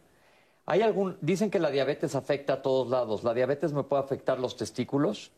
[0.70, 3.24] ¿Hay algún, dicen que la diabetes afecta a todos lados.
[3.24, 5.32] ¿La diabetes me puede afectar los testículos?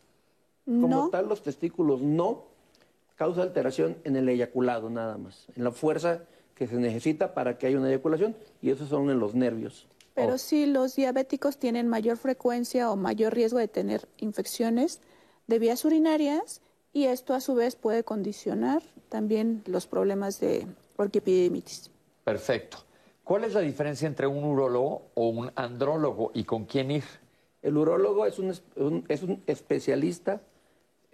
[0.65, 2.43] Como No, tal, los testículos no
[3.15, 6.23] causa alteración en el eyaculado nada más, en la fuerza
[6.55, 9.87] que se necesita para que haya una eyaculación y eso son en los nervios.
[10.13, 10.37] pero Oh.
[10.37, 14.99] sí los diabéticos tienen mayor frecuencia o mayor riesgo de tener infecciones
[15.47, 16.61] de vías urinarias
[16.93, 20.67] y esto a su vez puede condicionar también los problemas de
[20.97, 21.89] orquiepidemitis.
[22.25, 22.79] Perfecto.
[23.31, 27.05] ¿Cuál es la diferencia entre un urólogo o un andrólogo y con quién ir?
[27.61, 30.41] El urólogo es un, es un- es un especialista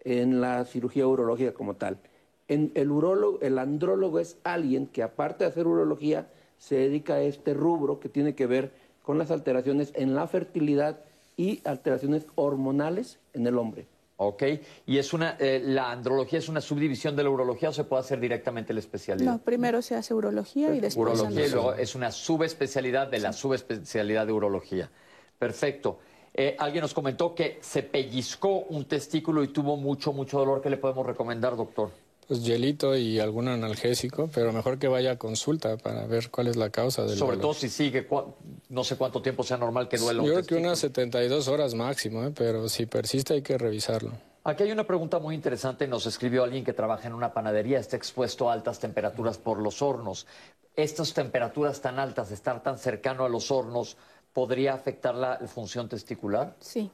[0.03, 1.99] en la cirugía urológica como tal.
[2.47, 6.27] En el urólogo, el andrólogo es alguien que aparte de hacer urología
[6.57, 8.71] se dedica a este rubro que tiene que ver
[9.03, 11.01] con las alteraciones en la fertilidad
[11.35, 13.85] y alteraciones hormonales en el hombre.
[14.19, 14.43] Ok,
[14.87, 18.01] y es una, eh, la andrología es una subdivisión de la urología o se puede
[18.01, 19.31] hacer directamente la especialidad.
[19.31, 23.31] No, primero se hace urología y después urología y luego es una subespecialidad de la
[23.31, 24.89] subespecialidad de urología.
[25.37, 25.99] Perfecto.
[26.33, 30.61] Eh, alguien nos comentó que se pellizcó un testículo y tuvo mucho, mucho dolor.
[30.61, 31.91] ¿Qué le podemos recomendar, doctor?
[32.27, 36.57] Pues hielito y algún analgésico, pero mejor que vaya a consulta para ver cuál es
[36.57, 37.41] la causa del Sobre dolor.
[37.41, 38.33] todo si sigue, cua-
[38.67, 42.25] no sé cuánto tiempo sea normal que duela Yo creo que unas 72 horas máximo,
[42.25, 42.31] ¿eh?
[42.35, 44.11] pero si persiste hay que revisarlo.
[44.43, 45.87] Aquí hay una pregunta muy interesante.
[45.87, 49.81] Nos escribió alguien que trabaja en una panadería, está expuesto a altas temperaturas por los
[49.81, 50.27] hornos.
[50.75, 53.95] Estas temperaturas tan altas, estar tan cercano a los hornos,
[54.33, 56.55] ¿podría afectar la función testicular?
[56.59, 56.91] Sí.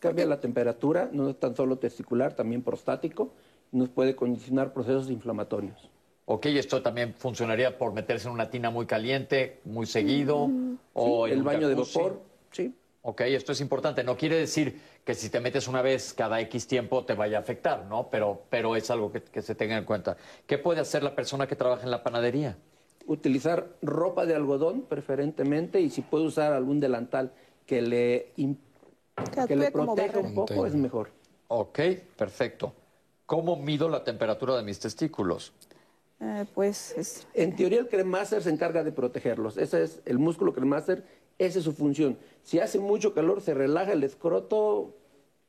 [0.00, 3.34] Cambia la temperatura, no es tan solo testicular, también prostático,
[3.72, 5.90] nos puede condicionar procesos inflamatorios.
[6.26, 10.48] Ok, esto también funcionaría por meterse en una tina muy caliente, muy seguido,
[10.92, 12.20] o en el un baño de vapor,
[12.52, 12.74] sí.
[13.04, 14.04] Ok, esto es importante.
[14.04, 17.40] No quiere decir que si te metes una vez cada X tiempo te vaya a
[17.40, 18.08] afectar, ¿no?
[18.08, 20.16] Pero, pero es algo que, que se tenga en cuenta.
[20.46, 22.56] ¿Qué puede hacer la persona que trabaja en la panadería?
[23.06, 27.32] Utilizar ropa de algodón preferentemente y si puede usar algún delantal
[27.66, 31.10] que le, Que que le proteja un poco es mejor.
[31.48, 31.80] Ok,
[32.16, 32.72] perfecto.
[33.32, 35.54] ¿Cómo mido la temperatura de mis testículos?
[36.20, 39.56] Eh, pues es- En teoría el cremaster se encarga de protegerlos.
[39.56, 41.02] Ese es el músculo cremaster,
[41.38, 42.18] esa es su función.
[42.42, 44.94] Si hace mucho calor se relaja el escroto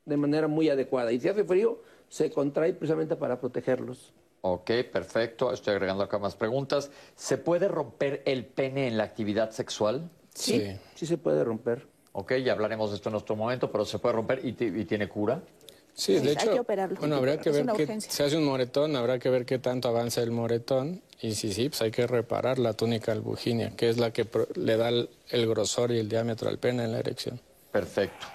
[0.05, 4.14] de manera muy adecuada y si hace frío se contrae precisamente para protegerlos.
[4.39, 5.51] Ok, perfecto.
[5.51, 6.89] Estoy agregando acá más preguntas.
[7.18, 10.10] ¿Se puede romper el pene en la actividad sexual?
[10.34, 10.64] Sí.
[10.95, 11.85] Sí se puede romper.
[12.14, 14.85] Ok, ya hablaremos de esto en otro momento, pero se puede romper y, ti- y
[14.85, 15.41] tiene cura.
[15.95, 16.99] Sí, de hay hecho, que operarlo.
[16.99, 20.22] bueno, habría que ver que se hace un moretón, habrá que ver qué tanto avanza
[20.22, 24.11] el moretón y si sí, pues hay que reparar la túnica albuginia, que es la
[24.11, 27.40] que le da el, el grosor y el diámetro al pene en la erección.
[27.72, 28.26] Perfecto.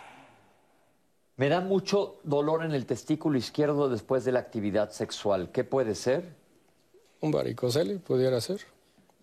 [1.36, 5.50] Me da mucho dolor en el testículo izquierdo después de la actividad sexual.
[5.52, 6.34] ¿Qué puede ser?
[7.20, 8.60] Un varicocele pudiera ser.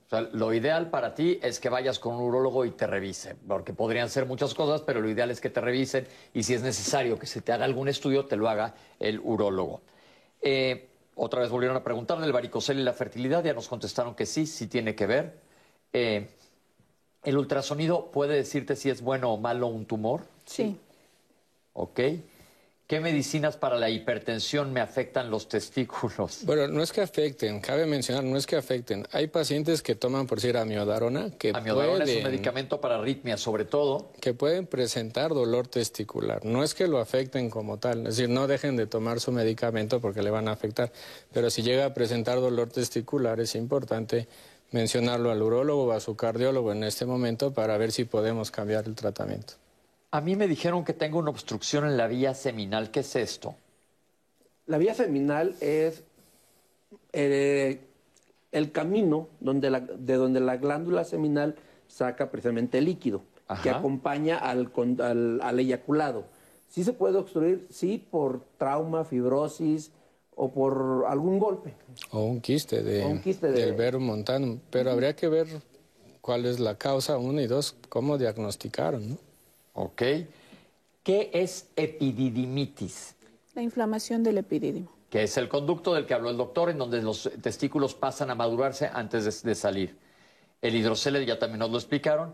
[0.06, 3.36] O sea, lo ideal para ti es que vayas con un urólogo y te revise,
[3.48, 6.62] porque podrían ser muchas cosas, pero lo ideal es que te revisen y si es
[6.62, 9.82] necesario que se te haga algún estudio, te lo haga el urólogo.
[10.42, 14.28] Eh, otra vez volvieron a preguntar del varicocele y la fertilidad, ya nos contestaron que
[14.28, 15.40] sí, sí tiene que ver.
[15.92, 16.28] Eh,
[17.24, 20.22] ¿El ultrasonido puede decirte si es bueno o malo un tumor?
[20.46, 20.78] sí.
[21.74, 22.00] ¿Ok?
[22.88, 26.42] ¿Qué medicinas para la hipertensión me afectan los testículos?
[26.44, 29.08] Bueno, no es que afecten, cabe mencionar, no es que afecten.
[29.12, 33.66] Hay pacientes que toman, por decir, amiodarona, que Amiodarona es un medicamento para arritmia, sobre
[33.66, 34.12] todo.
[34.22, 36.46] que pueden presentar dolor testicular.
[36.46, 40.00] No es que lo afecten como tal, es decir, no dejen de tomar su medicamento
[40.00, 40.92] porque le van a afectar,
[41.34, 44.28] pero si llega a presentar dolor testicular es importante
[44.70, 48.86] mencionarlo al urólogo o a su cardiólogo en este momento para ver si podemos cambiar
[48.86, 49.56] el tratamiento.
[50.16, 52.90] A mí me dijeron que tengo una obstrucción en la vía seminal.
[52.90, 53.56] ¿Qué es esto?
[54.66, 56.04] La vía seminal es
[57.12, 57.82] eh,
[58.54, 61.56] el camino donde la- de donde la glándula seminal
[61.90, 63.24] saca precisamente el líquido
[63.62, 66.24] que acompaña al, con- al- al eyaculado.
[66.70, 69.92] Sí se puede obstruir, sí, por trauma, fibrosis
[70.34, 71.74] o por algún golpe.
[72.12, 75.48] O un quiste, de, O un quiste de- del verum montanum, pero habría que ver
[76.22, 79.18] cuál es la causa, uno y dos, cómo diagnosticaron, ¿no?
[79.76, 80.02] ¿Ok?
[81.04, 83.16] ¿Qué es epididimitis?
[83.54, 84.92] La inflamación del epidídimo.
[85.10, 88.36] Que es el conducto del que habló el doctor, en donde los testículos pasan a
[88.36, 89.98] madurarse antes de, de salir.
[90.62, 92.34] El hidrocele ya también nos lo explicaron.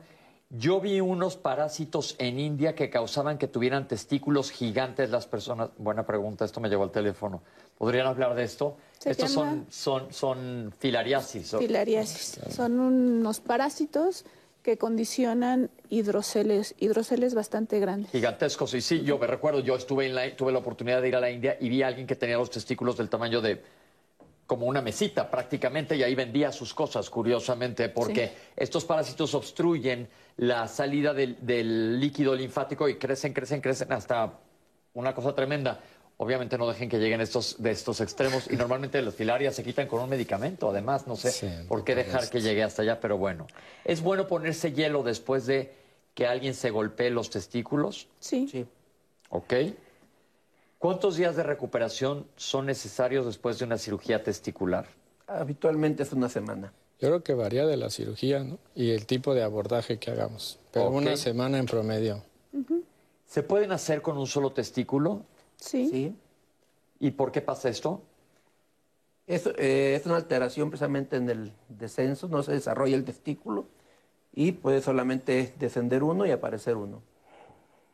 [0.49, 5.69] Yo vi unos parásitos en India que causaban que tuvieran testículos gigantes las personas.
[5.77, 7.41] Buena pregunta, esto me llegó al teléfono.
[7.77, 8.77] ¿Podrían hablar de esto?
[8.99, 11.55] Se Estos llama- son, son, son filariasis.
[11.57, 12.39] Filariasis.
[12.53, 14.26] Son unos parásitos
[14.62, 18.12] que condicionan hidroceles, hidroceles bastante grandes.
[18.12, 21.16] Gigantescos, y sí, yo me recuerdo, yo estuve en la, tuve la oportunidad de ir
[21.16, 23.62] a la India y vi a alguien que tenía los testículos del tamaño de
[24.46, 28.34] como una mesita prácticamente y ahí vendía sus cosas, curiosamente, porque Sí.
[28.58, 34.34] estos parásitos obstruyen la salida del, del líquido linfático y crecen, crecen, crecen hasta
[34.94, 35.80] una cosa tremenda.
[36.23, 39.88] Obviamente no dejen que lleguen estos, de estos extremos y normalmente las filarias se quitan
[39.88, 43.18] con un medicamento, además, no sé Sí, por qué dejar que llegue hasta allá, pero
[43.18, 43.48] bueno.
[43.85, 45.73] ¿Es bueno ponerse hielo después de
[46.14, 48.07] que alguien se golpee los testículos?
[48.19, 48.48] Sí.
[48.48, 48.68] Sí.
[49.31, 49.52] ¿Ok?
[50.77, 54.85] ¿Cuántos días de recuperación son necesarios después de una cirugía testicular?
[55.26, 56.72] Habitualmente es una semana.
[56.99, 58.60] Yo creo que varía de la cirugía ¿no?
[58.76, 62.23] y el tipo de abordaje que hagamos, pero una semana en promedio.
[63.26, 65.26] ¿Se pueden hacer con un solo testículo?
[65.62, 65.88] Sí.
[65.90, 66.16] Sí.
[67.00, 68.02] ¿Y por qué pasa esto?
[69.28, 73.66] Es, eh, es una alteración precisamente en el descenso, no se desarrolla el testículo
[74.34, 77.02] y puede solamente descender uno y aparecer uno.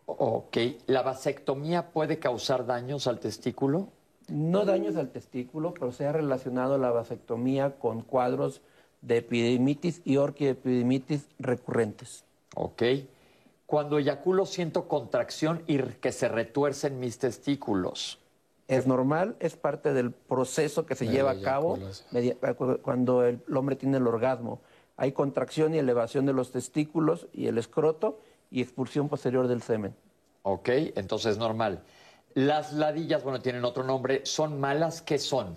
[0.06, 0.58] Ok,
[0.88, 3.90] ¿la vasectomía puede causar daños al testículo?
[4.30, 8.62] No daños al testículo, pero se ha relacionado la vasectomía con cuadros
[9.02, 12.24] de epidemitis y orquiepidemitis recurrentes.
[12.56, 12.84] Ok.
[13.68, 18.18] Cuando eyaculo siento contracción y que se retuercen mis testículos.
[18.70, 21.78] Es normal, es parte del proceso que se lleva a cabo
[22.12, 22.36] media-
[22.82, 24.62] cuando el, el hombre tiene el orgasmo.
[24.98, 28.20] Hay contracción y elevación de los testículos y el escroto
[28.50, 29.94] y expulsión posterior del semen.
[30.44, 31.84] Ok, entonces es normal.
[32.34, 35.02] Las ladillas, bueno, tienen otro nombre, ¿son malas?
[35.02, 35.56] ¿Qué son?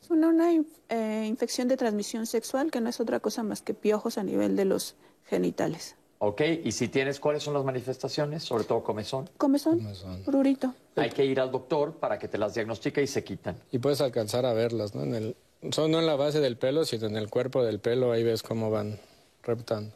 [0.00, 3.62] Es una, una inf- eh, infección de transmisión sexual que no es otra cosa más
[3.62, 4.94] que piojos a nivel de los
[5.24, 5.96] genitales.
[6.20, 8.42] Ok, y si tienes, ¿cuáles son las manifestaciones?
[8.42, 9.30] Sobre todo comezón.
[9.36, 10.22] Comezón, Comezón.
[10.24, 10.74] prurito.
[10.96, 13.56] Hay que ir al doctor para que te las diagnostique y se quitan.
[13.70, 15.02] Y puedes alcanzar a verlas, ¿no?
[15.04, 15.36] En el,
[15.70, 18.42] son no en la base del pelo, sino en el cuerpo del pelo, ahí ves
[18.42, 18.98] cómo van
[19.44, 19.94] reptando.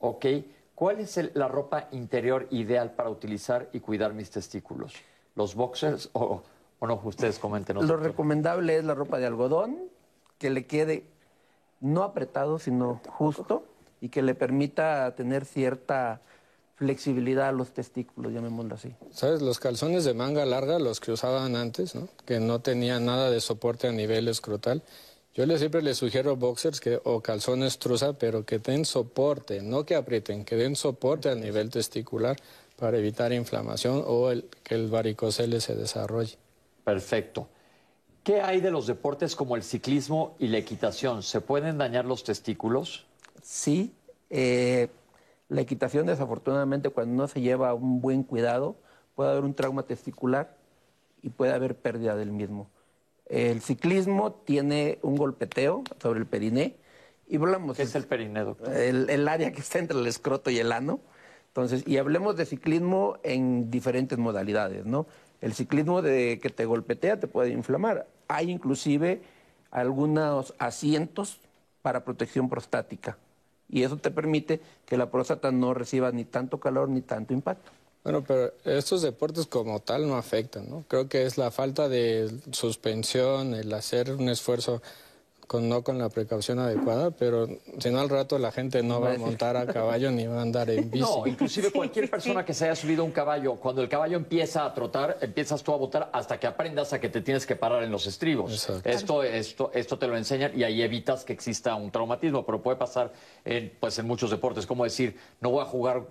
[0.00, 0.26] Ok,
[0.74, 4.92] ¿cuál es el- la ropa interior ideal para utilizar y cuidar mis testículos?
[5.36, 6.42] ¿Los boxers o,
[6.80, 7.00] o no?
[7.02, 7.76] Ustedes comenten.
[7.86, 9.78] Lo recomendable es la ropa de algodón,
[10.38, 11.04] que le quede
[11.80, 13.64] no apretado, sino justo,
[14.02, 16.20] y que le permita tener cierta
[16.74, 18.92] flexibilidad a los testículos, llamémoslo así.
[19.12, 19.40] ¿Sabes?
[19.40, 22.08] Los calzones de manga larga, los que usaban antes, ¿no?
[22.26, 24.82] Que no tenían nada de soporte a nivel escrotal.
[25.34, 29.86] Yo les, siempre les sugiero boxers que, o calzones trusa, pero que den soporte, no
[29.86, 32.36] que aprieten, que den soporte a nivel testicular
[32.76, 36.36] para evitar inflamación o el, que el varicocele se desarrolle.
[36.82, 37.46] Perfecto.
[38.24, 41.22] ¿Qué hay de los deportes como el ciclismo y la equitación?
[41.22, 43.06] ¿Se pueden dañar los testículos?
[43.42, 43.94] Sí,
[44.30, 44.88] eh,
[45.48, 48.76] la equitación desafortunadamente cuando no se lleva un buen cuidado
[49.14, 50.56] puede haber un trauma testicular
[51.22, 52.70] y puede haber pérdida del mismo.
[53.26, 56.76] El ciclismo tiene un golpeteo sobre el periné
[57.28, 58.72] y hablamos ¿Qué es el periné, doctor?
[58.74, 61.00] el, el área que está entre el escroto y el ano.
[61.48, 65.06] Entonces, y hablemos de ciclismo en diferentes modalidades, ¿no?
[65.40, 68.08] El ciclismo de que te golpetea te puede inflamar.
[68.28, 69.22] Hay inclusive
[69.70, 71.40] algunos asientos
[71.82, 73.18] para protección prostática
[73.72, 77.72] y eso te permite que la próstata no reciba ni tanto calor ni tanto impacto.
[78.04, 80.84] Bueno, pero estos deportes como tal no afectan, ¿no?
[80.88, 84.82] Creo que es la falta de suspensión, el hacer un esfuerzo
[85.52, 87.46] con no con la precaución adecuada, pero
[87.78, 90.40] si no al rato la gente no va a montar a caballo ni va a
[90.42, 91.04] andar en bici.
[91.04, 94.64] No, inclusive cualquier persona que se haya subido a un caballo, cuando el caballo empieza
[94.64, 97.82] a trotar, empiezas tú a botar hasta que aprendas a que te tienes que parar
[97.82, 98.50] en los estribos.
[98.50, 98.88] Exacto.
[98.88, 102.78] Esto, esto, esto te lo enseñan y ahí evitas que exista un traumatismo, pero puede
[102.78, 103.12] pasar
[103.44, 106.02] en, pues, en muchos deportes, como decir, no voy a jugar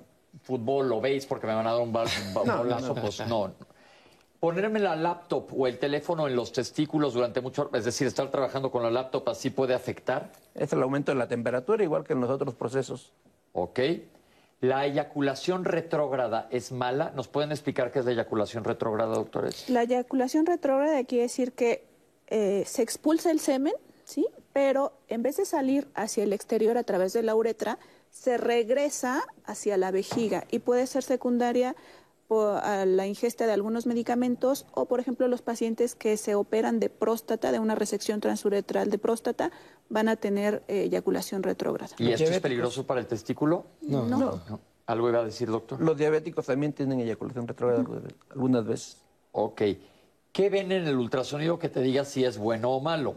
[0.44, 2.08] fútbol o béis porque me van a dar un, bal-
[2.38, 3.02] un No, bolazo, no, no.
[3.02, 3.52] pues no.
[4.42, 8.72] Ponerme la laptop o el teléfono en los testículos durante mucho, es decir, estar trabajando
[8.72, 10.32] con la laptop así puede afectar.
[10.56, 13.14] Es el aumento de la temperatura, igual que en los otros procesos.
[13.54, 13.80] ¿Ok?
[14.60, 17.12] La eyaculación retrógrada es mala.
[17.16, 19.70] ¿Nos pueden explicar qué es la eyaculación retrógrada, doctores?
[19.70, 21.86] La eyaculación retrógrada quiere decir que
[22.26, 23.74] eh, se expulsa el semen,
[24.06, 24.26] ¿sí?
[24.54, 27.78] Pero en vez de salir hacia el exterior a través de la uretra,
[28.10, 31.76] se regresa hacia la vejiga y puede ser secundaria
[32.32, 36.80] por, a la ingesta de algunos medicamentos o, por ejemplo, los pacientes que se operan
[36.80, 39.52] de próstata, de una resección transuretral de próstata,
[39.90, 41.94] van a tener eh, eyaculación retrógrada.
[41.98, 43.66] ¿Y esto es peligroso para el testículo?
[43.82, 44.18] No, No.
[44.48, 44.60] no.
[44.86, 45.82] ¿Algo iba a decir, doctor?
[45.82, 47.84] Los diabéticos también tienen eyaculación retrógrada
[48.30, 49.02] algunas veces.
[49.34, 49.64] Ok.
[50.32, 53.16] ¿Qué ven en el ultrasonido que te diga si es bueno o malo?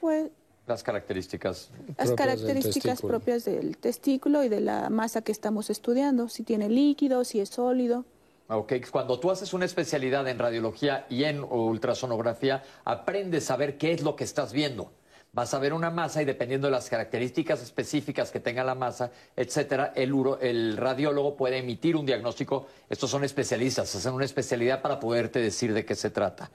[0.00, 0.30] Pues
[0.66, 1.68] Las características.
[1.98, 7.22] las características propias del testículo y de la masa que estamos estudiando, si tiene líquido,
[7.24, 8.06] si es sólido.
[8.48, 13.92] Ok, cuando tú haces una especialidad en radiología y en ultrasonografía, aprendes a ver qué
[13.92, 14.92] es lo que estás viendo.
[15.32, 19.10] Vas a ver una masa y dependiendo de las características específicas que tenga la masa,
[19.34, 22.66] etcétera, el, uro- el radiólogo puede emitir un diagnóstico.
[22.88, 26.50] Estos son especialistas, hacen una especialidad para poderte decir de qué se trata.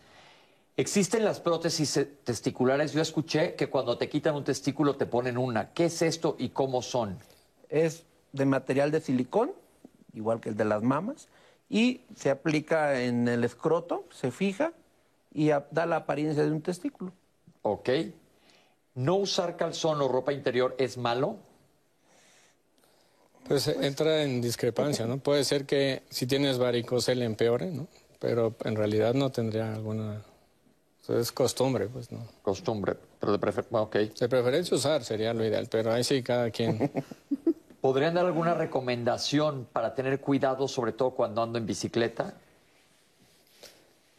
[0.78, 2.94] Existen las prótesis eh, testiculares.
[2.94, 5.74] Yo escuché que cuando te quitan un testículo te ponen una.
[5.74, 7.18] ¿Qué es esto y cómo son?
[7.68, 9.52] Es de material de silicón,
[10.14, 11.28] igual que el de las mamas,
[11.70, 14.74] y se aplica en el escroto, se fija
[15.34, 17.14] y a- da la apariencia de un testículo.
[17.62, 17.90] ¿Ok?
[18.96, 21.38] ¿No usar calzón o ropa interior es malo?
[23.48, 25.18] Pues eh, entra en discrepancia, ¿no?
[25.18, 27.88] Puede ser que si tienes varicocele empeore, ¿no?
[28.20, 30.22] Pero en realidad no tendría alguna...
[31.08, 32.20] es costumbre, pues, ¿no?
[32.42, 33.80] Costumbre, pero de preferencia.
[33.80, 33.96] Ok.
[33.96, 36.92] De preferencia usar sería lo ideal, pero ahí sí cada quien...
[37.82, 42.34] ¿Podrían dar alguna recomendación para tener cuidado, sobre todo cuando ando en bicicleta?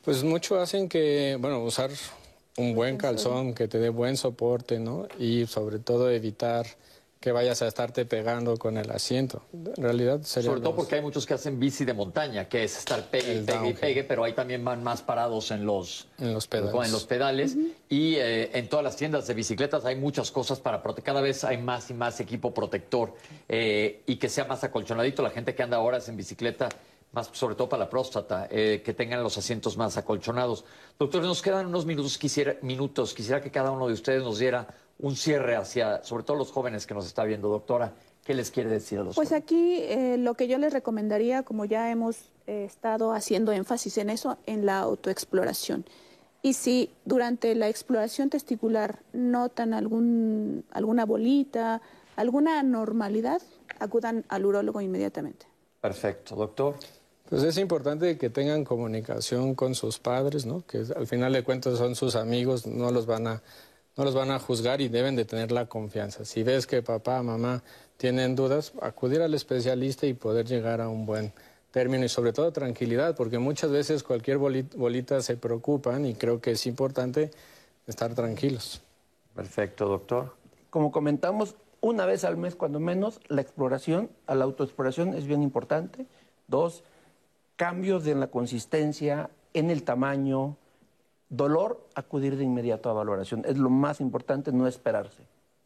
[0.02, 1.90] Pues mucho hacen que, bueno, usar
[2.56, 5.06] un buen calzón que te dé buen soporte, ¿no?
[5.18, 6.66] Y sobre todo evitar
[7.20, 9.42] que vayas a estarte pegando con el asiento.
[9.52, 12.64] En realidad sería Sobre todo los- porque hay muchos que hacen bici de montaña, que
[12.64, 15.66] es estar pegue, y El pegue y pegue, pero ahí también van más parados en
[15.66, 16.86] los, en los pedales.
[16.86, 17.56] en los pedales.
[17.90, 21.04] Y eh, en todas las tiendas de bicicletas hay muchas cosas para proteger.
[21.04, 23.12] Cada vez hay más y más equipo protector
[23.50, 25.22] eh, y que sea más acolchonadito.
[25.22, 26.70] La gente que anda horas en bicicleta,
[27.12, 30.64] más sobre todo para la próstata, eh, que tengan los asientos más acolchonados.
[30.98, 32.16] Doctor, nos quedan unos minutos.
[32.16, 33.12] Quisiera, minutos.
[33.12, 34.66] Quisiera que cada uno de ustedes nos diera
[35.02, 37.48] un cierre hacia, sobre todo los jóvenes que nos está viendo.
[37.48, 37.92] Doctora,
[38.24, 39.44] ¿qué les quiere decir a los Pues jóvenes?
[39.44, 42.16] aquí eh, lo que yo les recomendaría, como ya hemos
[42.46, 45.84] eh, estado haciendo énfasis en eso, en la autoexploración.
[46.42, 51.82] Y si durante la exploración testicular notan algún, alguna bolita,
[52.16, 53.42] alguna anormalidad,
[53.78, 55.46] acudan al urólogo inmediatamente.
[55.80, 56.76] Perfecto, doctor.
[57.28, 60.64] Pues es importante que tengan comunicación con sus padres, ¿no?
[60.66, 63.42] Que al final de cuentas son sus amigos, no los van a
[64.00, 66.24] no los van a juzgar y deben de tener la confianza.
[66.24, 67.62] Si ves que papá, mamá
[67.98, 71.34] tienen dudas, acudir al especialista y poder llegar a un buen
[71.70, 76.40] término y sobre todo tranquilidad, porque muchas veces cualquier boli- bolita se preocupan y creo
[76.40, 77.30] que es importante
[77.86, 78.80] estar tranquilos.
[79.34, 80.32] Perfecto, doctor.
[80.70, 85.42] Como comentamos, una vez al mes, cuando menos, la exploración, a la autoexploración es bien
[85.42, 86.06] importante.
[86.48, 86.84] Dos,
[87.56, 90.56] cambios en la consistencia, en el tamaño,
[91.30, 93.44] dolor, acudir de inmediato a valoración.
[93.46, 95.22] Es lo más importante, no esperarse.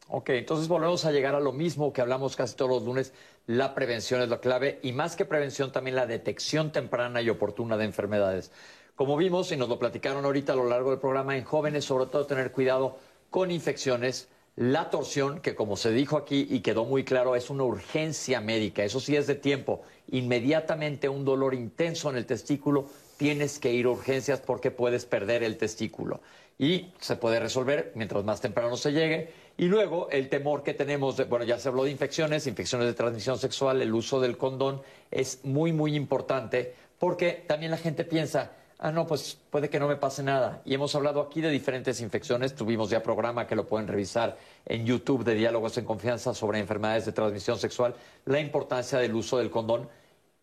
[0.07, 3.11] Ok, entonces volvemos a llegar a lo mismo que hablamos casi todos los lunes.
[3.47, 7.75] La prevención es la clave y más que prevención también la detección temprana y oportuna
[7.75, 8.51] de enfermedades.
[8.95, 12.05] Como vimos y nos lo platicaron ahorita a lo largo del programa, en jóvenes sobre
[12.05, 12.97] todo tener cuidado
[13.31, 17.63] con infecciones, la torsión, que como se dijo aquí y quedó muy claro, es una
[17.63, 19.81] urgencia médica, eso sí es de tiempo.
[20.11, 22.85] Inmediatamente un dolor intenso en el testículo,
[23.17, 26.21] tienes que ir a urgencias porque puedes perder el testículo.
[26.57, 29.33] Y se puede resolver mientras más temprano se llegue.
[29.57, 33.37] Y luego el temor que tenemos, bueno, ya se habló de infecciones, infecciones de transmisión
[33.37, 34.81] sexual, el uso del condón
[35.11, 39.87] es muy, muy importante porque también la gente piensa, ah, no, pues puede que no
[39.87, 40.61] me pase nada.
[40.65, 44.85] Y hemos hablado aquí de diferentes infecciones, tuvimos ya programa que lo pueden revisar en
[44.85, 49.49] YouTube de Diálogos en Confianza sobre enfermedades de transmisión sexual, la importancia del uso del
[49.49, 49.89] condón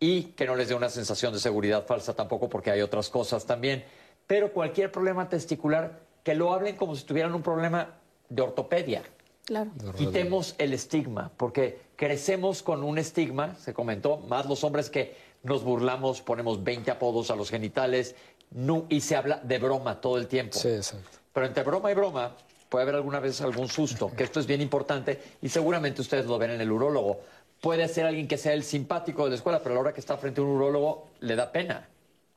[0.03, 3.47] y que no les dé una sensación de seguridad falsa tampoco porque hay otras cosas
[3.47, 3.85] también.
[4.27, 7.89] Pero cualquier problema testicular, que lo hablen como si tuvieran un problema
[8.29, 9.03] de ortopedia.
[9.45, 9.71] Claro.
[9.97, 15.15] Quitemos el estigma, porque crecemos con un estigma, se comentó, más los hombres que
[15.45, 18.17] nos burlamos, ponemos 20 apodos a los genitales
[18.51, 20.59] nu- y se habla de broma todo el tiempo.
[20.59, 21.19] Sí, exacto.
[21.33, 22.35] Pero entre broma y broma
[22.69, 26.39] puede haber alguna vez algún susto, que esto es bien importante y seguramente ustedes lo
[26.39, 27.21] ven en el urólogo.
[27.63, 30.01] Puede ser alguien que sea el simpático de la escuela, pero a la hora que
[30.01, 31.89] está frente a un urólogo le da pena.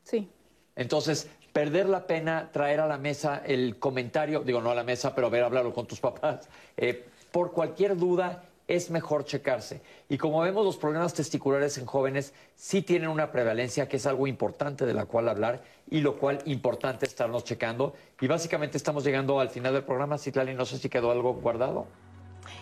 [0.03, 0.29] Sí.
[0.75, 5.15] Entonces, perder la pena, traer a la mesa el comentario, digo no a la mesa,
[5.15, 6.47] pero ver, hablarlo con tus papás,
[6.77, 9.81] eh, por cualquier duda es mejor checarse.
[10.09, 14.27] Y como vemos, los problemas testiculares en jóvenes sí tienen una prevalencia, que es algo
[14.27, 17.95] importante de la cual hablar y lo cual importante estarnos checando.
[18.21, 20.19] Y básicamente estamos llegando al final del programa.
[20.19, 21.87] Citlali, no sé si quedó algo guardado.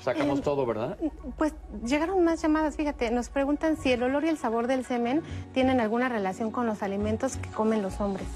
[0.03, 0.97] Sacamos Eh, todo, ¿verdad?
[1.37, 1.53] Pues
[1.85, 5.21] llegaron más llamadas, fíjate, nos preguntan si el olor y el sabor del semen
[5.53, 8.27] tienen alguna relación con los alimentos que comen los hombres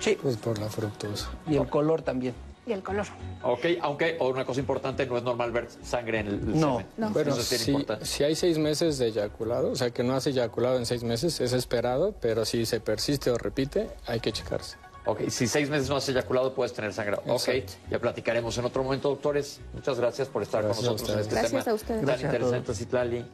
[0.00, 0.18] Sí.
[0.20, 1.30] Pues por la fructosa.
[1.48, 2.34] Y el color también.
[2.66, 3.06] y el color.
[3.42, 6.78] Ok, aunque una cosa importante, no es normal ver sangre en el, el No.
[6.78, 6.86] semen.
[6.96, 7.10] No.
[7.10, 10.84] Bueno, si, si hay seis meses de eyaculado, o sea que no has eyaculado en
[10.84, 14.76] seis meses, es esperado, pero si se persiste o repite, hay que checarse.
[15.06, 17.16] Ok, si seis meses no has eyaculado, puedes tener sangre.
[17.28, 17.48] Ok,
[17.90, 19.60] ya platicaremos en otro momento, doctores.
[19.72, 22.00] Muchas gracias por estar Gracias a con nosotros en este Gracias tema a ustedes.
[22.00, 23.24] tan Gracias a interesante, Citlali.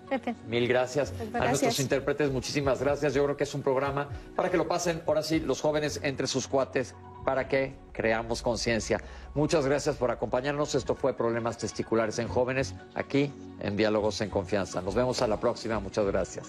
[0.48, 1.10] Mil gracias.
[1.12, 1.48] A Gracias.
[1.48, 3.14] nuestros intérpretes, muchísimas gracias.
[3.14, 6.26] Yo creo que es un programa para que lo pasen, ahora sí, los jóvenes entre
[6.26, 6.94] sus cuates,
[7.24, 9.00] para que creamos conciencia.
[9.34, 10.74] Muchas gracias por acompañarnos.
[10.74, 14.82] Esto fue Problemas Testiculares en Jóvenes, aquí en Diálogos en Confianza.
[14.82, 15.80] Nos vemos a la próxima.
[15.80, 16.48] Muchas gracias.